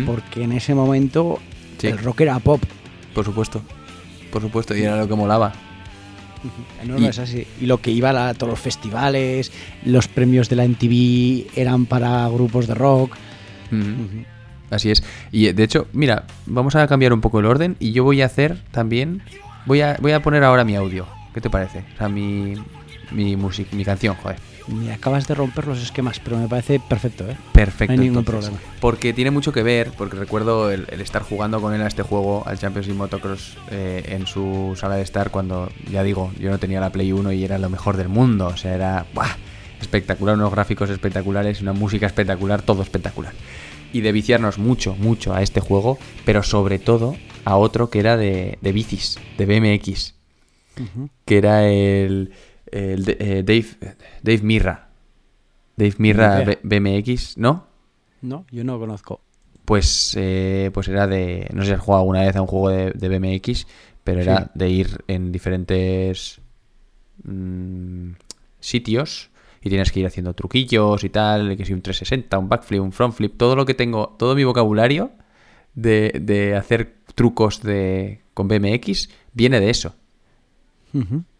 porque 0.05 0.43
en 0.43 0.51
ese 0.53 0.73
momento 0.73 1.39
Sí. 1.77 1.87
el 1.87 1.99
rock 1.99 2.21
era 2.21 2.39
pop. 2.39 2.63
Por 3.13 3.23
supuesto. 3.25 3.61
Por 4.31 4.41
supuesto. 4.41 4.75
Y 4.75 4.81
era 4.81 4.97
lo 4.97 5.07
que 5.07 5.13
molaba. 5.15 5.53
No, 6.85 6.97
no 6.99 7.07
es 7.09 7.19
así. 7.19 7.45
Y 7.61 7.65
lo 7.65 7.79
que 7.81 7.91
iba 7.91 8.29
a 8.29 8.33
todos 8.33 8.51
los 8.51 8.59
festivales, 8.59 9.51
los 9.85 10.07
premios 10.07 10.49
de 10.49 10.55
la 10.55 10.63
MTV 10.67 11.47
eran 11.59 11.85
para 11.85 12.27
grupos 12.29 12.67
de 12.67 12.73
rock. 12.75 13.15
Así 14.69 14.91
es. 14.91 15.03
Y 15.31 15.47
eh, 15.47 15.53
de 15.53 15.63
hecho, 15.63 15.87
mira, 15.93 16.25
vamos 16.45 16.75
a 16.75 16.87
cambiar 16.87 17.13
un 17.13 17.21
poco 17.21 17.39
el 17.39 17.45
orden 17.45 17.75
y 17.79 17.91
yo 17.93 18.03
voy 18.03 18.21
a 18.21 18.25
hacer 18.25 18.57
también. 18.71 19.21
Voy 19.65 19.81
a, 19.81 19.97
voy 20.01 20.11
a 20.11 20.21
poner 20.21 20.43
ahora 20.43 20.63
mi 20.63 20.75
audio. 20.75 21.07
¿Qué 21.33 21.41
te 21.41 21.49
parece? 21.49 21.83
O 21.93 21.97
sea, 21.97 22.09
mi, 22.09 22.53
mi, 23.11 23.35
music- 23.35 23.71
mi 23.73 23.85
canción, 23.85 24.15
joder. 24.15 24.37
Me 24.67 24.91
acabas 24.91 25.27
de 25.27 25.35
romper 25.35 25.67
los 25.67 25.81
esquemas, 25.81 26.19
pero 26.19 26.37
me 26.37 26.47
parece 26.47 26.79
perfecto, 26.79 27.29
¿eh? 27.29 27.37
Perfecto. 27.53 27.93
No 27.95 28.01
hay 28.01 28.07
ningún 28.07 28.19
entonces. 28.19 28.49
problema. 28.51 28.73
Porque 28.81 29.13
tiene 29.13 29.31
mucho 29.31 29.53
que 29.53 29.63
ver, 29.63 29.91
porque 29.97 30.17
recuerdo 30.17 30.71
el, 30.71 30.87
el 30.91 31.01
estar 31.01 31.23
jugando 31.23 31.61
con 31.61 31.73
él 31.73 31.81
a 31.81 31.87
este 31.87 32.03
juego, 32.03 32.43
al 32.45 32.59
Championship 32.59 32.95
Motocross, 32.95 33.57
eh, 33.71 34.03
en 34.09 34.27
su 34.27 34.75
sala 34.77 34.95
de 34.95 35.03
estar, 35.03 35.31
cuando, 35.31 35.71
ya 35.89 36.03
digo, 36.03 36.31
yo 36.39 36.49
no 36.49 36.59
tenía 36.59 36.81
la 36.81 36.91
Play 36.91 37.11
1 37.13 37.31
y 37.31 37.43
era 37.45 37.57
lo 37.57 37.69
mejor 37.69 37.95
del 37.95 38.09
mundo. 38.09 38.47
O 38.47 38.57
sea, 38.57 38.75
era 38.75 39.05
¡buah! 39.13 39.37
espectacular, 39.81 40.35
unos 40.35 40.51
gráficos 40.51 40.89
espectaculares, 40.89 41.61
una 41.61 41.73
música 41.73 42.05
espectacular, 42.07 42.61
todo 42.61 42.81
espectacular. 42.81 43.33
Y 43.93 44.01
de 44.01 44.11
viciarnos 44.11 44.57
mucho, 44.57 44.95
mucho 44.95 45.33
a 45.33 45.41
este 45.41 45.59
juego, 45.61 45.97
pero 46.25 46.43
sobre 46.43 46.79
todo 46.79 47.15
a 47.45 47.55
otro 47.55 47.89
que 47.89 47.99
era 47.99 48.17
de, 48.17 48.57
de 48.61 48.71
bicis, 48.71 49.17
de 49.37 49.45
BMX, 49.45 50.13
que 51.25 51.37
era 51.37 51.67
el, 51.67 52.31
el 52.71 53.05
de- 53.05 53.17
eh, 53.19 53.43
Dave, 53.43 53.95
Dave 54.23 54.41
Mirra. 54.43 54.89
Dave 55.75 55.93
Mirra 55.97 56.43
BMX, 56.63 57.37
¿no? 57.37 57.67
No, 58.21 58.45
yo 58.51 58.63
no 58.63 58.79
conozco. 58.79 59.21
Pues, 59.65 60.15
eh, 60.17 60.71
pues 60.73 60.87
era 60.87 61.07
de. 61.07 61.47
No 61.53 61.61
sé 61.61 61.67
si 61.69 61.73
has 61.73 61.81
jugado 61.81 62.01
alguna 62.01 62.21
vez 62.21 62.35
a 62.35 62.41
un 62.41 62.47
juego 62.47 62.69
de, 62.69 62.91
de 62.91 63.09
BMX, 63.19 63.67
pero 64.03 64.21
era 64.21 64.43
Sí. 64.45 64.49
de 64.55 64.69
ir 64.69 65.03
en 65.07 65.31
diferentes 65.31 66.39
mm, 67.23 68.11
sitios 68.59 69.29
y 69.61 69.69
tienes 69.69 69.91
que 69.91 69.99
ir 69.99 70.05
haciendo 70.07 70.33
truquillos 70.33 71.03
y 71.03 71.09
tal, 71.09 71.57
que 71.57 71.65
si 71.65 71.73
un 71.73 71.81
360, 71.81 72.37
un 72.39 72.47
backflip, 72.49 72.81
un 72.81 72.91
frontflip, 72.93 73.37
todo 73.37 73.55
lo 73.55 73.65
que 73.65 73.73
tengo, 73.73 74.15
todo 74.17 74.35
mi 74.35 74.43
vocabulario 74.45 75.11
de, 75.75 76.13
de 76.21 76.55
hacer 76.55 76.95
trucos 77.15 77.61
de, 77.61 78.21
con 78.33 78.47
BMX 78.47 79.09
viene 79.33 79.59
de 79.59 79.69
eso. 79.69 79.93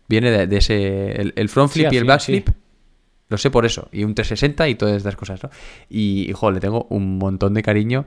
Viene 0.08 0.32
de, 0.32 0.48
de 0.48 0.58
ese. 0.58 1.12
El, 1.22 1.34
el 1.36 1.50
front 1.50 1.72
flip 1.72 1.86
y 1.92 1.98
el 1.98 2.04
final, 2.04 2.18
backflip. 2.18 2.50
Lo 3.30 3.38
sé 3.38 3.52
por 3.52 3.66
eso. 3.66 3.90
Y 3.92 4.04
un 4.04 4.16
360 4.16 4.70
y 4.70 4.76
todas 4.76 4.96
estas 4.96 5.16
cosas, 5.16 5.44
¿no? 5.44 5.50
Y, 5.90 6.32
jo, 6.34 6.52
le 6.52 6.60
tengo 6.60 6.88
un 6.90 7.18
montón 7.18 7.54
de 7.54 7.62
cariño. 7.62 8.06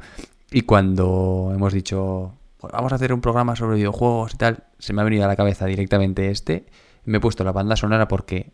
Y 0.51 0.63
cuando 0.63 1.53
hemos 1.55 1.73
dicho, 1.73 2.35
"Pues 2.57 2.73
vamos 2.73 2.93
a 2.93 2.95
hacer 2.97 3.13
un 3.13 3.21
programa 3.21 3.55
sobre 3.55 3.77
videojuegos 3.77 4.35
y 4.35 4.37
tal, 4.39 4.65
se 4.79 4.93
me 4.93 5.03
ha 5.03 5.05
venido 5.05 5.25
a 5.25 5.29
la 5.29 5.37
cabeza 5.37 5.67
directamente 5.67 6.31
este. 6.31 6.67
Me 7.05 7.19
he 7.19 7.21
puesto 7.21 7.45
la 7.45 7.53
banda 7.53 7.77
sonora 7.77 8.09
porque 8.09 8.51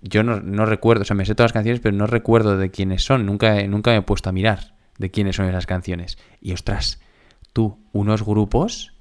yo 0.00 0.22
no, 0.22 0.40
no 0.40 0.66
recuerdo, 0.66 1.02
o 1.02 1.04
sea, 1.04 1.16
me 1.16 1.26
sé 1.26 1.34
todas 1.34 1.50
las 1.50 1.52
canciones, 1.52 1.80
pero 1.80 1.96
no 1.96 2.06
recuerdo 2.06 2.56
de 2.56 2.70
quiénes 2.70 3.04
son. 3.04 3.26
Nunca, 3.26 3.62
nunca 3.66 3.90
me 3.90 3.98
he 3.98 4.02
puesto 4.02 4.28
a 4.30 4.32
mirar 4.32 4.74
de 4.98 5.10
quiénes 5.10 5.36
son 5.36 5.46
esas 5.46 5.66
canciones. 5.66 6.18
Y 6.40 6.52
ostras, 6.52 7.00
tú, 7.52 7.78
unos 7.92 8.24
grupos 8.24 8.94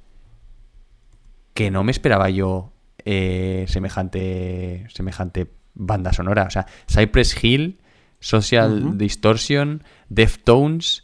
que 1.54 1.72
no 1.72 1.84
me 1.84 1.92
esperaba 1.92 2.30
yo 2.30 2.72
eh, 3.06 3.66
semejante, 3.68 4.86
semejante 4.93 5.47
banda 5.74 6.12
sonora. 6.14 6.43
O 6.43 6.50
sea, 6.50 6.66
Cypress 6.88 7.43
Hill, 7.43 7.80
Social. 8.20 8.97
Distortion, 8.97 9.84
Deftones, 10.10 11.04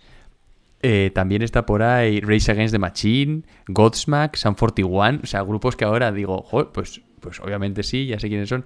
Eh, 0.87 1.09
también 1.15 1.41
está 1.41 1.65
por 1.65 1.81
ahí 1.81 2.19
Race 2.21 2.51
Against 2.51 2.71
the 2.73 2.77
Machine, 2.79 3.41
Godsmack, 3.67 4.35
Sun 4.35 4.53
41, 4.53 5.21
o 5.23 5.25
sea, 5.25 5.41
grupos 5.41 5.75
que 5.75 5.83
ahora 5.85 6.11
digo, 6.11 6.43
"Joder, 6.43 6.67
pues, 6.71 7.01
pues 7.21 7.39
obviamente 7.39 7.81
sí, 7.81 8.05
ya 8.05 8.19
sé 8.19 8.27
quiénes 8.27 8.49
son. 8.49 8.65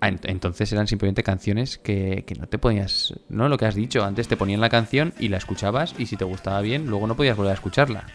Ah, 0.00 0.10
ent- 0.10 0.24
Entonces 0.28 0.72
eran 0.72 0.86
simplemente 0.88 1.22
canciones 1.22 1.78
que, 1.78 2.24
que 2.26 2.34
no 2.34 2.46
te 2.48 2.58
podías, 2.58 3.14
¿no? 3.28 3.48
Lo 3.48 3.56
que 3.58 3.66
has 3.66 3.74
dicho, 3.76 4.02
antes 4.02 4.26
te 4.26 4.36
ponían 4.36 4.60
la 4.60 4.68
canción 4.70 5.12
y 5.20 5.28
la 5.28 5.36
escuchabas 5.36 5.94
y 5.98 6.06
si 6.06 6.16
te 6.16 6.24
gustaba 6.24 6.60
bien, 6.62 6.86
luego 6.86 7.06
no 7.06 7.14
podías 7.14 7.36
volver 7.36 7.50
a 7.52 7.54
escucharla. 7.54 8.06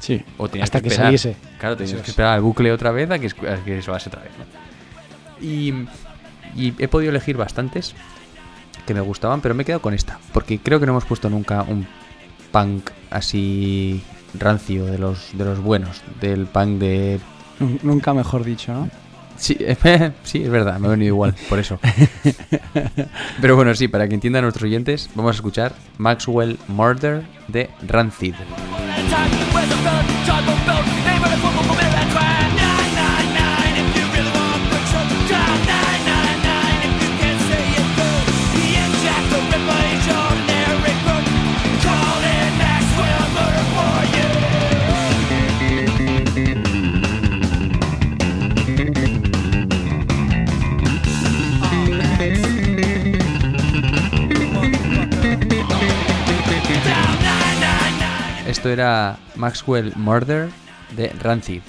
Sí. 0.00 0.22
O 0.38 0.48
tenías 0.48 0.66
Hasta 0.66 0.80
que 0.80 0.88
esperar. 0.88 1.06
saliese. 1.06 1.36
Claro, 1.58 1.76
tenías 1.76 1.96
que 1.96 2.02
es. 2.02 2.08
esperar 2.08 2.34
al 2.34 2.40
bucle 2.42 2.72
otra 2.72 2.90
vez 2.90 3.10
a 3.10 3.18
que, 3.18 3.26
a 3.48 3.64
que 3.64 3.80
sonase 3.82 4.08
otra 4.10 4.22
vez. 4.22 4.32
¿no? 4.38 5.44
Y, 5.46 5.86
y 6.56 6.74
he 6.78 6.88
podido 6.88 7.10
elegir 7.10 7.36
bastantes 7.36 7.94
que 8.86 8.92
me 8.94 9.00
gustaban, 9.00 9.40
pero 9.40 9.54
me 9.54 9.62
he 9.62 9.66
quedado 9.66 9.80
con 9.82 9.94
esta. 9.94 10.18
Porque 10.32 10.58
creo 10.58 10.78
que 10.80 10.86
no 10.86 10.92
hemos 10.92 11.04
puesto 11.06 11.30
nunca 11.30 11.62
un 11.62 11.86
punk 12.52 12.90
así 13.10 14.02
rancio 14.38 14.84
de 14.84 14.98
los, 14.98 15.30
de 15.32 15.44
los 15.44 15.58
buenos. 15.60 16.02
Del 16.20 16.46
punk 16.46 16.78
de... 16.78 17.20
Nun- 17.60 17.78
Nunca 17.82 18.12
mejor 18.14 18.44
dicho, 18.44 18.72
¿no? 18.74 18.90
Sí, 19.44 19.58
sí, 20.22 20.42
es 20.42 20.48
verdad, 20.48 20.78
me 20.78 20.86
ha 20.86 20.90
venido 20.92 21.08
igual, 21.08 21.34
por 21.50 21.58
eso. 21.58 21.78
Pero 23.42 23.56
bueno, 23.56 23.74
sí, 23.74 23.88
para 23.88 24.08
que 24.08 24.14
entiendan 24.14 24.40
nuestros 24.40 24.62
oyentes, 24.62 25.10
vamos 25.14 25.32
a 25.32 25.34
escuchar 25.34 25.74
Maxwell 25.98 26.58
Murder 26.66 27.22
de 27.48 27.68
Rancid. 27.86 28.34
Era 58.84 59.18
Maxwell 59.36 59.92
Murder 59.96 60.48
de 60.94 61.08
Rancid. 61.20 61.62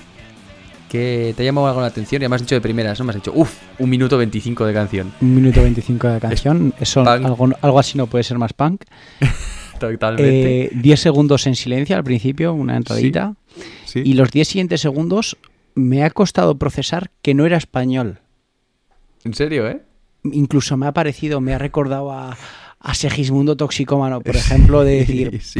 Que 0.89 1.34
te 1.36 1.43
ha 1.43 1.45
llamado 1.45 1.68
algo 1.68 1.82
la 1.82 1.88
atención 1.88 2.22
y 2.22 2.28
me 2.28 2.36
has 2.36 2.41
dicho 2.41 2.55
de 2.55 2.61
primeras, 2.61 2.99
¿no? 2.99 3.05
Me 3.05 3.11
has 3.11 3.16
dicho, 3.16 3.32
uff, 3.34 3.57
un 3.80 3.89
minuto 3.89 4.18
25 4.18 4.66
de 4.66 4.74
canción. 4.74 5.13
Un 5.22 5.36
minuto 5.36 5.61
25 5.61 6.07
de 6.07 6.20
canción. 6.28 6.74
Eso, 6.80 7.03
punk. 7.03 7.26
algo, 7.26 7.49
algo 7.61 7.80
así 7.80 7.97
no 7.97 8.07
puede 8.07 8.24
ser 8.24 8.38
más 8.38 8.53
punk. 8.53 8.84
Totalmente. 9.80 10.66
Eh, 10.66 10.70
10 10.74 10.99
segundos 10.99 11.47
en 11.47 11.55
silencio 11.55 11.95
al 11.95 12.03
principio, 12.03 12.53
una 12.53 12.78
entradita. 12.78 13.36
Sí. 13.86 14.01
Y 14.05 14.13
los 14.13 14.32
10 14.32 14.47
siguientes 14.47 14.82
segundos 14.82 15.38
me 15.74 16.03
ha 16.03 16.09
costado 16.09 16.57
procesar 16.57 17.11
que 17.22 17.34
no 17.34 17.45
era 17.45 17.57
español. 17.57 18.20
En 19.24 19.34
serio, 19.34 19.68
¿eh? 19.68 19.82
Incluso 20.24 20.78
me 20.78 20.88
ha 20.88 20.93
parecido, 20.93 21.41
me 21.41 21.53
ha 21.53 21.57
recordado 21.57 22.11
a, 22.11 22.38
a 22.86 22.93
Segismundo 22.93 23.57
Toxicómano, 23.57 24.21
por 24.21 24.36
ejemplo, 24.36 24.83
de 24.83 24.95
decir, 24.99 25.41
Sí. 25.41 25.59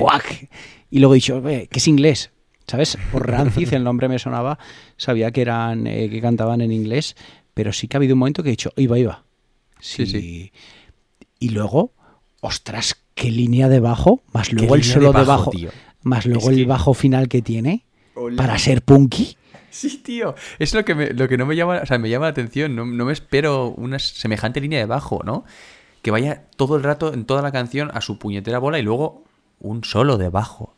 Y 0.92 1.00
luego 1.00 1.16
he 1.16 1.18
dicho, 1.18 1.42
"Ve, 1.42 1.68
que 1.70 1.80
es 1.80 1.88
inglés. 1.88 2.32
¿Sabes? 2.68 2.98
Por 3.12 3.28
Rancid 3.30 3.74
el 3.74 3.84
nombre 3.84 4.08
me 4.10 4.18
sonaba, 4.18 4.58
sabía 4.98 5.30
que 5.32 5.42
eran 5.42 5.86
eh, 5.86 6.10
que 6.10 6.20
cantaban 6.20 6.62
en 6.62 6.72
inglés, 6.72 7.16
pero 7.54 7.72
sí 7.74 7.88
que 7.88 7.96
ha 7.96 8.00
habido 8.00 8.14
un 8.16 8.20
momento 8.20 8.42
que 8.42 8.50
he 8.50 8.52
dicho, 8.58 8.72
iba, 8.76 8.98
iba. 8.98 9.24
Sí, 9.80 10.06
Sí. 10.08 10.20
sí. 10.22 10.52
Y 11.40 11.50
luego, 11.50 11.94
ostras, 12.42 12.96
qué 13.14 13.30
línea 13.30 13.70
de 13.70 13.80
bajo, 13.82 14.24
más 14.34 14.52
luego 14.52 14.74
el 14.76 14.84
solo 14.84 15.12
de 15.14 15.20
de 15.20 15.26
bajo, 15.26 15.52
más 16.02 16.26
luego 16.26 16.42
Es 16.50 16.50
el 16.50 16.56
que- 16.64 16.66
bajo 16.66 16.94
final 16.96 17.28
que 17.28 17.42
tiene 17.44 17.86
Hola. 18.16 18.36
para 18.38 18.58
ser 18.58 18.82
punky. 18.82 19.38
Sí, 19.70 19.98
tío. 19.98 20.34
Es 20.58 20.74
lo 20.74 20.84
que, 20.86 20.96
me- 20.96 21.10
lo 21.12 21.28
que 21.28 21.38
no 21.38 21.46
me 21.46 21.56
llama, 21.56 21.82
o 21.84 21.86
sea, 21.86 21.98
me 22.00 22.10
llama 22.10 22.26
la 22.26 22.32
atención. 22.32 22.76
No, 22.76 22.86
no 22.86 23.06
me 23.06 23.14
espero 23.14 23.70
una 23.78 24.00
semejante 24.00 24.60
línea 24.62 24.80
de 24.80 24.86
bajo, 24.86 25.22
¿no? 25.24 25.44
Que 26.06 26.12
vaya 26.12 26.44
todo 26.56 26.76
el 26.76 26.84
rato 26.84 27.12
en 27.16 27.26
toda 27.26 27.42
la 27.42 27.52
canción 27.52 27.90
a 27.92 28.00
su 28.00 28.20
puñetera 28.20 28.60
bola 28.60 28.78
y 28.78 28.84
luego 28.84 29.24
un 29.60 29.84
solo 29.84 30.20
de 30.20 30.30
bajo. 30.30 30.76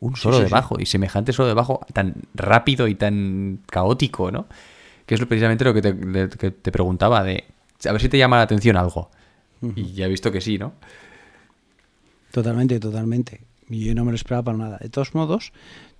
Un 0.00 0.16
solo 0.16 0.38
sí, 0.38 0.44
de 0.44 0.48
sí. 0.48 0.52
bajo. 0.54 0.80
Y 0.80 0.86
semejante 0.86 1.34
solo 1.34 1.48
de 1.48 1.52
bajo 1.52 1.80
tan 1.92 2.14
rápido 2.32 2.88
y 2.88 2.94
tan 2.94 3.60
caótico, 3.66 4.30
¿no? 4.30 4.46
Que 5.04 5.16
es 5.16 5.26
precisamente 5.26 5.66
lo 5.66 5.74
que 5.74 5.82
te, 5.82 5.94
que 6.38 6.52
te 6.52 6.72
preguntaba 6.72 7.22
de 7.22 7.44
a 7.86 7.92
ver 7.92 8.00
si 8.00 8.08
te 8.08 8.16
llama 8.16 8.38
la 8.38 8.44
atención 8.44 8.78
algo. 8.78 9.10
Y 9.76 9.92
ya 9.92 10.06
he 10.06 10.08
visto 10.08 10.32
que 10.32 10.40
sí, 10.40 10.56
¿no? 10.56 10.72
Totalmente, 12.30 12.80
totalmente. 12.80 13.42
Y 13.68 13.84
yo 13.84 13.94
no 13.94 14.06
me 14.06 14.12
lo 14.12 14.14
esperaba 14.14 14.42
para 14.42 14.56
nada. 14.56 14.78
De 14.78 14.88
todos 14.88 15.14
modos, 15.14 15.52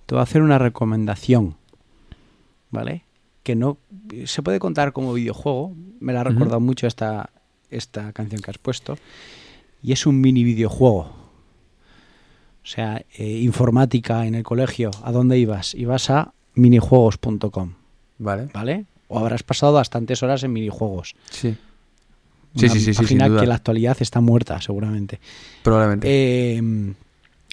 te 0.07 0.15
voy 0.15 0.19
a 0.21 0.23
hacer 0.23 0.41
una 0.41 0.57
recomendación, 0.57 1.57
¿vale? 2.71 3.05
Que 3.43 3.55
no 3.55 3.77
se 4.25 4.41
puede 4.41 4.57
contar 4.57 4.93
como 4.93 5.13
videojuego. 5.13 5.75
Me 5.99 6.11
la 6.11 6.21
ha 6.21 6.23
recordado 6.23 6.59
mucho 6.59 6.87
esta, 6.87 7.29
esta 7.75 8.11
canción 8.13 8.41
que 8.41 8.51
has 8.51 8.57
puesto. 8.57 8.97
Y 9.81 9.91
es 9.91 10.05
un 10.05 10.21
mini 10.21 10.43
videojuego. 10.43 10.99
O 12.63 12.65
sea, 12.65 13.03
eh, 13.17 13.27
informática 13.39 14.25
en 14.25 14.35
el 14.35 14.43
colegio. 14.43 14.91
¿A 15.03 15.11
dónde 15.11 15.37
ibas? 15.37 15.73
Ibas 15.75 16.09
a 16.09 16.33
minijuegos.com, 16.55 17.73
Vale. 18.19 18.47
¿vale? 18.53 18.85
O 19.09 19.19
habrás 19.19 19.43
pasado 19.43 19.73
bastantes 19.73 20.23
horas 20.23 20.43
en 20.43 20.53
minijuegos. 20.53 21.15
Sí. 21.29 21.55
Sí, 22.55 22.65
Una 22.65 22.73
sí, 22.73 22.79
sí, 22.79 22.93
sí, 22.93 23.01
página 23.01 23.29
que 23.29 23.39
en 23.43 23.49
la 23.49 23.55
actualidad 23.55 23.97
está 23.99 24.21
muerta, 24.21 24.61
seguramente. 24.61 25.19
Probablemente. 25.63 26.07
Eh, 26.09 26.93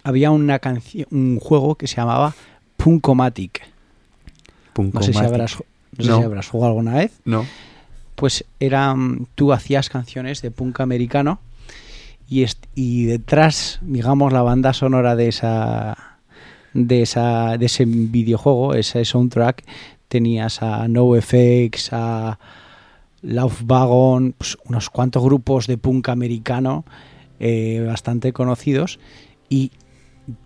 había 0.04 0.30
una 0.30 0.58
canción, 0.58 1.06
un 1.10 1.40
juego 1.40 1.74
que 1.74 1.86
se 1.86 1.96
llamaba 1.96 2.34
Punkomatic. 2.76 3.62
No 3.62 5.00
sé 5.02 5.12
si 5.12 5.12
Punkomatic. 5.12 5.16
habrás, 5.24 5.56
no 5.96 6.04
sé 6.04 6.12
si 6.16 6.22
habrás 6.22 6.48
jugado 6.48 6.68
alguna 6.68 6.94
vez. 6.96 7.12
No. 7.24 7.46
Pues 8.20 8.44
era, 8.60 8.94
mm, 8.94 9.28
tú 9.34 9.54
hacías 9.54 9.88
canciones 9.88 10.42
de 10.42 10.50
punk 10.50 10.80
americano 10.80 11.40
y, 12.28 13.06
detrás, 13.06 13.78
digamos, 13.80 14.30
la 14.30 14.42
banda 14.42 14.74
sonora 14.74 15.16
de 15.16 15.28
esa 15.28 15.96
de 16.74 17.00
esa 17.00 17.56
de 17.56 17.64
ese 17.64 17.86
videojuego, 17.86 18.74
ese 18.74 19.06
soundtrack, 19.06 19.64
tenías 20.08 20.62
a 20.62 20.86
NoFX, 20.86 21.94
a 21.94 22.38
Love 23.22 23.62
Wagon, 23.64 24.34
pues, 24.36 24.58
unos 24.66 24.90
cuantos 24.90 25.24
grupos 25.24 25.66
de 25.66 25.78
punk 25.78 26.10
americano 26.10 26.84
eh, 27.38 27.82
bastante 27.86 28.34
conocidos 28.34 29.00
y 29.48 29.72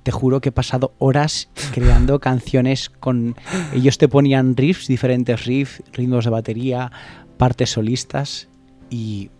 te 0.05 0.13
juro 0.13 0.41
que 0.41 0.51
he 0.51 0.53
pasado 0.53 0.93
horas 0.99 1.49
creando 1.73 2.21
canciones 2.31 2.89
con 2.89 3.35
ellos 3.75 3.99
te 3.99 4.09
ponían 4.09 4.57
riffs, 4.57 4.87
diferentes 4.87 5.45
riffs, 5.45 5.83
ritmos 5.93 6.25
de 6.25 6.31
batería, 6.31 6.93
partes 7.37 7.71
solistas 7.71 8.49
y 8.91 9.31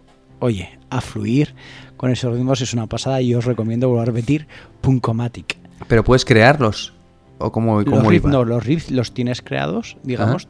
oye, 0.41 0.79
a 0.91 1.01
fluir 1.01 1.55
con 1.97 2.11
esos 2.11 2.35
ritmos 2.35 2.61
es 2.61 2.73
una 2.75 2.87
pasada 2.87 3.21
y 3.21 3.35
os 3.35 3.45
recomiendo 3.45 3.89
volver 3.89 4.03
a 4.03 4.07
repetir 4.07 4.47
Punkomatic. 4.81 5.57
Pero 5.89 6.05
puedes 6.05 6.25
crearlos. 6.25 6.93
¿O 7.39 7.51
cómo, 7.51 7.83
Los 7.83 8.07
riffs, 8.07 8.27
no, 8.27 8.45
los 8.45 8.65
riffs 8.65 8.91
los 8.91 9.13
tienes 9.13 9.43
creados, 9.43 9.97
digamos. 10.03 10.49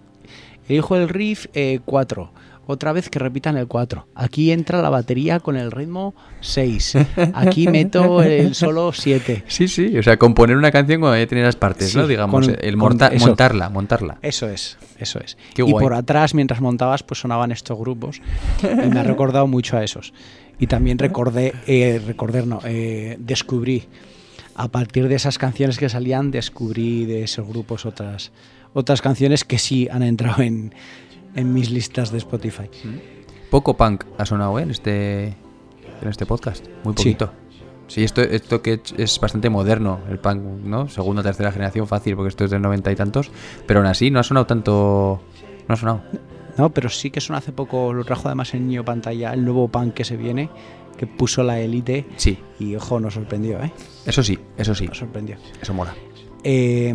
Elijo 0.69 0.97
el 0.97 1.09
riff 1.09 1.47
4. 1.85 2.31
Otra 2.67 2.93
vez 2.93 3.11
que 3.11 3.19
repitan 3.19 3.57
el 3.59 3.67
4. 3.67 4.07
Aquí 4.15 4.51
entra 4.51 4.81
la 4.81 4.89
batería 4.91 5.39
con 5.41 5.57
el 5.57 5.71
ritmo 5.71 6.15
6. 6.41 6.97
Aquí 7.35 7.69
meto 7.69 8.23
el 8.23 8.55
solo 8.55 8.93
7. 8.93 9.45
Sí, 9.49 9.69
sí, 9.69 9.99
o 9.99 10.03
sea, 10.03 10.17
componer 10.17 10.57
una 10.57 10.71
canción 10.71 11.01
cuando 11.01 11.19
ya 11.19 11.27
tiene 11.27 11.45
las 11.45 11.57
partes, 11.57 11.91
Sí, 11.91 11.99
¿no? 11.99 12.07
Digamos, 12.07 12.47
con- 12.47 12.57
el 12.61 12.77
monta- 12.77 13.09
eso. 13.09 13.27
montarla, 13.27 13.69
montarla. 13.69 14.19
Eso 14.23 14.49
es, 14.49 14.79
eso 14.99 15.19
es. 15.21 15.37
Qué 15.55 15.63
y 15.63 15.71
guay. 15.71 15.83
por 15.83 15.93
atrás, 15.95 16.35
mientras 16.35 16.61
montabas, 16.61 17.03
pues 17.03 17.21
sonaban 17.21 17.53
estos 17.53 17.79
grupos. 17.79 18.23
Y 18.63 18.89
me 18.89 19.01
ha 19.01 19.05
recordado 19.05 19.47
mucho 19.47 19.77
a 19.77 19.85
esos. 19.85 20.15
Y 20.59 20.67
también 20.67 20.99
recordé, 20.99 21.53
eh, 21.67 22.01
recordé, 22.07 22.47
no, 22.47 22.61
eh, 22.65 23.17
descubrí, 23.19 23.85
a 24.55 24.69
partir 24.69 25.09
de 25.09 25.17
esas 25.17 25.37
canciones 25.37 25.79
que 25.79 25.89
salían, 25.89 26.31
descubrí 26.31 27.05
de 27.07 27.25
esos 27.25 27.47
grupos 27.47 27.85
otras, 27.87 28.31
otras 28.73 29.03
canciones 29.03 29.45
que 29.45 29.59
sí 29.59 29.89
han 29.91 30.03
entrado 30.05 30.43
en, 30.43 30.73
en 31.35 31.53
mis 31.53 31.71
listas 31.71 32.11
de 32.11 32.19
Spotify. 32.19 32.69
Poco 33.51 33.77
punk 33.77 34.05
ha 34.19 34.27
sonado 34.27 34.59
¿eh? 34.59 34.63
en 34.63 34.71
este 34.71 35.27
en 36.03 36.09
este 36.09 36.27
podcast, 36.27 36.67
muy 36.85 36.95
poquito. 36.95 37.31
Sí, 37.87 38.03
esto, 38.03 38.23
esto 38.23 38.63
que 38.63 38.81
es 38.97 39.21
bastante 39.21 39.51
moderno, 39.51 40.01
el 40.09 40.19
punk, 40.19 40.41
¿no? 40.65 40.89
Segunda, 40.89 41.23
tercera 41.23 41.53
generación, 41.53 41.87
fácil, 41.87 42.17
porque 42.17 42.31
esto 42.31 42.45
es 42.45 42.51
del 42.51 42.63
noventa 42.63 42.91
y 42.91 42.97
tantos. 42.97 43.31
Pero 43.67 43.81
aún 43.81 43.87
así, 43.87 44.11
no 44.11 44.21
ha 44.21 44.23
sonado 44.23 44.47
tanto. 44.47 45.21
No 45.69 45.75
ha 45.75 45.77
sonado. 45.77 46.03
No, 46.57 46.71
pero 46.71 46.89
sí 46.89 47.11
que 47.11 47.21
son 47.21 47.37
hace 47.37 47.53
poco, 47.53 47.93
lo 47.93 48.05
trajo 48.05 48.29
además 48.29 48.55
en 48.55 48.69
Niño 48.69 48.85
Pantalla, 48.85 49.35
el 49.35 49.45
nuevo 49.45 49.69
punk 49.69 49.93
que 49.95 50.05
se 50.05 50.17
viene, 50.17 50.49
que 50.97 51.07
puso 51.07 51.43
la 51.43 51.61
élite. 51.61 52.07
Sí. 52.17 52.39
Y 52.59 52.75
ojo, 52.75 53.01
nos 53.01 53.15
sorprendió, 53.15 53.63
¿eh? 53.63 53.73
Eso 54.07 54.23
sí, 54.23 54.39
eso 54.57 54.75
sí. 54.75 54.87
Nos 54.87 54.99
sorprendió. 54.99 55.37
Eso 55.61 55.75
mola. 55.75 55.95
Eh, 56.43 56.95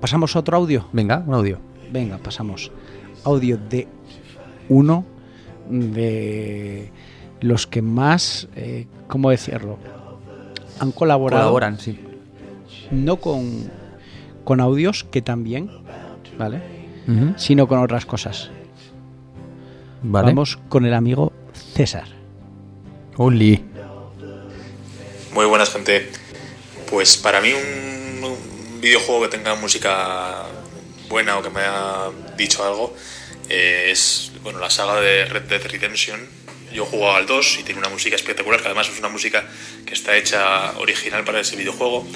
¿Pasamos 0.00 0.34
a 0.36 0.38
otro 0.38 0.56
audio? 0.56 0.86
Venga, 0.92 1.22
un 1.26 1.34
audio. 1.34 1.58
Venga, 1.92 2.18
pasamos. 2.18 2.70
Audio 3.24 3.58
de 3.58 3.88
uno 4.68 5.04
de 5.68 6.90
los 7.40 7.66
que 7.66 7.82
más, 7.82 8.48
eh, 8.56 8.86
¿cómo 9.08 9.30
decirlo? 9.30 9.78
han 10.80 10.92
colaborado. 10.92 11.42
Colaboran, 11.42 11.78
sí. 11.78 12.00
No 12.90 13.16
con, 13.16 13.70
con 14.44 14.60
audios, 14.60 15.04
que 15.04 15.22
también, 15.22 15.70
¿vale? 16.38 16.80
Sino 17.36 17.66
con 17.66 17.80
otras 17.80 18.06
cosas. 18.06 18.50
Vale. 20.02 20.26
Vamos 20.26 20.58
con 20.68 20.86
el 20.86 20.94
amigo 20.94 21.32
César. 21.74 22.06
Oli. 23.16 23.64
Muy 25.34 25.44
buenas, 25.44 25.70
gente. 25.70 26.08
Pues 26.88 27.16
para 27.16 27.40
mí 27.40 27.50
un, 27.52 28.24
un 28.24 28.80
videojuego 28.80 29.22
que 29.22 29.36
tenga 29.36 29.56
música 29.56 30.44
buena 31.08 31.38
o 31.38 31.42
que 31.42 31.50
me 31.50 31.60
haya 31.60 32.10
dicho 32.40 32.64
algo 32.64 32.96
eh, 33.48 33.88
es 33.90 34.32
bueno 34.42 34.58
la 34.58 34.70
saga 34.70 35.00
de 35.00 35.24
Red 35.26 35.42
Dead 35.42 35.62
Redemption. 35.66 36.20
Yo 36.72 36.84
he 36.84 36.86
jugado 36.86 37.16
al 37.16 37.26
2 37.26 37.58
y 37.60 37.62
tiene 37.64 37.80
una 37.80 37.88
música 37.88 38.14
espectacular, 38.14 38.60
que 38.60 38.66
además 38.68 38.88
es 38.88 38.98
una 38.98 39.08
música 39.08 39.44
que 39.86 39.92
está 39.94 40.16
hecha 40.16 40.78
original 40.78 41.24
para 41.24 41.40
ese 41.40 41.56
videojuego. 41.56 42.06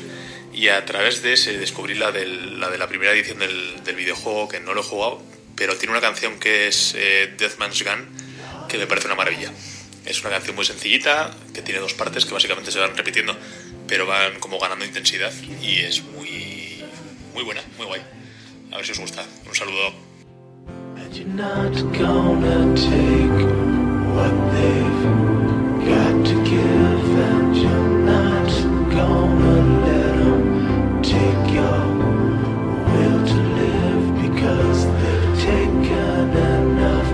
Y 0.52 0.68
a 0.68 0.84
través 0.84 1.22
de 1.22 1.32
ese 1.32 1.58
descubrí 1.58 1.94
la, 1.94 2.12
del- 2.12 2.60
la 2.60 2.70
de 2.70 2.78
la 2.78 2.86
primera 2.86 3.10
edición 3.12 3.40
del, 3.40 3.82
del 3.82 3.96
videojuego, 3.96 4.48
que 4.48 4.60
no 4.60 4.72
lo 4.72 4.82
he 4.82 4.84
jugado, 4.84 5.20
pero 5.56 5.76
tiene 5.76 5.90
una 5.92 6.00
canción 6.00 6.38
que 6.38 6.68
es 6.68 6.94
eh, 6.96 7.34
Deathman's 7.36 7.82
Gun, 7.82 8.08
que 8.68 8.78
me 8.78 8.86
parece 8.86 9.08
una 9.08 9.16
maravilla. 9.16 9.50
Es 10.06 10.20
una 10.20 10.30
canción 10.30 10.54
muy 10.54 10.64
sencillita, 10.64 11.34
que 11.52 11.62
tiene 11.62 11.80
dos 11.80 11.94
partes 11.94 12.24
que 12.24 12.32
básicamente 12.34 12.70
se 12.70 12.78
van 12.78 12.96
repitiendo, 12.96 13.36
pero 13.88 14.06
van 14.06 14.38
como 14.38 14.60
ganando 14.60 14.84
intensidad 14.84 15.32
y 15.60 15.80
es 15.80 16.02
muy, 16.02 16.84
muy 17.32 17.42
buena, 17.42 17.62
muy 17.76 17.86
guay. 17.86 18.02
A 18.70 18.76
ver 18.76 18.86
si 18.86 18.92
os 18.92 18.98
gusta. 19.00 19.24
Un 19.48 19.54
saludo. 19.56 19.92
You're 21.16 21.28
not 21.28 21.74
gonna 21.96 22.74
take 22.74 23.40
what 24.14 24.34
they've 24.52 25.04
got 25.86 26.14
to 26.26 26.34
give, 26.42 27.08
and 27.30 27.54
you're 27.56 27.90
not 28.02 28.50
gonna 28.90 29.56
let 29.86 30.14
'em 30.26 30.42
take 31.02 31.44
your 31.54 31.86
will 32.90 33.20
to 33.30 33.40
live 33.60 34.04
because 34.24 34.80
they've 35.00 35.34
taken 35.50 36.28
enough, 36.50 37.10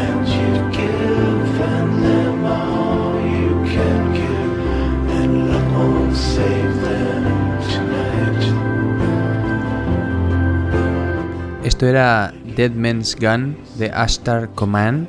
and 0.00 0.22
you've 0.34 0.64
given 0.72 1.86
them 2.06 2.38
all 2.46 3.20
you 3.20 3.52
can 3.74 4.00
give, 4.20 4.54
and 5.18 5.32
luck 5.50 5.66
won't 5.76 6.16
save 6.16 6.74
them 6.80 7.24
tonight. 7.68 8.44
Esto 11.62 11.84
era 11.84 12.32
Dead 12.56 12.72
Man's 12.72 13.14
Gun 13.20 13.56
de 13.78 13.90
Ashtar 13.90 14.50
Command 14.54 15.08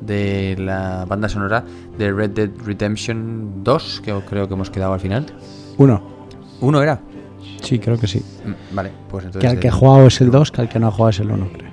de 0.00 0.56
la 0.58 1.04
banda 1.06 1.28
sonora 1.28 1.64
de 1.98 2.10
Red 2.12 2.30
Dead 2.30 2.50
Redemption 2.64 3.62
2, 3.62 4.00
que 4.04 4.12
creo 4.28 4.48
que 4.48 4.54
hemos 4.54 4.70
quedado 4.70 4.94
al 4.94 5.00
final. 5.00 5.26
Uno. 5.76 6.02
¿Uno 6.60 6.82
era? 6.82 7.00
Sí, 7.62 7.78
creo 7.78 7.98
que 7.98 8.06
sí. 8.06 8.22
Mm, 8.44 8.74
Vale, 8.74 8.90
pues 9.10 9.22
Que 9.24 9.26
entonces... 9.28 9.50
al 9.50 9.58
que 9.60 9.68
ha 9.68 9.72
jugado 9.72 10.06
es 10.06 10.20
el 10.20 10.30
2, 10.30 10.50
que 10.52 10.60
al 10.62 10.68
que 10.68 10.78
no 10.78 10.88
ha 10.88 10.90
jugado 10.90 11.10
es 11.10 11.20
el 11.20 11.30
1, 11.30 11.48
creo. 11.52 11.70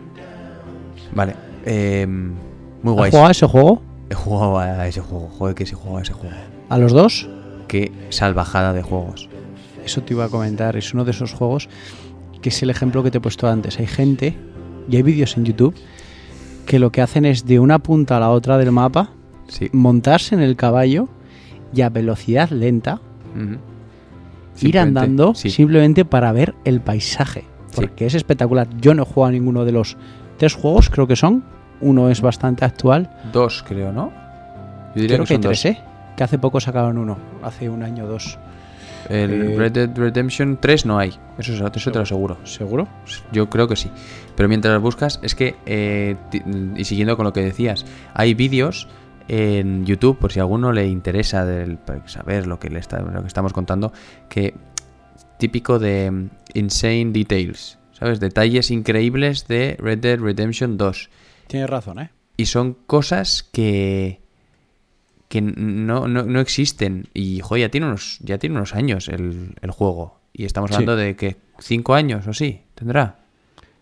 Vale. 1.14 1.36
eh, 1.66 2.05
muy 2.08 2.91
¿Has 2.93 2.97
guay. 2.97 3.12
jugado 3.12 3.28
a 3.28 3.32
ese 3.32 3.45
juego? 3.47 3.82
He 4.10 4.16
jugado 4.16 4.60
a 4.60 4.88
ese 4.88 5.01
juego. 5.01 5.30
Joder, 5.30 5.55
que 5.55 5.66
sí 5.66 5.74
he 5.74 5.76
jugado 5.76 5.97
a 5.97 6.01
ese 6.01 6.14
juego. 6.14 6.36
¿A 6.70 6.78
los 6.78 6.91
dos? 6.91 7.30
Qué 7.68 7.91
salvajada 8.10 8.74
de 8.74 8.82
juegos. 8.82 9.30
Eso 9.84 10.01
te 10.03 10.14
iba 10.14 10.26
a 10.26 10.30
comentar. 10.30 10.76
Es 10.78 10.93
uno 10.93 11.03
de 11.05 11.12
esos 11.12 11.34
juegos 11.34 11.70
que 12.41 12.49
es 12.49 12.62
el 12.64 12.70
ejemplo 12.70 13.03
que 13.03 13.12
te 13.12 13.18
he 13.18 13.22
puesto 13.22 13.47
antes. 13.49 13.80
Hay 13.80 13.88
gente, 13.88 14.38
y 14.89 14.95
hay 14.95 15.01
vídeos 15.03 15.38
en 15.38 15.45
YouTube, 15.45 15.75
que 16.65 16.79
lo 16.79 16.91
que 16.91 17.01
hacen 17.01 17.25
es 17.25 17.45
de 17.45 17.59
una 17.59 17.79
punta 17.79 18.17
a 18.17 18.19
la 18.19 18.29
otra 18.29 18.57
del 18.57 18.71
mapa, 18.71 19.09
Sí. 19.47 19.69
montarse 19.71 20.35
en 20.35 20.41
el 20.41 20.55
caballo 20.57 21.07
y 21.73 21.81
a 21.81 21.89
velocidad 21.89 22.49
lenta 22.49 22.99
ir 24.59 24.79
andando 24.79 25.35
sí. 25.35 25.49
simplemente 25.49 26.03
para 26.05 26.31
ver 26.31 26.55
el 26.65 26.81
paisaje. 26.81 27.45
Porque 27.75 28.05
es 28.07 28.15
espectacular. 28.15 28.67
Yo 28.81 28.93
no 28.95 29.03
he 29.03 29.05
jugado 29.05 29.29
a 29.29 29.31
ninguno 29.31 29.63
de 29.63 29.71
los 29.71 29.97
tres 30.38 30.55
juegos, 30.55 30.89
creo 30.89 31.05
que 31.07 31.15
son. 31.15 31.43
Uno 31.79 32.09
es 32.09 32.21
bastante 32.21 32.65
actual. 32.65 33.09
Dos, 33.31 33.63
creo, 33.67 33.91
¿no? 33.93 34.11
Yo 34.95 35.01
diría 35.01 35.17
Creo 35.17 35.27
que, 35.27 35.35
dos. 35.35 35.41
tres, 35.61 35.65
¿eh? 35.65 35.79
Que 36.17 36.23
hace 36.23 36.39
poco 36.39 36.59
sacaron 36.59 36.97
uno. 36.97 37.17
Hace 37.43 37.69
un 37.69 37.83
año 37.83 38.05
o 38.05 38.07
dos. 38.07 38.39
El 39.10 39.32
Eh, 39.53 39.55
Red 39.58 39.72
Dead 39.72 39.89
Redemption 39.95 40.58
3 40.62 40.86
no 40.86 40.99
hay. 40.99 41.10
Eso, 41.38 41.53
es- 41.53 41.62
eso 41.76 41.91
te 41.91 41.97
lo 41.99 42.03
aseguro. 42.03 42.38
¿Seguro? 42.45 42.88
Yo 43.32 43.49
creo 43.49 43.68
que 43.68 43.76
sí. 43.76 43.89
Pero 44.36 44.49
mientras 44.49 44.74
las 44.74 44.82
buscas, 44.82 45.20
es 45.24 45.34
que, 45.36 45.55
eh, 45.66 46.16
y 46.76 46.84
siguiendo 46.84 47.16
con 47.16 47.26
lo 47.26 47.34
que 47.34 47.41
decías, 47.41 47.86
hay 48.14 48.34
vídeos 48.34 48.88
en 49.30 49.86
YouTube, 49.86 50.18
por 50.18 50.32
si 50.32 50.39
a 50.39 50.43
alguno 50.43 50.72
le 50.72 50.88
interesa 50.88 51.45
del- 51.45 51.78
para 51.78 52.08
saber 52.08 52.47
lo 52.47 52.60
que, 52.60 52.70
le 52.70 52.80
está, 52.80 52.99
lo 53.01 53.22
que 53.22 53.28
estamos 53.28 53.53
contando, 53.53 53.91
que 54.30 54.53
típico 55.38 55.80
de 55.80 56.10
mm, 56.12 56.30
Insane 56.53 57.12
Details, 57.12 57.78
¿sabes? 57.91 58.20
Detalles 58.20 58.72
increíbles 58.72 59.47
de 59.47 59.76
Red 59.80 59.99
Dead 59.99 60.20
Redemption 60.20 60.78
2. 60.78 61.10
Tienes 61.47 61.70
razón, 61.70 61.99
¿eh? 61.99 62.10
Y 62.38 62.45
son 62.45 62.74
cosas 62.86 63.43
que 63.51 64.22
que 65.28 65.41
no, 65.41 66.07
no, 66.07 66.23
no 66.23 66.39
existen. 66.39 67.07
Y 67.13 67.39
joder, 67.41 67.63
ya 67.67 67.69
tiene 67.69 67.88
unos, 67.88 68.19
ya 68.21 68.38
tiene 68.38 68.55
unos 68.55 68.73
años 68.75 69.07
el, 69.09 69.55
el 69.61 69.71
juego. 69.71 70.19
Y 70.34 70.45
estamos 70.45 70.69
Sí. 70.69 70.75
hablando 70.75 70.95
de 70.95 71.15
que 71.15 71.38
cinco 71.59 71.95
años 71.95 72.28
o 72.28 72.34
sí, 72.34 72.61
tendrá. 72.75 73.19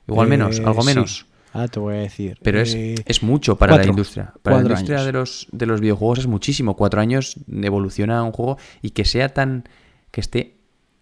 Igual 0.07 0.27
menos, 0.27 0.59
Eh, 0.59 0.63
algo 0.65 0.81
sí. 0.81 0.87
menos. 0.87 1.25
Ahora 1.53 1.67
te 1.69 1.79
voy 1.79 1.95
a 1.95 1.99
decir. 1.99 2.37
Pero 2.41 2.59
es, 2.59 2.75
Eh, 2.75 2.95
es 3.05 3.23
mucho 3.23 3.55
para 3.57 3.77
la 3.77 3.85
industria. 3.85 4.33
Para 4.41 4.57
la 4.57 4.63
industria 4.63 4.97
años. 4.97 5.05
de 5.05 5.11
los, 5.13 5.47
de 5.51 5.65
los 5.65 5.79
videojuegos 5.81 6.19
es 6.19 6.27
muchísimo. 6.27 6.75
Cuatro 6.75 6.99
años 7.01 7.37
evoluciona 7.49 8.23
un 8.23 8.31
juego 8.31 8.57
y 8.81 8.89
que 8.91 9.05
sea 9.05 9.29
tan. 9.33 9.63
que 10.11 10.21
esté 10.21 10.55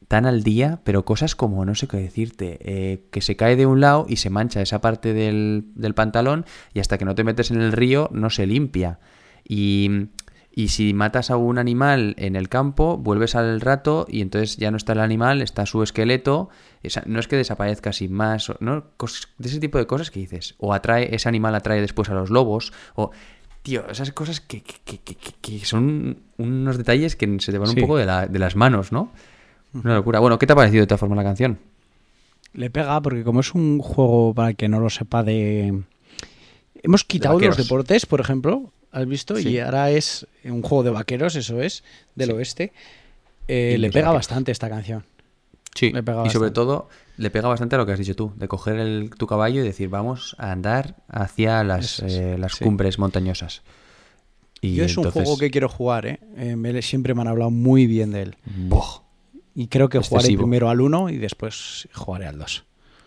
tan 0.08 0.26
al 0.26 0.44
día, 0.44 0.80
pero 0.84 1.06
cosas 1.06 1.36
como, 1.36 1.66
no 1.66 1.74
sé 1.76 1.88
qué 1.88 1.98
decirte, 1.98 2.60
eh, 2.62 3.06
que 3.12 3.22
se 3.22 3.36
cae 3.36 3.56
de 3.56 3.66
un 3.66 3.80
lado 3.80 4.06
y 4.08 4.18
se 4.18 4.30
mancha 4.30 4.62
esa 4.62 4.80
parte 4.82 5.14
del, 5.14 5.66
del 5.76 5.96
pantalón 5.96 6.46
y 6.74 6.80
hasta 6.82 6.98
que 7.00 7.06
no 7.06 7.16
te 7.16 7.24
metes 7.24 7.50
en 7.50 7.62
el 7.62 7.72
río 7.72 8.10
no 8.12 8.30
se 8.30 8.46
limpia. 8.46 9.00
Y, 9.48 10.08
y 10.56 10.68
si 10.68 10.94
matas 10.94 11.32
a 11.32 11.38
un 11.38 11.58
animal 11.58 12.14
en 12.20 12.36
el 12.36 12.48
campo, 12.48 12.98
vuelves 12.98 13.34
al 13.36 13.60
rato 13.60 14.06
y 14.08 14.22
entonces 14.22 14.58
ya 14.58 14.70
no 14.70 14.78
está 14.78 14.94
el 14.94 15.00
animal, 15.00 15.42
está 15.42 15.66
su 15.66 15.82
esqueleto. 15.82 16.50
Esa- 16.84 17.02
no 17.08 17.20
es 17.20 17.28
que 17.28 17.36
desaparezca 17.36 17.92
sin 17.92 18.14
más, 18.14 18.52
¿no? 18.60 18.86
Cos- 18.98 19.30
de 19.40 19.50
ese 19.50 19.60
tipo 19.60 19.80
de 19.80 19.88
cosas 19.88 20.12
que 20.12 20.20
dices. 20.20 20.54
O 20.60 20.74
atrae, 20.74 21.16
ese 21.16 21.28
animal 21.28 21.56
atrae 21.56 21.82
después 21.82 22.10
a 22.10 22.14
los 22.14 22.30
lobos. 22.30 22.72
O. 22.96 23.10
Tío, 23.64 23.88
esas 23.90 24.12
cosas 24.12 24.42
que, 24.42 24.62
que- 24.62 25.00
que- 25.00 25.66
son 25.66 26.20
unos 26.38 26.78
detalles 26.78 27.16
que 27.16 27.38
se 27.40 27.52
te 27.52 27.58
van 27.58 27.70
Sí. 27.70 27.76
un 27.80 27.82
poco 27.88 27.98
de, 27.98 28.06
la- 28.06 28.28
de 28.28 28.38
las 28.38 28.56
manos, 28.56 28.92
¿no? 28.92 29.12
Una 29.74 29.96
locura. 29.96 30.20
Bueno, 30.20 30.38
¿qué 30.38 30.46
te 30.46 30.54
ha 30.54 30.56
parecido 30.56 30.82
de 30.82 30.88
todas 30.88 31.00
formas 31.00 31.18
la 31.18 31.24
canción? 31.24 31.58
Le 32.54 32.70
pega 32.70 33.02
porque 33.02 33.24
como 33.24 33.40
es 33.40 33.56
un 33.56 33.80
juego, 33.80 34.34
para 34.36 34.50
el 34.50 34.56
que 34.56 34.68
no 34.70 34.80
lo 34.80 34.92
sepa, 34.92 35.24
de... 35.24 35.82
Hemos 36.84 37.04
quitado 37.06 37.40
los 37.40 37.58
deportes, 37.58 38.06
por 38.06 38.20
ejemplo, 38.20 38.72
¿has 38.94 39.06
visto? 39.08 39.36
Sí. 39.36 39.50
Y 39.50 39.60
ahora 39.60 39.90
es 39.92 40.26
un 40.46 40.62
juego 40.62 40.84
de 40.84 40.90
vaqueros, 40.92 41.36
eso 41.36 41.62
es, 41.62 41.84
del 42.16 42.30
Sí. 42.30 42.36
oeste. 42.36 42.74
Eh, 43.48 43.76
le 43.80 43.90
pega 43.90 44.06
vaqueros. 44.08 44.16
bastante 44.20 44.52
esta 44.54 44.70
canción. 44.70 45.04
Sí, 45.76 45.92
y 46.26 46.30
sobre 46.30 46.52
todo 46.52 46.88
le 47.18 47.32
pega 47.32 47.48
bastante 47.48 47.76
a 47.76 47.80
lo 47.80 47.86
que 47.88 47.94
has 47.94 48.00
dicho 48.00 48.16
tú, 48.16 48.32
de 48.38 48.48
coger 48.48 48.76
el- 48.78 49.10
tu 49.18 49.26
caballo 49.26 49.60
y 49.62 49.64
decir, 49.66 49.90
vamos 49.90 50.36
a 50.38 50.52
andar 50.52 50.96
hacia 51.10 51.64
las, 51.64 52.00
es, 52.00 52.14
eh, 52.14 52.38
las 52.38 52.54
sí. 52.54 52.64
cumbres 52.64 53.00
montañosas. 53.00 53.64
Y 54.62 54.76
Yo 54.76 54.86
es 54.86 54.96
un 54.98 55.10
juego 55.12 55.38
que 55.38 55.50
quiero 55.52 55.68
jugar, 55.68 56.06
¿eh? 56.06 56.20
Eh, 56.38 56.56
me- 56.56 56.80
siempre 56.84 57.14
me 57.16 57.22
han 57.22 57.28
hablado 57.28 57.50
muy 57.52 57.86
bien 57.88 58.12
de 58.12 58.22
él. 58.22 58.36
Y 59.56 59.68
creo 59.68 59.90
que 59.90 59.98
jugaré 59.98 60.26
Excesivo. 60.26 60.44
primero 60.44 60.70
al 60.70 60.80
1 60.80 61.10
y 61.10 61.18
después 61.18 61.88
jugaré 61.94 62.28
al 62.28 62.38
2. 62.38 62.64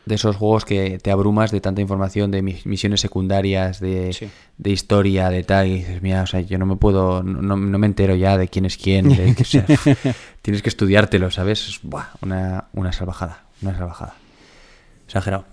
De 0.06 0.14
esos 0.14 0.36
juegos 0.36 0.64
que 0.64 0.98
te 0.98 1.10
abrumas 1.10 1.50
de 1.50 1.60
tanta 1.60 1.80
información, 1.80 2.30
de 2.30 2.40
mis- 2.40 2.64
misiones 2.64 3.00
secundarias, 3.00 3.80
de, 3.80 4.12
Sí. 4.12 4.28
de 4.56 4.70
historia, 4.70 5.28
de 5.30 5.42
tal, 5.42 5.66
y 5.66 5.74
dices, 5.78 6.00
mira, 6.00 6.22
o 6.22 6.26
sea, 6.26 6.40
yo 6.40 6.58
no 6.58 6.64
me 6.64 6.76
puedo, 6.76 7.22
no, 7.24 7.42
no- 7.42 7.78
me 7.78 7.86
entero 7.86 8.14
ya 8.14 8.38
de 8.38 8.46
quién 8.48 8.64
es 8.66 8.76
quién, 8.78 9.08
de 9.08 9.34
que, 9.34 9.42
o 9.42 9.44
sea, 9.44 9.66
tienes 10.42 10.62
que 10.62 10.68
estudiártelo, 10.68 11.30
¿sabes? 11.32 11.68
Es, 11.68 11.80
buah, 11.82 12.06
una, 12.22 12.66
una 12.72 12.92
salvajada, 12.92 13.44
una 13.62 13.76
salvajada. 13.76 14.14
Exagerado. 15.06 15.44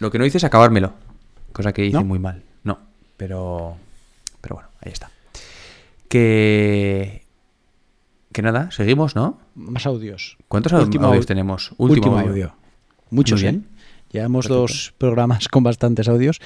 Lo 0.00 0.10
que 0.10 0.18
no 0.18 0.26
hice 0.26 0.36
es 0.38 0.44
acabármelo, 0.44 0.92
cosa 1.52 1.72
que 1.72 1.86
hice 1.86 1.96
¿No? 1.96 2.04
muy 2.04 2.18
mal. 2.18 2.42
No, 2.62 2.78
pero, 3.16 3.76
pero 4.42 4.56
bueno, 4.56 4.68
ahí 4.84 4.92
está. 4.92 5.10
Que, 6.08 7.22
que 8.32 8.42
nada, 8.42 8.70
seguimos, 8.70 9.16
¿no? 9.16 9.38
Más 9.54 9.86
audios. 9.86 10.36
¿Cuántos 10.48 10.72
Último 10.74 11.06
audios 11.06 11.24
au- 11.24 11.28
tenemos? 11.28 11.72
Último, 11.78 12.18
audio. 12.18 12.52
Muchos, 13.10 13.42
¿eh? 13.42 13.60
Llevamos 14.14 14.46
Perfecto. 14.46 14.60
dos 14.60 14.94
programas 14.96 15.48
con 15.50 15.64
bastantes 15.64 16.08
audios. 16.08 16.40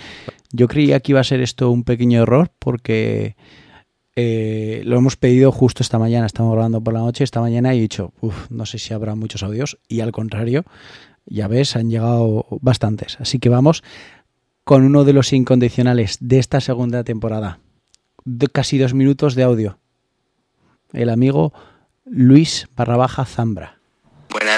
Yo 0.53 0.69
creía 0.69 1.01
que 1.01 1.13
iba 1.13 1.21
a 1.21 1.25
ser 1.25 1.41
esto 1.43 1.71
un 1.71 1.85
pequeño 1.85 2.23
error 2.23 2.51
porque 2.59 3.37
eh, 4.17 4.81
lo 4.87 4.97
hemos 4.97 5.17
pedido 5.17 5.53
justo 5.53 5.83
esta 5.83 5.99
mañana. 5.99 6.25
Estamos 6.25 6.55
grabando 6.55 6.83
por 6.83 6.95
la 6.95 7.01
noche 7.01 7.25
esta 7.25 7.43
mañana 7.43 7.75
he 7.75 7.79
dicho, 7.79 8.15
uff, 8.23 8.51
no 8.51 8.65
sé 8.65 8.79
si 8.79 8.95
habrá 8.95 9.15
muchos 9.15 9.43
audios. 9.43 9.79
Y 9.87 10.01
al 10.01 10.13
contrario, 10.13 10.65
ya 11.27 11.47
ves, 11.47 11.77
han 11.77 11.91
llegado 11.91 12.47
bastantes. 12.63 13.19
Así 13.21 13.39
que 13.39 13.51
vamos 13.51 13.85
con 14.65 14.83
uno 14.83 15.05
de 15.05 15.13
los 15.13 15.35
incondicionales 15.35 16.17
de 16.21 16.39
esta 16.39 16.63
segunda 16.63 17.05
temporada. 17.05 17.61
De 18.25 18.49
casi 18.49 18.79
dos 18.79 18.95
minutos 18.95 19.35
de 19.35 19.43
audio. 19.43 19.79
El 20.95 21.11
amigo 21.11 21.53
Luis 22.07 22.67
barra 22.75 22.97
baja 22.97 23.27
Zambra. 23.27 23.78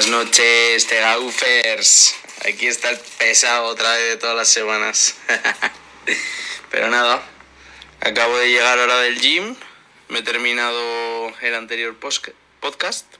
Buenas 0.01 0.25
noches, 0.25 0.87
Tegaufers. 0.87 2.15
Aquí 2.49 2.67
está 2.69 2.89
el 2.89 2.99
pesado 3.19 3.67
otra 3.67 3.95
vez 3.97 4.09
de 4.09 4.17
todas 4.17 4.35
las 4.35 4.49
semanas. 4.49 5.15
Pero 6.71 6.89
nada, 6.89 7.23
acabo 8.01 8.39
de 8.39 8.49
llegar 8.49 8.79
ahora 8.79 8.99
del 9.01 9.21
gym. 9.21 9.55
Me 10.09 10.21
he 10.21 10.23
terminado 10.23 11.35
el 11.43 11.55
anterior 11.55 11.95
podcast. 11.99 13.15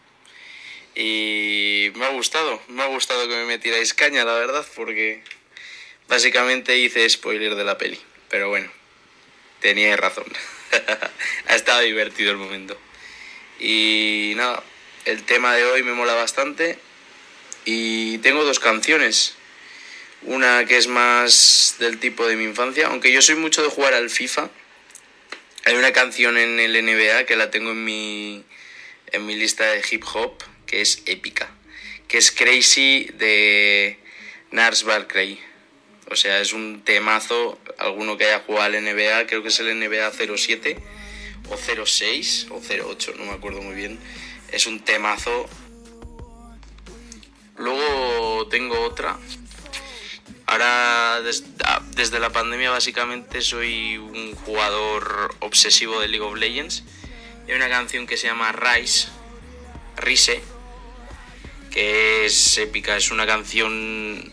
Y 0.95 1.93
me 1.97 2.07
ha 2.07 2.09
gustado, 2.13 2.63
me 2.69 2.83
ha 2.83 2.87
gustado 2.87 3.29
que 3.29 3.35
me 3.35 3.45
metierais 3.45 3.93
caña, 3.93 4.25
la 4.25 4.33
verdad, 4.33 4.67
porque 4.75 5.23
básicamente 6.09 6.79
hice 6.79 7.07
spoiler 7.11 7.57
de 7.57 7.65
la 7.65 7.77
peli. 7.77 8.01
Pero 8.31 8.49
bueno, 8.49 8.73
teníais 9.61 10.01
razón. 10.01 10.33
ha 11.47 11.55
estado 11.55 11.83
divertido 11.83 12.31
el 12.31 12.39
momento. 12.39 12.81
Y 13.59 14.33
nada, 14.37 14.63
el 15.05 15.23
tema 15.25 15.55
de 15.55 15.65
hoy 15.65 15.83
me 15.83 15.93
mola 15.93 16.15
bastante. 16.15 16.79
Y 17.65 18.19
tengo 18.19 18.45
dos 18.45 18.59
canciones. 18.59 19.35
Una 20.23 20.65
que 20.67 20.77
es 20.77 20.87
más 20.87 21.77
del 21.79 21.99
tipo 21.99 22.27
de 22.27 22.37
mi 22.37 22.45
infancia, 22.45 22.89
aunque 22.89 23.13
yo 23.13 23.23
soy 23.23 23.37
mucho 23.37 23.63
de 23.63 23.69
jugar 23.69 23.95
al 23.95 24.11
FIFA. 24.11 24.51
Hay 25.65 25.75
una 25.75 25.93
canción 25.93 26.37
en 26.37 26.61
el 26.61 26.73
NBA 26.73 27.25
que 27.25 27.37
la 27.37 27.51
tengo 27.51 27.71
en 27.71 27.85
mi, 27.85 28.45
en 29.13 29.27
mi 29.27 29.37
lista 29.37 29.65
de 29.65 29.83
hip 29.91 30.05
hop, 30.13 30.43
que 30.67 30.81
es 30.81 31.03
épica. 31.07 31.51
Que 32.09 32.19
es 32.19 32.33
Crazy 32.33 33.11
de 33.15 33.99
Nars 34.51 34.85
Barkley. 34.85 35.41
O 36.11 36.17
sea, 36.17 36.41
es 36.41 36.53
un 36.53 36.83
temazo. 36.83 37.59
Alguno 37.79 38.17
que 38.19 38.25
haya 38.25 38.41
jugado 38.41 38.65
al 38.65 38.85
NBA, 38.85 39.27
creo 39.27 39.43
que 39.43 39.49
es 39.49 39.61
el 39.61 39.79
NBA 39.79 40.11
07 40.37 40.77
o 41.49 41.57
06 41.57 42.47
o 42.51 42.61
08, 42.61 43.15
no 43.17 43.25
me 43.25 43.33
acuerdo 43.33 43.63
muy 43.63 43.75
bien. 43.75 43.99
Es 44.53 44.67
un 44.67 44.81
temazo. 44.81 45.49
Luego 47.57 48.49
tengo 48.49 48.81
otra. 48.81 49.19
Ahora, 50.47 51.19
ah, 51.65 51.83
desde 51.95 52.19
la 52.19 52.31
pandemia, 52.31 52.71
básicamente 52.71 53.41
soy 53.41 53.99
un 53.99 54.35
jugador 54.35 55.37
obsesivo 55.39 56.01
de 56.01 56.09
League 56.09 56.25
of 56.25 56.37
Legends. 56.37 56.83
Hay 57.47 57.55
una 57.55 57.69
canción 57.69 58.07
que 58.07 58.17
se 58.17 58.27
llama 58.27 58.51
Rise, 58.51 59.09
Rise, 59.97 60.43
que 61.71 62.27
es 62.27 62.59
épica. 62.59 62.97
Es 62.97 63.13
una 63.13 63.27
canción. 63.27 64.25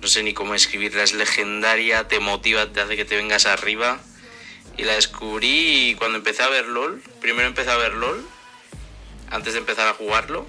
no 0.00 0.08
sé 0.08 0.22
ni 0.22 0.32
cómo 0.32 0.54
escribirla, 0.54 1.02
es 1.02 1.12
legendaria, 1.12 2.08
te 2.08 2.20
motiva, 2.20 2.72
te 2.72 2.80
hace 2.80 2.96
que 2.96 3.04
te 3.04 3.16
vengas 3.16 3.44
arriba. 3.44 4.00
Y 4.78 4.84
la 4.84 4.94
descubrí 4.94 5.96
cuando 5.98 6.16
empecé 6.16 6.42
a 6.42 6.48
ver 6.48 6.66
LOL. 6.66 7.02
Primero 7.20 7.46
empecé 7.46 7.70
a 7.70 7.76
ver 7.76 7.92
LOL, 7.92 8.26
antes 9.30 9.54
de 9.54 9.60
empezar 9.60 9.88
a 9.88 9.94
jugarlo, 9.94 10.46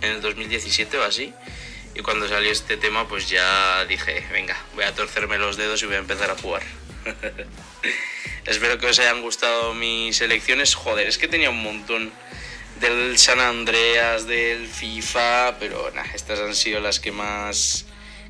en 0.00 0.12
el 0.12 0.20
2017 0.20 0.98
o 0.98 1.04
así. 1.04 1.32
Y 1.94 2.00
cuando 2.00 2.28
salió 2.28 2.50
este 2.50 2.76
tema, 2.76 3.06
pues 3.08 3.28
ya 3.28 3.84
dije, 3.86 4.26
venga, 4.32 4.56
voy 4.74 4.84
a 4.84 4.94
torcerme 4.94 5.38
los 5.38 5.56
dedos 5.56 5.82
y 5.82 5.86
voy 5.86 5.94
a 5.96 5.98
empezar 5.98 6.30
a 6.30 6.36
jugar. 6.36 6.62
Espero 8.46 8.78
que 8.78 8.86
os 8.86 8.98
hayan 8.98 9.22
gustado 9.22 9.74
mis 9.74 10.16
selecciones. 10.16 10.74
Joder, 10.74 11.06
es 11.06 11.18
que 11.18 11.28
tenía 11.28 11.50
un 11.50 11.62
montón 11.62 12.12
del 12.80 13.16
San 13.16 13.40
Andreas, 13.40 14.26
del 14.26 14.66
FIFA, 14.66 15.56
pero 15.58 15.90
nah, 15.94 16.04
estas 16.14 16.40
han 16.40 16.54
sido 16.54 16.80
las 16.80 17.00
que 17.00 17.12
más 17.12 17.86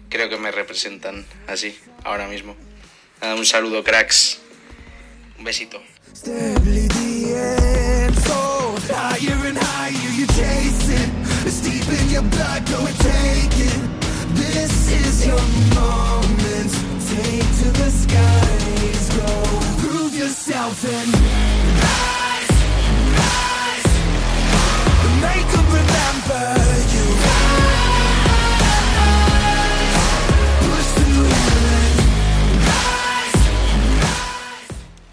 creo 0.08 0.28
que 0.28 0.36
me 0.36 0.52
representan 0.52 1.26
así, 1.48 1.76
ahora 2.04 2.28
mismo. 2.28 2.56
Nada, 3.20 3.34
un 3.34 3.46
saludo, 3.46 3.82
cracks. 3.82 4.38
Un 5.38 5.44
besito. 5.44 5.82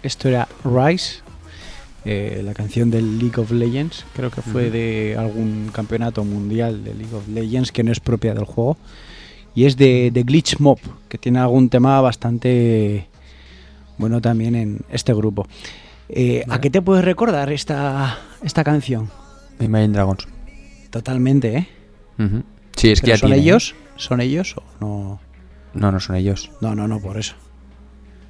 Esto 0.02 0.28
era 0.28 0.48
Rise, 0.64 1.20
eh, 2.04 2.42
la 2.44 2.54
canción 2.54 2.90
del 2.90 3.18
League 3.18 3.40
of 3.40 3.52
Legends. 3.52 4.04
Creo 4.14 4.30
que 4.30 4.42
fue 4.42 4.70
de 4.70 5.16
algún 5.16 5.70
campeonato 5.72 6.24
mundial 6.24 6.82
de 6.82 6.94
League 6.94 7.14
of 7.14 7.28
Legends 7.28 7.70
que 7.70 7.84
no 7.84 7.92
es 7.92 8.00
propia 8.00 8.34
del 8.34 8.44
juego. 8.44 8.76
Y 9.54 9.64
es 9.66 9.76
de, 9.76 10.10
de 10.12 10.22
Glitch 10.22 10.58
Mob, 10.60 10.78
que 11.08 11.18
tiene 11.18 11.38
algún 11.38 11.68
tema 11.68 12.00
bastante 12.00 13.06
bueno 13.98 14.20
también 14.20 14.54
en 14.54 14.80
este 14.90 15.12
grupo. 15.14 15.46
Eh, 16.08 16.44
¿A 16.48 16.60
qué 16.60 16.70
te 16.70 16.80
puedes 16.82 17.04
recordar 17.04 17.52
esta, 17.52 18.18
esta 18.42 18.64
canción? 18.64 19.10
Imagine 19.60 19.92
Dragons. 19.94 20.26
Totalmente, 20.90 21.56
¿eh? 21.56 21.68
Sí, 22.76 22.90
es 22.90 23.00
que 23.00 23.06
¿Pero 23.06 23.14
ya 23.14 23.18
¿Son 23.18 23.28
tiene, 23.30 23.36
¿eh? 23.42 23.44
ellos? 23.44 23.74
¿Son 23.96 24.20
ellos 24.20 24.56
o 24.56 24.62
no? 24.80 25.20
No, 25.74 25.92
no 25.92 26.00
son 26.00 26.16
ellos. 26.16 26.50
No, 26.60 26.74
no, 26.74 26.86
no, 26.88 27.00
por 27.00 27.16
eso. 27.18 27.34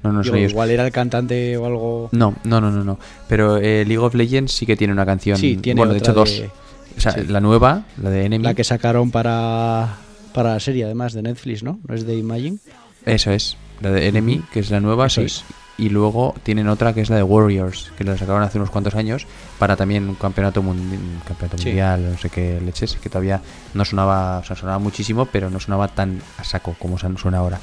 No, 0.03 0.11
no 0.11 0.23
son 0.23 0.35
ellos. 0.37 0.51
igual 0.51 0.69
era 0.71 0.85
el 0.85 0.91
cantante 0.91 1.55
o 1.57 1.65
algo. 1.65 2.09
No, 2.11 2.35
no, 2.43 2.59
no, 2.61 2.69
no, 2.71 2.83
no. 2.83 2.99
Pero 3.27 3.57
eh, 3.57 3.83
League 3.85 3.97
of 4.03 4.13
Legends 4.15 4.51
sí 4.51 4.65
que 4.65 4.75
tiene 4.75 4.91
una 4.93 5.05
canción. 5.05 5.37
Sí, 5.37 5.55
tiene 5.57 5.79
bueno, 5.79 5.93
de 5.93 5.99
hecho 5.99 6.13
dos. 6.13 6.29
de- 6.39 6.49
O 6.97 6.99
sea, 6.99 7.13
sí. 7.13 7.21
la 7.27 7.39
nueva, 7.41 7.85
la 8.01 8.09
de 8.09 8.25
Enemy. 8.25 8.43
La 8.43 8.53
que 8.53 8.63
sacaron 8.63 9.11
para, 9.11 9.97
para 10.33 10.53
la 10.53 10.59
serie, 10.59 10.85
además 10.85 11.13
de 11.13 11.21
Netflix, 11.21 11.63
¿no? 11.63 11.79
¿No 11.87 11.95
es 11.95 12.05
de 12.05 12.17
Imagine? 12.17 12.57
Eso 13.05 13.31
es, 13.31 13.57
la 13.81 13.91
de 13.91 14.07
Enemy, 14.07 14.41
que 14.51 14.59
es 14.59 14.69
la 14.71 14.79
nueva, 14.79 15.07
Eso 15.07 15.21
sí. 15.21 15.25
es. 15.27 15.43
Y 15.75 15.89
luego 15.89 16.35
tienen 16.43 16.67
otra 16.69 16.93
que 16.93 17.01
es 17.01 17.09
la 17.09 17.15
de 17.15 17.23
Warriors, 17.23 17.91
que 17.97 18.03
la 18.03 18.15
sacaron 18.15 18.43
hace 18.43 18.59
unos 18.59 18.69
cuantos 18.69 18.93
años 18.95 19.25
para 19.57 19.75
también 19.75 20.07
un 20.07 20.13
campeonato, 20.15 20.61
mundi- 20.61 20.97
un 20.97 21.19
campeonato 21.27 21.57
Sí. 21.57 21.69
mundial, 21.69 22.11
no 22.11 22.17
sé 22.19 22.29
qué 22.29 22.61
leches, 22.61 22.95
que 23.01 23.09
todavía 23.09 23.41
no 23.73 23.83
sonaba, 23.83 24.37
o 24.37 24.43
sea, 24.43 24.55
sonaba 24.55 24.77
muchísimo, 24.77 25.25
pero 25.25 25.49
no 25.49 25.59
sonaba 25.59 25.87
tan 25.87 26.21
a 26.37 26.43
saco 26.43 26.75
como 26.77 26.97
suena 26.99 27.39
ahora. 27.39 27.59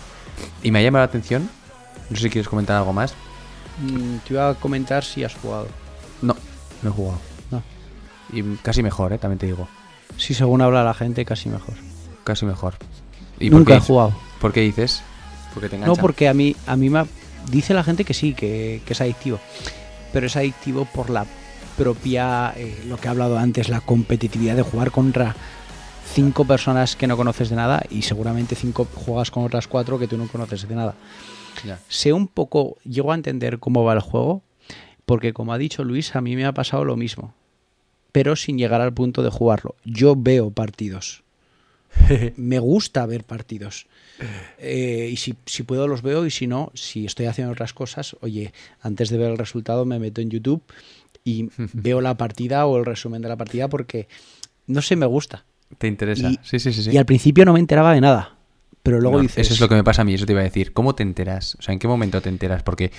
Y 0.62 0.72
me 0.72 0.80
ha 0.80 0.82
llamado 0.82 1.02
la 1.04 1.08
atención, 1.08 1.48
no 2.10 2.16
sé 2.16 2.24
si 2.24 2.30
quieres 2.30 2.48
comentar 2.48 2.76
algo 2.76 2.92
más. 2.92 3.14
Mm, 3.80 4.16
te 4.26 4.34
iba 4.34 4.48
a 4.50 4.54
comentar 4.54 5.04
si 5.04 5.22
has 5.22 5.34
jugado. 5.36 5.68
No, 6.20 6.34
no 6.82 6.90
he 6.90 6.92
jugado. 6.92 7.20
No. 7.52 7.62
Y 8.32 8.42
casi 8.56 8.82
mejor, 8.82 9.12
¿eh? 9.12 9.18
también 9.18 9.38
te 9.38 9.46
digo. 9.46 9.68
Sí, 10.16 10.34
según 10.34 10.60
habla 10.62 10.82
la 10.82 10.94
gente, 10.94 11.24
casi 11.24 11.48
mejor. 11.48 11.74
Casi 12.24 12.46
mejor. 12.46 12.74
por 13.38 13.50
Nunca 13.50 13.72
qué 13.72 13.78
he 13.78 13.80
jugado. 13.80 14.14
¿Por 14.40 14.52
qué 14.52 14.60
dices? 14.60 15.02
Porque 15.54 15.68
te 15.68 15.78
No, 15.78 15.96
porque 15.96 16.28
a 16.28 16.34
mí, 16.34 16.56
a 16.66 16.76
mí 16.76 16.90
me 16.90 17.04
dice 17.50 17.74
la 17.74 17.84
gente 17.84 18.04
que 18.04 18.14
sí, 18.14 18.34
que, 18.34 18.82
que 18.84 18.92
es 18.92 19.00
adictivo. 19.00 19.38
Pero 20.12 20.26
es 20.26 20.36
adictivo 20.36 20.86
por 20.86 21.10
la 21.10 21.26
propia, 21.76 22.52
eh, 22.56 22.84
lo 22.86 22.98
que 22.98 23.08
he 23.08 23.10
hablado 23.10 23.38
antes, 23.38 23.68
la 23.68 23.80
competitividad 23.80 24.56
de 24.56 24.62
jugar 24.62 24.90
contra 24.90 25.34
cinco 26.12 26.44
personas 26.44 26.96
que 26.96 27.06
no 27.06 27.16
conoces 27.16 27.50
de 27.50 27.56
nada 27.56 27.82
y 27.88 28.02
seguramente 28.02 28.54
cinco 28.54 28.86
juegas 28.92 29.30
con 29.30 29.44
otras 29.44 29.68
cuatro 29.68 29.98
que 29.98 30.08
tú 30.08 30.16
no 30.18 30.26
conoces 30.28 30.68
de 30.68 30.74
nada. 30.74 30.94
Sé 31.88 32.12
un 32.12 32.26
poco, 32.26 32.78
llego 32.84 33.12
a 33.12 33.14
entender 33.14 33.58
cómo 33.58 33.84
va 33.84 33.92
el 33.92 34.00
juego, 34.00 34.42
porque 35.06 35.32
como 35.32 35.52
ha 35.52 35.58
dicho 35.58 35.84
Luis, 35.84 36.16
a 36.16 36.20
mí 36.20 36.36
me 36.36 36.46
ha 36.46 36.52
pasado 36.52 36.84
lo 36.84 36.96
mismo, 36.96 37.34
pero 38.12 38.36
sin 38.36 38.58
llegar 38.58 38.80
al 38.80 38.94
punto 38.94 39.22
de 39.22 39.30
jugarlo. 39.30 39.74
Yo 39.84 40.16
veo 40.16 40.50
partidos. 40.50 41.22
me 42.36 42.58
gusta 42.58 43.04
ver 43.06 43.24
partidos. 43.24 43.86
Eh, 44.58 45.08
y 45.12 45.16
si, 45.16 45.34
si 45.46 45.62
puedo 45.62 45.88
los 45.88 46.02
veo 46.02 46.26
y 46.26 46.30
si 46.30 46.46
no, 46.46 46.70
si 46.74 47.06
estoy 47.06 47.26
haciendo 47.26 47.52
otras 47.52 47.72
cosas, 47.72 48.16
oye, 48.20 48.52
antes 48.82 49.08
de 49.08 49.16
ver 49.18 49.30
el 49.30 49.38
resultado 49.38 49.84
me 49.86 49.98
meto 49.98 50.20
en 50.20 50.30
YouTube 50.30 50.62
y 51.24 51.48
veo 51.72 52.00
la 52.00 52.16
partida 52.16 52.66
o 52.66 52.78
el 52.78 52.84
resumen 52.84 53.22
de 53.22 53.28
la 53.28 53.36
partida 53.36 53.68
porque, 53.68 54.08
no 54.66 54.82
sé, 54.82 54.96
me 54.96 55.06
gusta. 55.06 55.44
Te 55.78 55.86
interesa. 55.86 56.28
Y- 56.30 56.38
sí, 56.42 56.58
sí, 56.58 56.72
sí, 56.72 56.82
sí. 56.82 56.90
Y 56.90 56.96
al 56.98 57.06
principio 57.06 57.44
no 57.44 57.52
me 57.54 57.60
enteraba 57.60 57.94
de 57.94 58.00
nada, 58.00 58.36
pero 58.82 59.00
luego 59.00 59.16
No, 59.18 59.22
dices... 59.22 59.46
Eso 59.46 59.54
es 59.54 59.60
lo 59.60 59.68
que 59.68 59.74
me 59.76 59.84
pasa 59.84 60.02
a 60.02 60.04
mí, 60.04 60.14
eso 60.14 60.26
te 60.26 60.32
iba 60.32 60.40
a 60.42 60.44
decir. 60.44 60.72
¿Cómo 60.72 60.94
te 60.94 61.02
enteras? 61.02 61.54
O 61.58 61.62
sea, 61.62 61.72
¿en 61.72 61.78
qué 61.78 61.88
momento 61.88 62.20
te 62.20 62.28
enteras? 62.28 62.62
Porque 62.62 62.90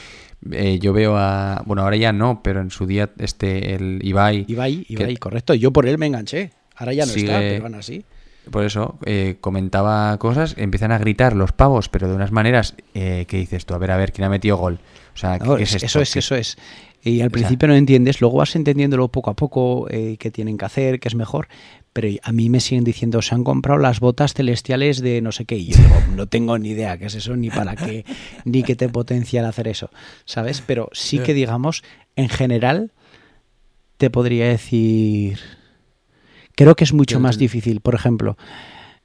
eh, 0.52 0.80
yo 0.80 0.94
veo 0.94 1.18
a. 1.18 1.62
Bueno, 1.66 1.84
ahora 1.84 1.98
ya 1.98 2.14
no, 2.14 2.42
pero 2.44 2.62
en 2.62 2.72
su 2.72 2.86
día, 2.88 3.12
este, 3.20 3.76
el 3.76 4.00
Ibai. 4.04 4.46
Ibai, 4.48 4.86
que 4.86 4.94
Ibai, 4.94 5.18
correcto. 5.18 5.54
Yo 5.54 5.72
por 5.72 5.88
él 5.88 5.98
me 5.98 6.08
enganché. 6.08 6.52
Ahora 6.78 6.94
ya 6.94 7.06
no 7.06 7.12
sigue- 7.12 7.26
está, 7.28 7.40
pero 7.40 7.64
van 7.64 7.76
así. 7.76 8.04
Por 8.50 8.66
eso 8.66 8.98
eh, 9.06 9.38
comentaba 9.40 10.18
cosas, 10.18 10.56
empiezan 10.58 10.92
a 10.92 10.98
gritar 10.98 11.36
los 11.36 11.52
pavos, 11.52 11.90
pero 11.90 12.08
de 12.08 12.16
unas 12.16 12.32
maneras 12.32 12.76
eh, 12.96 13.26
que 13.28 13.38
dices 13.38 13.66
tú, 13.66 13.74
a 13.76 13.78
ver, 13.78 13.92
a 13.92 13.98
ver, 13.98 14.12
¿quién 14.12 14.26
ha 14.26 14.30
metido 14.30 14.58
gol? 14.58 14.80
O 15.14 15.18
sea, 15.18 15.38
¿qué, 15.40 15.46
No, 15.46 15.58
qué 15.58 15.64
es- 15.64 15.76
es 15.76 15.84
esto? 15.84 15.86
eso 15.86 16.02
es, 16.02 16.14
¿Qué- 16.14 16.20
eso 16.20 16.36
es. 16.36 16.58
Y 17.04 17.22
al 17.22 17.32
principio 17.32 17.68
no 17.68 17.76
entiendes, 17.76 18.22
luego 18.22 18.38
vas 18.38 18.56
entendiéndolo 18.56 19.08
poco 19.08 19.32
a 19.32 19.36
poco, 19.36 19.88
eh, 19.90 20.18
qué 20.20 20.30
tienen 20.32 20.58
que 20.58 20.66
hacer, 20.66 21.00
qué 21.00 21.08
es 21.08 21.16
mejor. 21.16 21.48
Pero 21.94 22.08
a 22.24 22.32
mí 22.32 22.50
me 22.50 22.60
siguen 22.60 22.84
diciendo, 22.84 23.22
se 23.22 23.34
han 23.36 23.44
comprado 23.44 23.80
las 23.80 24.00
botas 24.00 24.34
celestiales 24.34 25.02
de 25.02 25.20
no 25.22 25.32
sé 25.32 25.46
qué. 25.46 25.58
Y 25.58 25.66
yo 25.68 25.78
digo, 25.78 25.96
no 26.16 26.28
tengo 26.28 26.58
ni 26.60 26.70
idea 26.70 26.98
qué 26.98 27.06
es 27.08 27.16
eso, 27.16 27.36
ni 27.36 27.50
para 27.50 27.76
qué, 27.76 28.06
ni 28.46 28.64
qué 28.64 28.76
te 28.76 28.88
potencia 28.88 29.40
el 29.42 29.48
hacer 29.48 29.68
eso. 29.68 29.90
¿Sabes? 30.26 30.62
Pero 30.66 30.90
sí 30.94 31.20
que, 31.20 31.34
digamos, 31.34 31.84
en 32.16 32.30
general, 32.30 32.92
te 33.98 34.10
podría 34.10 34.48
decir... 34.48 35.40
Creo 36.56 36.76
que 36.76 36.84
es 36.84 36.94
mucho 36.94 37.20
más 37.20 37.38
difícil, 37.38 37.82
por 37.82 37.96
ejemplo, 37.96 38.38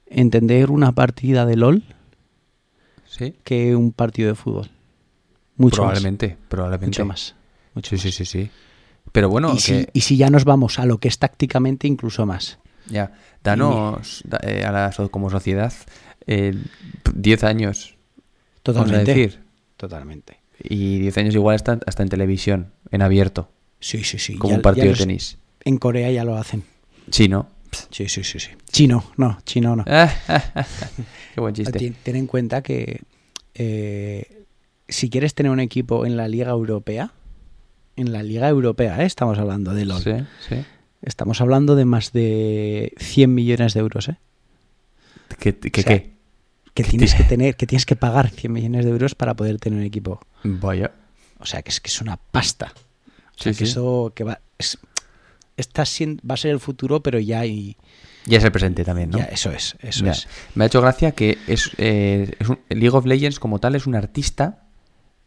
entender 0.05 0.69
una 0.71 0.91
partida 0.93 1.45
de 1.45 1.55
LOL 1.55 1.83
Sí. 3.05 3.35
que 3.43 3.75
un 3.75 3.91
partido 3.93 4.29
de 4.29 4.35
fútbol. 4.35 4.69
Mucho 5.55 5.77
probablemente, 5.77 6.29
más. 6.29 6.37
probablemente. 6.49 6.85
Mucho 6.87 7.05
más. 7.05 7.35
sí, 7.83 7.97
sí, 7.97 8.11
sí, 8.11 8.25
sí. 8.25 8.49
Pero 9.11 9.29
bueno, 9.29 9.53
y, 9.55 9.59
si, 9.59 9.71
que- 9.71 9.89
y 9.93 10.01
si 10.01 10.17
ya 10.17 10.29
nos 10.29 10.43
vamos 10.45 10.77
a 10.79 10.85
lo 10.85 10.99
que 10.99 11.07
es 11.07 11.17
tácticamente, 11.17 11.87
incluso 11.87 12.25
más. 12.25 12.59
ya, 12.89 13.11
danos 13.43 14.21
da- 14.25 14.39
eh, 14.43 14.63
a 14.65 14.71
la 14.71 14.91
como 15.11 15.29
sociedad 15.29 15.73
eh, 16.27 16.53
10 17.15 17.43
años. 17.43 17.95
Totalmente. 18.63 18.97
Vamos 18.97 19.09
a 19.09 19.13
decir. 19.13 19.43
Totalmente. 19.77 20.39
Y 20.61 20.99
10 20.99 21.17
años 21.17 21.35
igual 21.35 21.55
hasta, 21.55 21.79
hasta 21.87 22.03
en 22.03 22.09
televisión, 22.09 22.71
en 22.91 23.01
abierto. 23.01 23.49
Sí, 23.79 24.03
sí, 24.03 24.19
sí. 24.19 24.35
Como 24.37 24.51
Ya- 24.51 24.55
un 24.57 24.61
partido 24.61 24.85
ya 24.85 24.91
de 24.91 24.97
los- 24.97 24.99
tenis. 24.99 25.37
En 25.63 25.77
Corea 25.77 26.11
ya 26.11 26.23
lo 26.23 26.35
hacen. 26.37 26.63
Sí, 27.11 27.27
¿no? 27.27 27.47
Sí, 27.91 28.07
sí, 28.09 28.23
sí, 28.23 28.39
sí. 28.39 28.49
Chino, 28.71 29.11
no, 29.17 29.37
chino 29.45 29.75
no. 29.75 29.83
Qué 29.85 31.41
buen 31.41 31.53
chiste. 31.53 31.77
Ten, 31.77 31.95
ten 32.03 32.15
en 32.15 32.27
cuenta 32.27 32.61
que 32.61 33.01
eh, 33.55 34.45
si 34.87 35.09
quieres 35.09 35.33
tener 35.33 35.51
un 35.51 35.59
equipo 35.59 36.05
en 36.05 36.17
la 36.17 36.27
Liga 36.27 36.51
Europea, 36.51 37.11
en 37.95 38.11
la 38.13 38.23
Liga 38.23 38.47
Europea, 38.49 39.01
¿eh? 39.03 39.05
estamos 39.05 39.37
hablando 39.37 39.73
de 39.73 39.85
LOL. 39.85 40.01
Sí, 40.01 40.11
sí. 40.47 40.55
Estamos 41.01 41.41
hablando 41.41 41.75
de 41.75 41.85
más 41.85 42.11
de 42.11 42.93
100 42.97 43.33
millones 43.33 43.73
de 43.73 43.79
euros, 43.81 44.09
¿eh? 44.09 44.17
¿Qué, 45.39 45.55
qué, 45.57 45.81
O 45.81 45.83
sea, 45.83 45.97
qué? 45.99 46.11
Que 46.73 46.83
tienes 46.83 47.15
que 47.15 47.23
tener, 47.23 47.55
que 47.55 47.67
tienes 47.67 47.85
que 47.85 47.95
pagar 47.95 48.29
100 48.29 48.51
millones 48.51 48.85
de 48.85 48.91
euros 48.91 49.15
para 49.15 49.35
poder 49.35 49.59
tener 49.59 49.79
un 49.79 49.85
equipo. 49.85 50.19
Vaya. 50.43 50.91
O 51.39 51.45
sea, 51.45 51.61
que 51.61 51.69
es 51.69 51.79
que 51.81 51.89
es 51.89 52.01
una 52.01 52.17
pasta. 52.17 52.71
O 52.75 52.79
Sí, 53.37 53.43
sea, 53.43 53.51
que 53.53 53.57
sí. 53.57 53.63
eso 53.65 54.11
que 54.15 54.23
va, 54.23 54.39
es- 54.57 54.77
está 55.57 55.85
siendo- 55.85 56.21
va 56.25 56.35
a 56.35 56.37
ser 56.37 56.51
el 56.51 56.59
futuro, 56.59 57.01
pero 57.03 57.19
ya 57.19 57.41
hay. 57.41 57.75
Ya 58.25 58.37
es 58.39 58.43
el 58.43 58.51
presente 58.51 58.83
también, 58.83 59.09
¿no? 59.09 59.17
Ya, 59.17 59.25
eso 59.25 59.51
es, 59.51 59.75
eso 59.81 60.05
Ya. 60.05 60.11
es. 60.11 60.27
Me 60.55 60.63
ha 60.63 60.67
hecho 60.67 60.81
gracia 60.81 61.11
que 61.11 61.37
es, 61.47 61.71
eh, 61.77 62.31
es 62.39 62.49
un- 62.49 62.59
League 62.69 62.95
of 62.95 63.05
Legends 63.05 63.39
como 63.39 63.59
tal 63.59 63.75
es 63.75 63.87
un 63.87 63.95
artista 63.95 64.67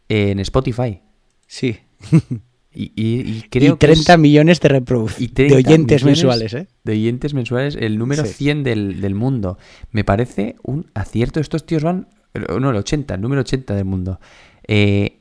en 0.09 0.39
Spotify. 0.39 1.01
Sí. 1.47 1.77
Y, 2.73 2.83
y- 2.95 3.19
y 3.29 3.41
creo 3.49 3.73
y 3.73 3.77
30 3.77 4.05
que 4.05 4.13
es- 4.13 4.17
millones 4.17 4.61
de 4.61 4.69
reproduc- 4.69 5.15
y 5.19 5.27
de 5.27 5.33
30 5.33 5.55
oyentes 5.57 6.05
mensuales, 6.05 6.53
¿eh? 6.53 6.67
De 6.85 6.93
oyentes 6.93 7.33
mensuales, 7.33 7.75
el 7.77 7.97
número 7.97 8.23
Sí. 8.25 8.31
100 8.33 8.63
del, 8.63 9.01
del 9.01 9.13
mundo. 9.13 9.57
Me 9.91 10.05
parece 10.05 10.55
un 10.63 10.89
acierto. 10.93 11.41
Estos 11.41 11.65
tíos 11.65 11.83
van. 11.83 12.07
No, 12.33 12.69
el 12.69 12.77
80, 12.77 13.15
el 13.15 13.19
número 13.21 13.41
80 13.41 13.75
del 13.75 13.83
mundo. 13.83 14.21
Eh, 14.65 15.19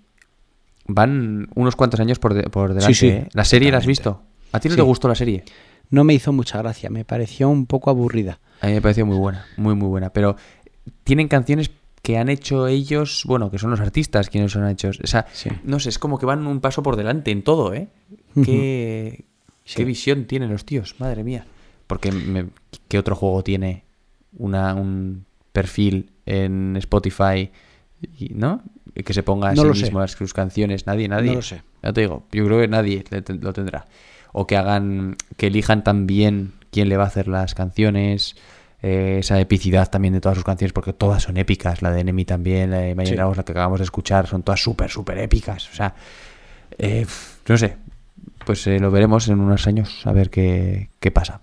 van 0.86 1.48
unos 1.56 1.74
cuantos 1.74 1.98
años 1.98 2.20
por, 2.20 2.34
de- 2.34 2.44
por 2.44 2.72
delante. 2.72 2.94
sí, 2.94 3.08
¿eh? 3.08 3.28
¿La 3.32 3.44
serie 3.44 3.72
la 3.72 3.78
has 3.78 3.86
visto? 3.86 4.22
¿A 4.52 4.60
ti 4.60 4.68
no 4.68 4.74
Sí. 4.74 4.76
te 4.76 4.82
gustó 4.82 5.08
la 5.08 5.14
serie? 5.14 5.44
No 5.90 6.04
me 6.04 6.14
hizo 6.14 6.32
mucha 6.32 6.58
gracia, 6.58 6.88
me 6.90 7.04
pareció 7.04 7.48
un 7.48 7.66
poco 7.66 7.90
aburrida. 7.90 8.38
A 8.60 8.66
mí 8.68 8.74
me 8.74 8.82
pareció 8.82 9.04
muy 9.06 9.16
buena, 9.16 9.46
muy, 9.56 9.74
muy 9.74 9.88
buena. 9.88 10.10
Pero 10.12 10.36
tienen 11.04 11.28
canciones 11.28 11.70
que 12.02 12.16
han 12.18 12.28
hecho 12.28 12.66
ellos, 12.68 13.24
bueno, 13.26 13.50
que 13.50 13.58
son 13.58 13.70
los 13.70 13.80
artistas 13.80 14.30
quienes 14.30 14.52
son 14.52 14.66
hechos. 14.68 15.00
O 15.02 15.06
sea, 15.06 15.26
no 15.64 15.80
sé, 15.80 15.88
es 15.88 15.98
como 15.98 16.18
que 16.18 16.26
van 16.26 16.46
un 16.46 16.60
paso 16.60 16.82
por 16.82 16.96
delante 16.96 17.30
en 17.30 17.42
todo, 17.42 17.74
¿eh? 17.74 17.88
Qué, 18.44 19.24
Sí. 19.64 19.76
qué 19.76 19.84
visión 19.84 20.24
tienen 20.26 20.50
los 20.50 20.64
tíos, 20.64 20.94
madre 20.98 21.24
mía. 21.24 21.46
Porque, 21.86 22.12
me- 22.12 22.46
¿qué 22.88 22.98
otro 22.98 23.16
juego 23.16 23.42
tiene 23.42 23.84
una, 24.38 24.74
un 24.74 25.26
perfil 25.52 26.10
en 26.26 26.76
Spotify, 26.76 27.50
¿no? 28.30 28.62
Que 29.04 29.12
se 29.12 29.22
ponga 29.22 29.50
a 29.50 29.54
No 29.54 29.62
sí 29.62 29.68
lo 29.68 29.74
sé. 29.74 29.82
mismo 29.84 30.00
las- 30.00 30.12
sus 30.12 30.32
canciones. 30.32 30.86
Nadie, 30.86 31.08
nadie. 31.08 31.30
No 31.30 31.36
lo 31.36 31.42
sé. 31.42 31.62
Ya 31.82 31.92
te 31.92 32.02
digo, 32.02 32.24
yo 32.32 32.44
creo 32.46 32.60
que 32.60 32.68
nadie 32.68 33.04
lo 33.40 33.52
tendrá. 33.52 33.86
O 34.32 34.46
que 34.46 34.56
hagan, 34.56 35.16
que 35.36 35.48
elijan 35.48 35.82
también 35.84 36.52
quién 36.70 36.88
le 36.88 36.96
va 36.96 37.04
a 37.04 37.06
hacer 37.08 37.26
las 37.28 37.54
canciones, 37.54 38.36
eh, 38.82 39.18
esa 39.20 39.38
epicidad 39.40 39.90
también 39.90 40.14
de 40.14 40.20
todas 40.20 40.36
sus 40.36 40.44
canciones, 40.44 40.72
porque 40.72 40.92
todas 40.92 41.22
son 41.24 41.36
épicas. 41.36 41.82
La 41.82 41.90
de 41.90 42.00
Enemy 42.00 42.24
también, 42.24 42.70
la 42.70 42.78
de 42.78 42.90
Imagine 42.90 43.10
Sí. 43.10 43.16
Dragons, 43.16 43.36
la 43.36 43.44
que 43.44 43.52
acabamos 43.52 43.80
de 43.80 43.84
escuchar, 43.84 44.26
son 44.26 44.42
todas 44.42 44.60
súper, 44.62 44.88
súper 44.90 45.18
épicas. 45.18 45.68
O 45.70 45.74
sea, 45.74 45.94
eh, 46.78 47.06
no 47.48 47.58
sé, 47.58 47.76
pues 48.46 48.66
eh, 48.66 48.78
lo 48.78 48.90
veremos 48.90 49.28
en 49.28 49.40
unos 49.40 49.66
años 49.66 50.00
a 50.06 50.12
ver 50.12 50.30
qué, 50.30 50.90
qué 51.00 51.10
pasa. 51.10 51.40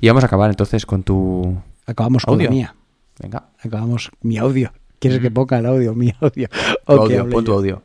Y 0.00 0.08
vamos 0.08 0.24
a 0.24 0.26
acabar 0.26 0.50
entonces 0.50 0.84
con 0.86 1.02
tu 1.02 1.56
Acabamos 1.86 2.24
con 2.24 2.34
audio. 2.34 2.46
la 2.48 2.50
mía. 2.54 2.74
Venga, 3.20 3.48
Acabamos 3.62 4.10
mi 4.22 4.38
audio. 4.38 4.72
¿Quieres 4.98 5.20
que 5.20 5.30
ponga 5.30 5.58
el 5.58 5.66
audio? 5.66 5.94
Mi 5.94 6.12
audio. 6.20 6.48
audio, 6.86 7.28
pon 7.28 7.44
tu 7.44 7.52
audio. 7.52 7.82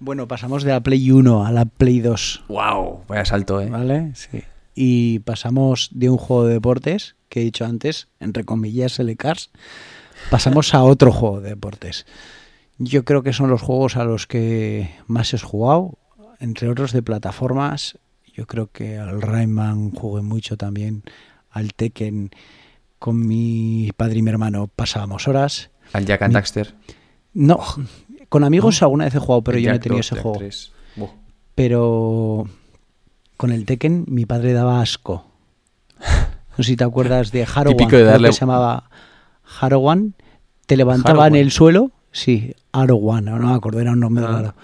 Bueno, 0.00 0.28
pasamos 0.28 0.62
de 0.62 0.70
la 0.72 0.80
Play 0.80 1.10
1 1.10 1.44
a 1.46 1.52
la 1.52 1.64
Play 1.64 2.00
2. 2.00 2.44
¡Wow! 2.48 3.02
Vaya 3.08 3.24
salto, 3.24 3.60
¿eh? 3.60 3.68
¿Vale? 3.68 4.12
Sí. 4.14 4.42
Y 4.74 5.18
pasamos 5.20 5.90
de 5.92 6.08
un 6.08 6.18
juego 6.18 6.44
de 6.46 6.54
deportes, 6.54 7.16
que 7.28 7.40
he 7.40 7.44
dicho 7.44 7.64
antes, 7.64 8.06
entre 8.20 8.44
comillas, 8.44 8.98
el 9.00 9.16
Cars, 9.16 9.50
pasamos 10.30 10.72
a 10.74 10.82
otro 10.84 11.10
juego 11.12 11.40
de 11.40 11.50
deportes. 11.50 12.06
Yo 12.78 13.04
creo 13.04 13.24
que 13.24 13.32
son 13.32 13.50
los 13.50 13.60
juegos 13.60 13.96
a 13.96 14.04
los 14.04 14.28
que 14.28 14.88
más 15.08 15.34
he 15.34 15.38
jugado, 15.38 15.98
entre 16.38 16.68
otros 16.68 16.92
de 16.92 17.02
plataformas. 17.02 17.98
Yo 18.32 18.46
creo 18.46 18.70
que 18.70 18.98
al 18.98 19.20
Rayman 19.20 19.90
jugué 19.90 20.22
mucho 20.22 20.56
también, 20.56 21.02
al 21.50 21.74
Tekken 21.74 22.30
con 23.00 23.26
mi 23.26 23.90
padre 23.96 24.18
y 24.20 24.22
mi 24.22 24.30
hermano 24.30 24.68
pasábamos 24.68 25.26
horas. 25.26 25.70
Al 25.92 26.06
Jack 26.06 26.22
and 26.22 26.30
Mi- 26.30 26.34
Daxter. 26.34 26.74
No, 27.34 27.58
con 28.28 28.44
amigos 28.44 28.80
¿No? 28.80 28.86
alguna 28.86 29.04
vez 29.04 29.14
he 29.14 29.18
jugado, 29.18 29.42
pero 29.42 29.58
El 29.58 29.64
yo 29.64 29.70
no 29.70 29.76
he 29.76 29.78
tenido 29.78 29.96
2, 29.98 30.06
ese 30.06 30.14
Jack 30.14 30.22
juego. 30.22 30.38
3. 30.38 30.72
Buh. 30.96 31.08
Pero 31.54 32.44
con 33.36 33.52
el 33.52 33.64
Tekken 33.64 34.04
mi 34.08 34.26
padre 34.26 34.52
daba 34.52 34.80
asco. 34.80 35.24
No 36.00 36.64
sé 36.64 36.64
si 36.64 36.76
te 36.76 36.84
acuerdas 36.84 37.30
de 37.32 37.44
Harowan, 37.54 37.76
Típico 37.76 37.96
de 37.96 38.04
darle- 38.04 38.28
que 38.28 38.32
se 38.34 38.40
llamaba 38.40 38.90
Harowan. 39.60 40.14
Te 40.66 40.76
levantaba 40.76 41.10
Harowan. 41.24 41.34
en 41.36 41.40
el 41.42 41.50
suelo, 41.50 41.92
sí, 42.12 42.54
Harowan, 42.72 43.24
no 43.26 43.38
me 43.38 43.54
acuerdo, 43.54 43.80
era 43.80 43.92
un 43.92 44.00
nombre 44.00 44.24
Ah. 44.24 44.32
raro. 44.32 44.54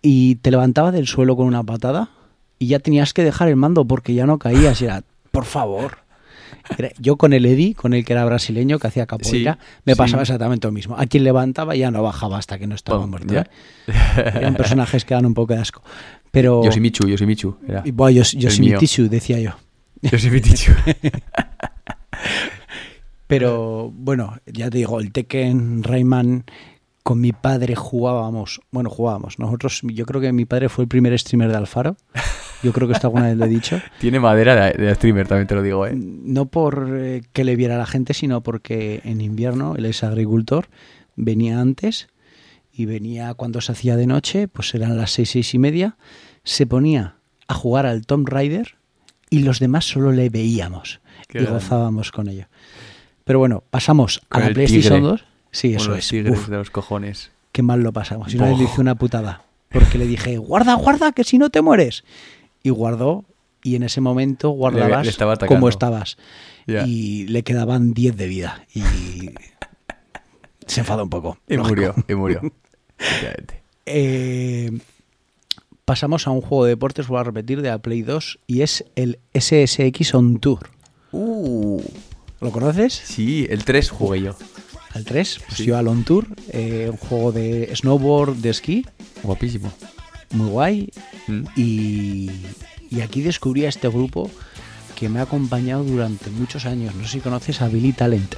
Y 0.00 0.36
te 0.36 0.50
levantaba 0.50 0.92
del 0.92 1.06
suelo 1.06 1.36
con 1.36 1.46
una 1.46 1.62
patada 1.64 2.10
y 2.58 2.68
ya 2.68 2.78
tenías 2.78 3.12
que 3.12 3.24
dejar 3.24 3.48
el 3.48 3.56
mando 3.56 3.84
porque 3.84 4.14
ya 4.14 4.26
no 4.26 4.38
caías. 4.38 4.80
Y 4.80 4.84
era, 4.86 5.02
por 5.32 5.44
favor. 5.44 5.98
Yo 6.98 7.16
con 7.16 7.32
el 7.32 7.46
Eddie, 7.46 7.74
con 7.74 7.94
el 7.94 8.04
que 8.04 8.12
era 8.12 8.24
brasileño, 8.24 8.78
que 8.78 8.86
hacía 8.88 9.06
capoeira, 9.06 9.54
Sí, 9.60 9.80
me 9.84 9.94
sí. 9.94 9.98
pasaba 9.98 10.22
exactamente 10.22 10.66
lo 10.68 10.72
mismo. 10.72 10.96
A 10.98 11.06
quien 11.06 11.24
levantaba 11.24 11.74
ya 11.76 11.90
no 11.90 12.02
bajaba 12.02 12.38
hasta 12.38 12.58
que 12.58 12.66
no 12.66 12.74
estaba 12.74 13.06
muerto. 13.06 13.34
¿eh? 13.38 13.44
Eran 14.34 14.54
personajes 14.54 15.04
que 15.04 15.14
dan 15.14 15.26
un 15.26 15.34
poco 15.34 15.54
de 15.54 15.60
asco. 15.60 15.82
Pero... 16.30 16.62
Yosimichu, 16.64 17.08
Yosimichu. 17.08 17.56
Era. 17.66 17.82
Y, 17.84 17.90
buah, 17.90 18.10
Yos- 18.10 19.08
decía 19.08 19.38
yo. 19.40 19.52
Pero 23.26 23.90
bueno, 23.94 24.36
ya 24.46 24.70
te 24.70 24.78
digo, 24.78 25.00
el 25.00 25.12
Tekken, 25.12 25.82
Rayman, 25.82 26.44
con 27.02 27.20
mi 27.20 27.32
padre 27.32 27.74
jugábamos, 27.76 28.60
bueno, 28.70 28.88
jugábamos. 28.90 29.38
Nosotros, 29.38 29.80
yo 29.84 30.06
creo 30.06 30.20
que 30.20 30.32
mi 30.32 30.44
padre 30.46 30.68
fue 30.68 30.84
el 30.84 30.88
primer 30.88 31.18
streamer 31.18 31.50
de 31.50 31.56
Alfaro. 31.56 31.96
Yo 32.62 32.72
creo 32.72 32.88
que 32.88 32.94
esto 32.94 33.06
alguna 33.06 33.26
vez 33.28 33.36
lo 33.36 33.44
he 33.44 33.48
dicho. 33.48 33.80
Tiene 34.00 34.18
madera 34.20 34.54
de, 34.72 34.72
de 34.84 34.94
streamer, 34.94 35.28
también 35.28 35.46
te 35.46 35.54
lo 35.54 35.62
digo, 35.62 35.86
¿eh? 35.86 35.92
No 35.94 36.46
por 36.46 36.88
eh, 36.98 37.22
que 37.32 37.44
le 37.44 37.54
viera 37.56 37.76
a 37.76 37.78
la 37.78 37.86
gente, 37.86 38.14
sino 38.14 38.40
porque 38.42 39.00
en 39.04 39.20
invierno 39.20 39.74
él 39.76 39.84
es 39.86 40.02
agricultor, 40.02 40.66
venía 41.16 41.60
antes 41.60 42.08
y 42.72 42.86
venía 42.86 43.34
cuando 43.34 43.60
se 43.60 43.72
hacía 43.72 43.96
de 43.96 44.06
noche, 44.06 44.48
pues 44.48 44.74
eran 44.74 44.96
las 44.96 45.12
seis, 45.12 45.30
seis 45.30 45.54
y 45.54 45.58
media, 45.58 45.96
se 46.44 46.66
ponía 46.66 47.16
a 47.46 47.54
jugar 47.54 47.86
al 47.86 48.06
Tomb 48.06 48.28
Raider 48.28 48.76
y 49.30 49.40
los 49.40 49.58
demás 49.60 49.84
solo 49.84 50.10
le 50.12 50.28
veíamos 50.30 51.00
Qué 51.28 51.38
y 51.38 51.42
grande. 51.42 51.60
gozábamos 51.60 52.10
con 52.12 52.28
ello. 52.28 52.46
Pero 53.24 53.38
bueno, 53.40 53.62
pasamos 53.70 54.20
a 54.30 54.40
la 54.40 54.50
PlayStation 54.50 54.94
tigre. 54.94 55.10
2. 55.10 55.24
Sí, 55.50 55.74
eso 55.74 55.94
es. 55.94 56.08
tigres 56.08 56.32
Uf, 56.38 56.48
de 56.48 56.56
los 56.56 56.70
cojones. 56.70 57.30
qué 57.52 57.62
mal 57.62 57.80
lo 57.82 57.92
pasamos. 57.92 58.32
Y 58.32 58.36
una 58.36 58.46
vez 58.48 58.58
le 58.58 58.64
hice 58.64 58.80
una 58.80 58.94
putada. 58.94 59.42
Porque 59.70 59.98
le 59.98 60.06
dije, 60.06 60.38
guarda, 60.38 60.74
guarda, 60.74 61.12
que 61.12 61.24
si 61.24 61.36
no 61.36 61.50
te 61.50 61.60
mueres. 61.60 62.04
Y 62.62 62.70
guardó, 62.70 63.24
y 63.62 63.76
en 63.76 63.82
ese 63.82 64.00
momento 64.00 64.50
guardabas 64.50 65.06
le 65.06 65.46
como 65.46 65.68
estabas. 65.68 66.16
Y 66.66 67.26
le 67.28 67.42
quedaban 67.44 67.94
10 67.94 68.16
de 68.16 68.26
vida. 68.26 68.64
Y 68.74 68.82
se 70.66 70.80
enfadó 70.80 71.04
un 71.04 71.10
poco. 71.10 71.38
Y 71.48 71.54
lógico. 71.56 71.68
murió, 71.74 71.94
y 72.08 72.14
murió. 72.14 72.40
Eh, 73.90 74.70
pasamos 75.86 76.26
a 76.26 76.30
un 76.30 76.42
juego 76.42 76.64
de 76.64 76.70
deportes, 76.70 77.06
voy 77.06 77.20
a 77.20 77.24
repetir, 77.24 77.62
de 77.62 77.68
la 77.70 77.78
Play 77.78 78.02
2, 78.02 78.40
y 78.46 78.60
es 78.60 78.84
el 78.96 79.18
SSX 79.32 80.14
On 80.14 80.38
Tour. 80.40 80.68
Uh, 81.12 81.80
¿Lo 82.40 82.50
conoces? 82.52 82.92
sí, 82.92 83.46
el 83.48 83.64
3 83.64 83.88
jugué 83.90 84.20
yo. 84.22 84.36
Al 84.92 85.04
3, 85.04 85.40
pues 85.46 85.56
Sí. 85.58 85.64
yo 85.64 85.78
al 85.78 85.88
On 85.88 86.04
Tour, 86.04 86.26
eh, 86.50 86.88
un 86.90 86.96
juego 86.98 87.32
de 87.32 87.70
snowboard, 87.74 88.34
de 88.36 88.50
esquí, 88.50 88.84
Guapísimo. 89.22 89.72
Muy 90.30 90.48
guay. 90.48 90.92
Mm. 91.26 91.44
Y, 91.56 92.30
y 92.90 93.00
aquí 93.00 93.22
descubrí 93.22 93.64
a 93.64 93.68
este 93.68 93.88
grupo 93.88 94.30
que 94.98 95.08
me 95.08 95.20
ha 95.20 95.22
acompañado 95.22 95.84
durante 95.84 96.30
muchos 96.30 96.66
años. 96.66 96.94
No 96.94 97.04
sé 97.04 97.10
si 97.10 97.20
conoces 97.20 97.62
a 97.62 97.68
Billy 97.68 97.92
Talent. 97.92 98.34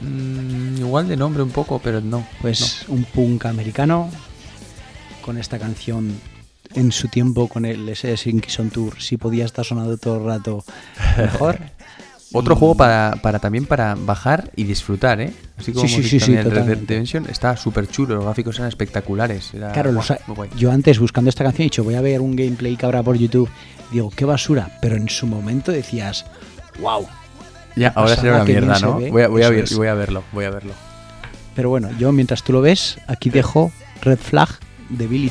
Mm, 0.00 0.78
igual 0.78 1.08
de 1.08 1.16
nombre 1.16 1.42
un 1.42 1.50
poco, 1.50 1.78
pero 1.78 2.00
no. 2.00 2.26
Pues 2.40 2.84
un 2.88 3.04
punk 3.04 3.46
americano 3.46 4.10
con 5.22 5.38
esta 5.38 5.58
canción 5.58 6.18
en 6.74 6.92
su 6.92 7.08
tiempo 7.08 7.48
con 7.48 7.64
el 7.64 7.88
SS 7.88 8.28
Inquisition 8.28 8.70
Tour 8.70 9.00
si 9.00 9.16
podía 9.16 9.44
estar 9.44 9.64
sonando 9.64 9.96
todo 9.96 10.18
el 10.18 10.24
rato 10.24 10.64
mejor. 11.16 11.58
Otro 12.32 12.56
juego 12.56 12.74
para, 12.74 13.14
para 13.22 13.38
también 13.38 13.64
para 13.64 13.94
bajar 13.94 14.50
y 14.54 14.64
disfrutar, 14.64 15.20
¿eh? 15.20 15.32
Así 15.56 15.72
como 15.72 15.86
Sí, 15.86 15.94
hemos 15.94 16.06
sí, 16.06 16.12
visto 16.16 16.26
sí, 16.26 16.34
el 16.36 16.44
Red 16.44 16.64
Dead. 16.64 16.78
Redemption, 16.80 17.26
está 17.30 17.56
súper 17.56 17.88
chulo, 17.88 18.16
los 18.16 18.24
gráficos 18.24 18.56
eran 18.58 18.68
espectaculares. 18.68 19.54
era- 19.54 19.72
Claro, 19.72 19.92
los 19.92 20.12
guay. 20.26 20.50
yo 20.56 20.70
antes 20.70 20.98
buscando 20.98 21.30
esta 21.30 21.44
canción 21.44 21.62
he 21.62 21.64
dicho, 21.64 21.84
voy 21.84 21.94
a 21.94 22.00
ver 22.02 22.20
un 22.20 22.36
gameplay 22.36 22.76
que 22.76 22.84
habrá 22.86 23.02
por 23.02 23.16
YouTube. 23.16 23.48
Digo, 23.90 24.10
qué 24.14 24.24
basura. 24.26 24.78
Pero 24.82 24.96
en 24.96 25.08
su 25.08 25.26
momento 25.26 25.72
decías, 25.72 26.26
wow. 26.80 27.06
Ya, 27.76 27.92
ahora 27.94 28.16
será 28.16 28.34
una 28.36 28.44
mierda, 28.44 28.78
¿no? 28.80 28.94
Voy 28.94 29.22
a, 29.22 29.28
voy, 29.28 29.42
a 29.42 29.48
ver- 29.50 29.64
es. 29.64 29.76
voy 29.76 29.88
a 29.88 29.94
verlo, 29.94 30.22
voy 30.32 30.44
a 30.44 30.50
verlo. 30.50 30.72
Pero 31.54 31.70
bueno, 31.70 31.88
yo 31.98 32.12
mientras 32.12 32.42
tú 32.42 32.52
lo 32.52 32.60
ves, 32.60 32.98
aquí 33.06 33.30
dejo 33.30 33.72
Red 34.02 34.18
Flag 34.18 34.48
de 34.90 35.06
Billy. 35.06 35.30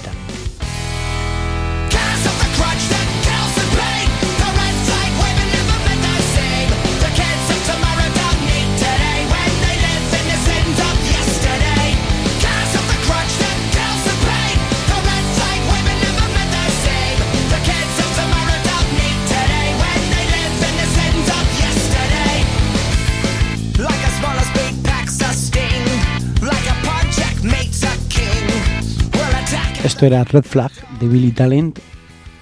Esto 29.98 30.06
era 30.06 30.24
Red 30.24 30.44
Flag 30.44 30.72
de 31.00 31.08
Billy 31.08 31.32
Talent 31.32 31.80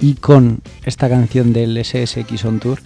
y 0.01 0.15
con 0.15 0.59
esta 0.83 1.07
canción 1.07 1.53
del 1.53 1.85
SSX 1.85 2.43
On 2.43 2.59
Tour 2.59 2.81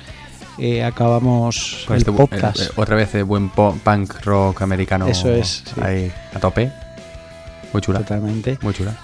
eh, 0.59 0.83
acabamos 0.83 1.85
Con 1.87 1.95
el 1.95 2.01
este 2.01 2.11
podcast. 2.11 2.59
eh, 2.59 2.69
otra 2.75 2.95
vez 2.95 3.15
eh, 3.15 3.23
buen 3.23 3.49
punk 3.49 4.23
rock 4.23 4.61
americano. 4.61 5.07
Eso 5.07 5.33
es, 5.33 5.63
sí. 5.65 5.81
Ahí, 5.81 6.11
a 6.35 6.39
tope. 6.39 6.71
Muy 7.73 7.81
chula. 7.81 7.97
Totalmente. 8.01 8.59
Muy 8.61 8.75
chula. 8.75 8.95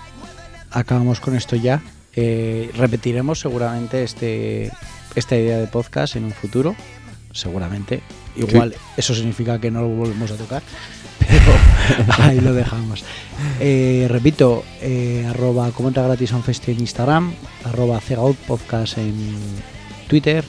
Acabamos 0.70 1.20
con 1.20 1.36
esto 1.36 1.55
ya. 1.55 1.82
Eh, 2.16 2.70
repetiremos 2.76 3.39
seguramente 3.39 4.03
este 4.03 4.72
esta 5.16 5.36
idea 5.36 5.57
de 5.57 5.66
podcast 5.66 6.16
en 6.16 6.26
un 6.26 6.32
futuro. 6.32 6.76
Seguramente. 7.32 8.03
Igual 8.36 8.76
eso 8.97 9.16
significa 9.16 9.59
que 9.59 9.72
no 9.72 9.82
lo 9.82 9.88
volvemos 9.88 10.30
a 10.30 10.36
tocar. 10.36 10.61
Pero 11.20 11.53
ahí 12.24 12.39
lo 12.39 12.53
dejamos. 12.53 13.03
Eh, 13.59 14.07
repito, 14.09 14.63
eh, 14.82 15.26
arroba 15.30 15.72
comenta 15.72 16.01
gratis 16.01 16.34
on 16.34 16.43
festi 16.43 16.72
en 16.72 16.80
Instagram, 16.80 17.34
arroba 17.66 17.99
cegaut 17.99 18.38
podcast 18.47 18.97
en 18.97 19.13
Twitter. 20.07 20.43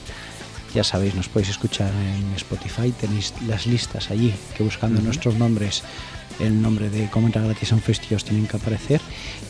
Ya 0.73 0.83
sabéis, 0.83 1.15
nos 1.15 1.29
podéis 1.29 1.49
escuchar 1.49 1.91
en 1.93 2.33
Spotify, 2.35 2.91
tenéis 2.91 3.33
las 3.47 3.65
listas 3.65 4.11
allí 4.11 4.33
que 4.55 4.63
buscando 4.63 5.01
nuestros 5.01 5.35
nombres, 5.35 5.81
el 6.39 6.61
nombre 6.61 6.89
de 6.89 7.09
Comenta 7.09 7.41
Gratis 7.41 7.71
on 7.73 7.79
Festi 7.81 8.13
os 8.13 8.23
tienen 8.25 8.47
que 8.47 8.57
aparecer. 8.57 9.01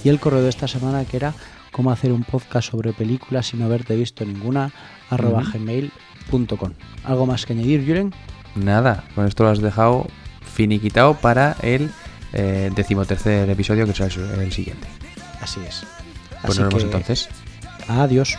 Y 0.04 0.10
el 0.10 0.20
correo 0.20 0.42
de 0.42 0.50
esta 0.50 0.68
semana 0.68 1.04
que 1.06 1.18
era 1.18 1.34
cómo 1.72 1.92
hacer 1.92 2.12
un 2.12 2.24
podcast 2.24 2.70
sobre 2.72 2.94
películas 2.94 3.48
sin 3.48 3.62
haberte 3.62 3.96
visto 3.96 4.24
ninguna, 4.26 4.72
arroba 5.10 5.42
Ujú. 5.42 5.58
gmail.com. 5.58 6.72
¿Algo 7.04 7.26
más 7.26 7.46
que 7.46 7.54
añadir, 7.54 7.82
Julen? 7.86 8.14
Nada, 8.56 9.04
con 9.16 9.26
esto 9.28 9.44
lo 9.44 9.50
has 9.50 9.60
dejado 9.60 10.08
finiquitado 10.58 11.14
para 11.14 11.56
el 11.62 11.92
eh, 12.34 12.72
decimotercer 12.76 13.48
episodio, 13.50 13.86
que 13.86 13.94
será 13.94 14.10
el- 14.34 14.42
el 14.42 14.52
siguiente. 14.52 14.88
Así 15.40 15.60
es. 15.68 15.84
Pues 16.42 16.52
Así 16.52 16.60
nos 16.62 16.68
vemos 16.70 16.76
que- 16.84 16.86
entonces. 16.86 17.30
Adiós. 17.88 18.36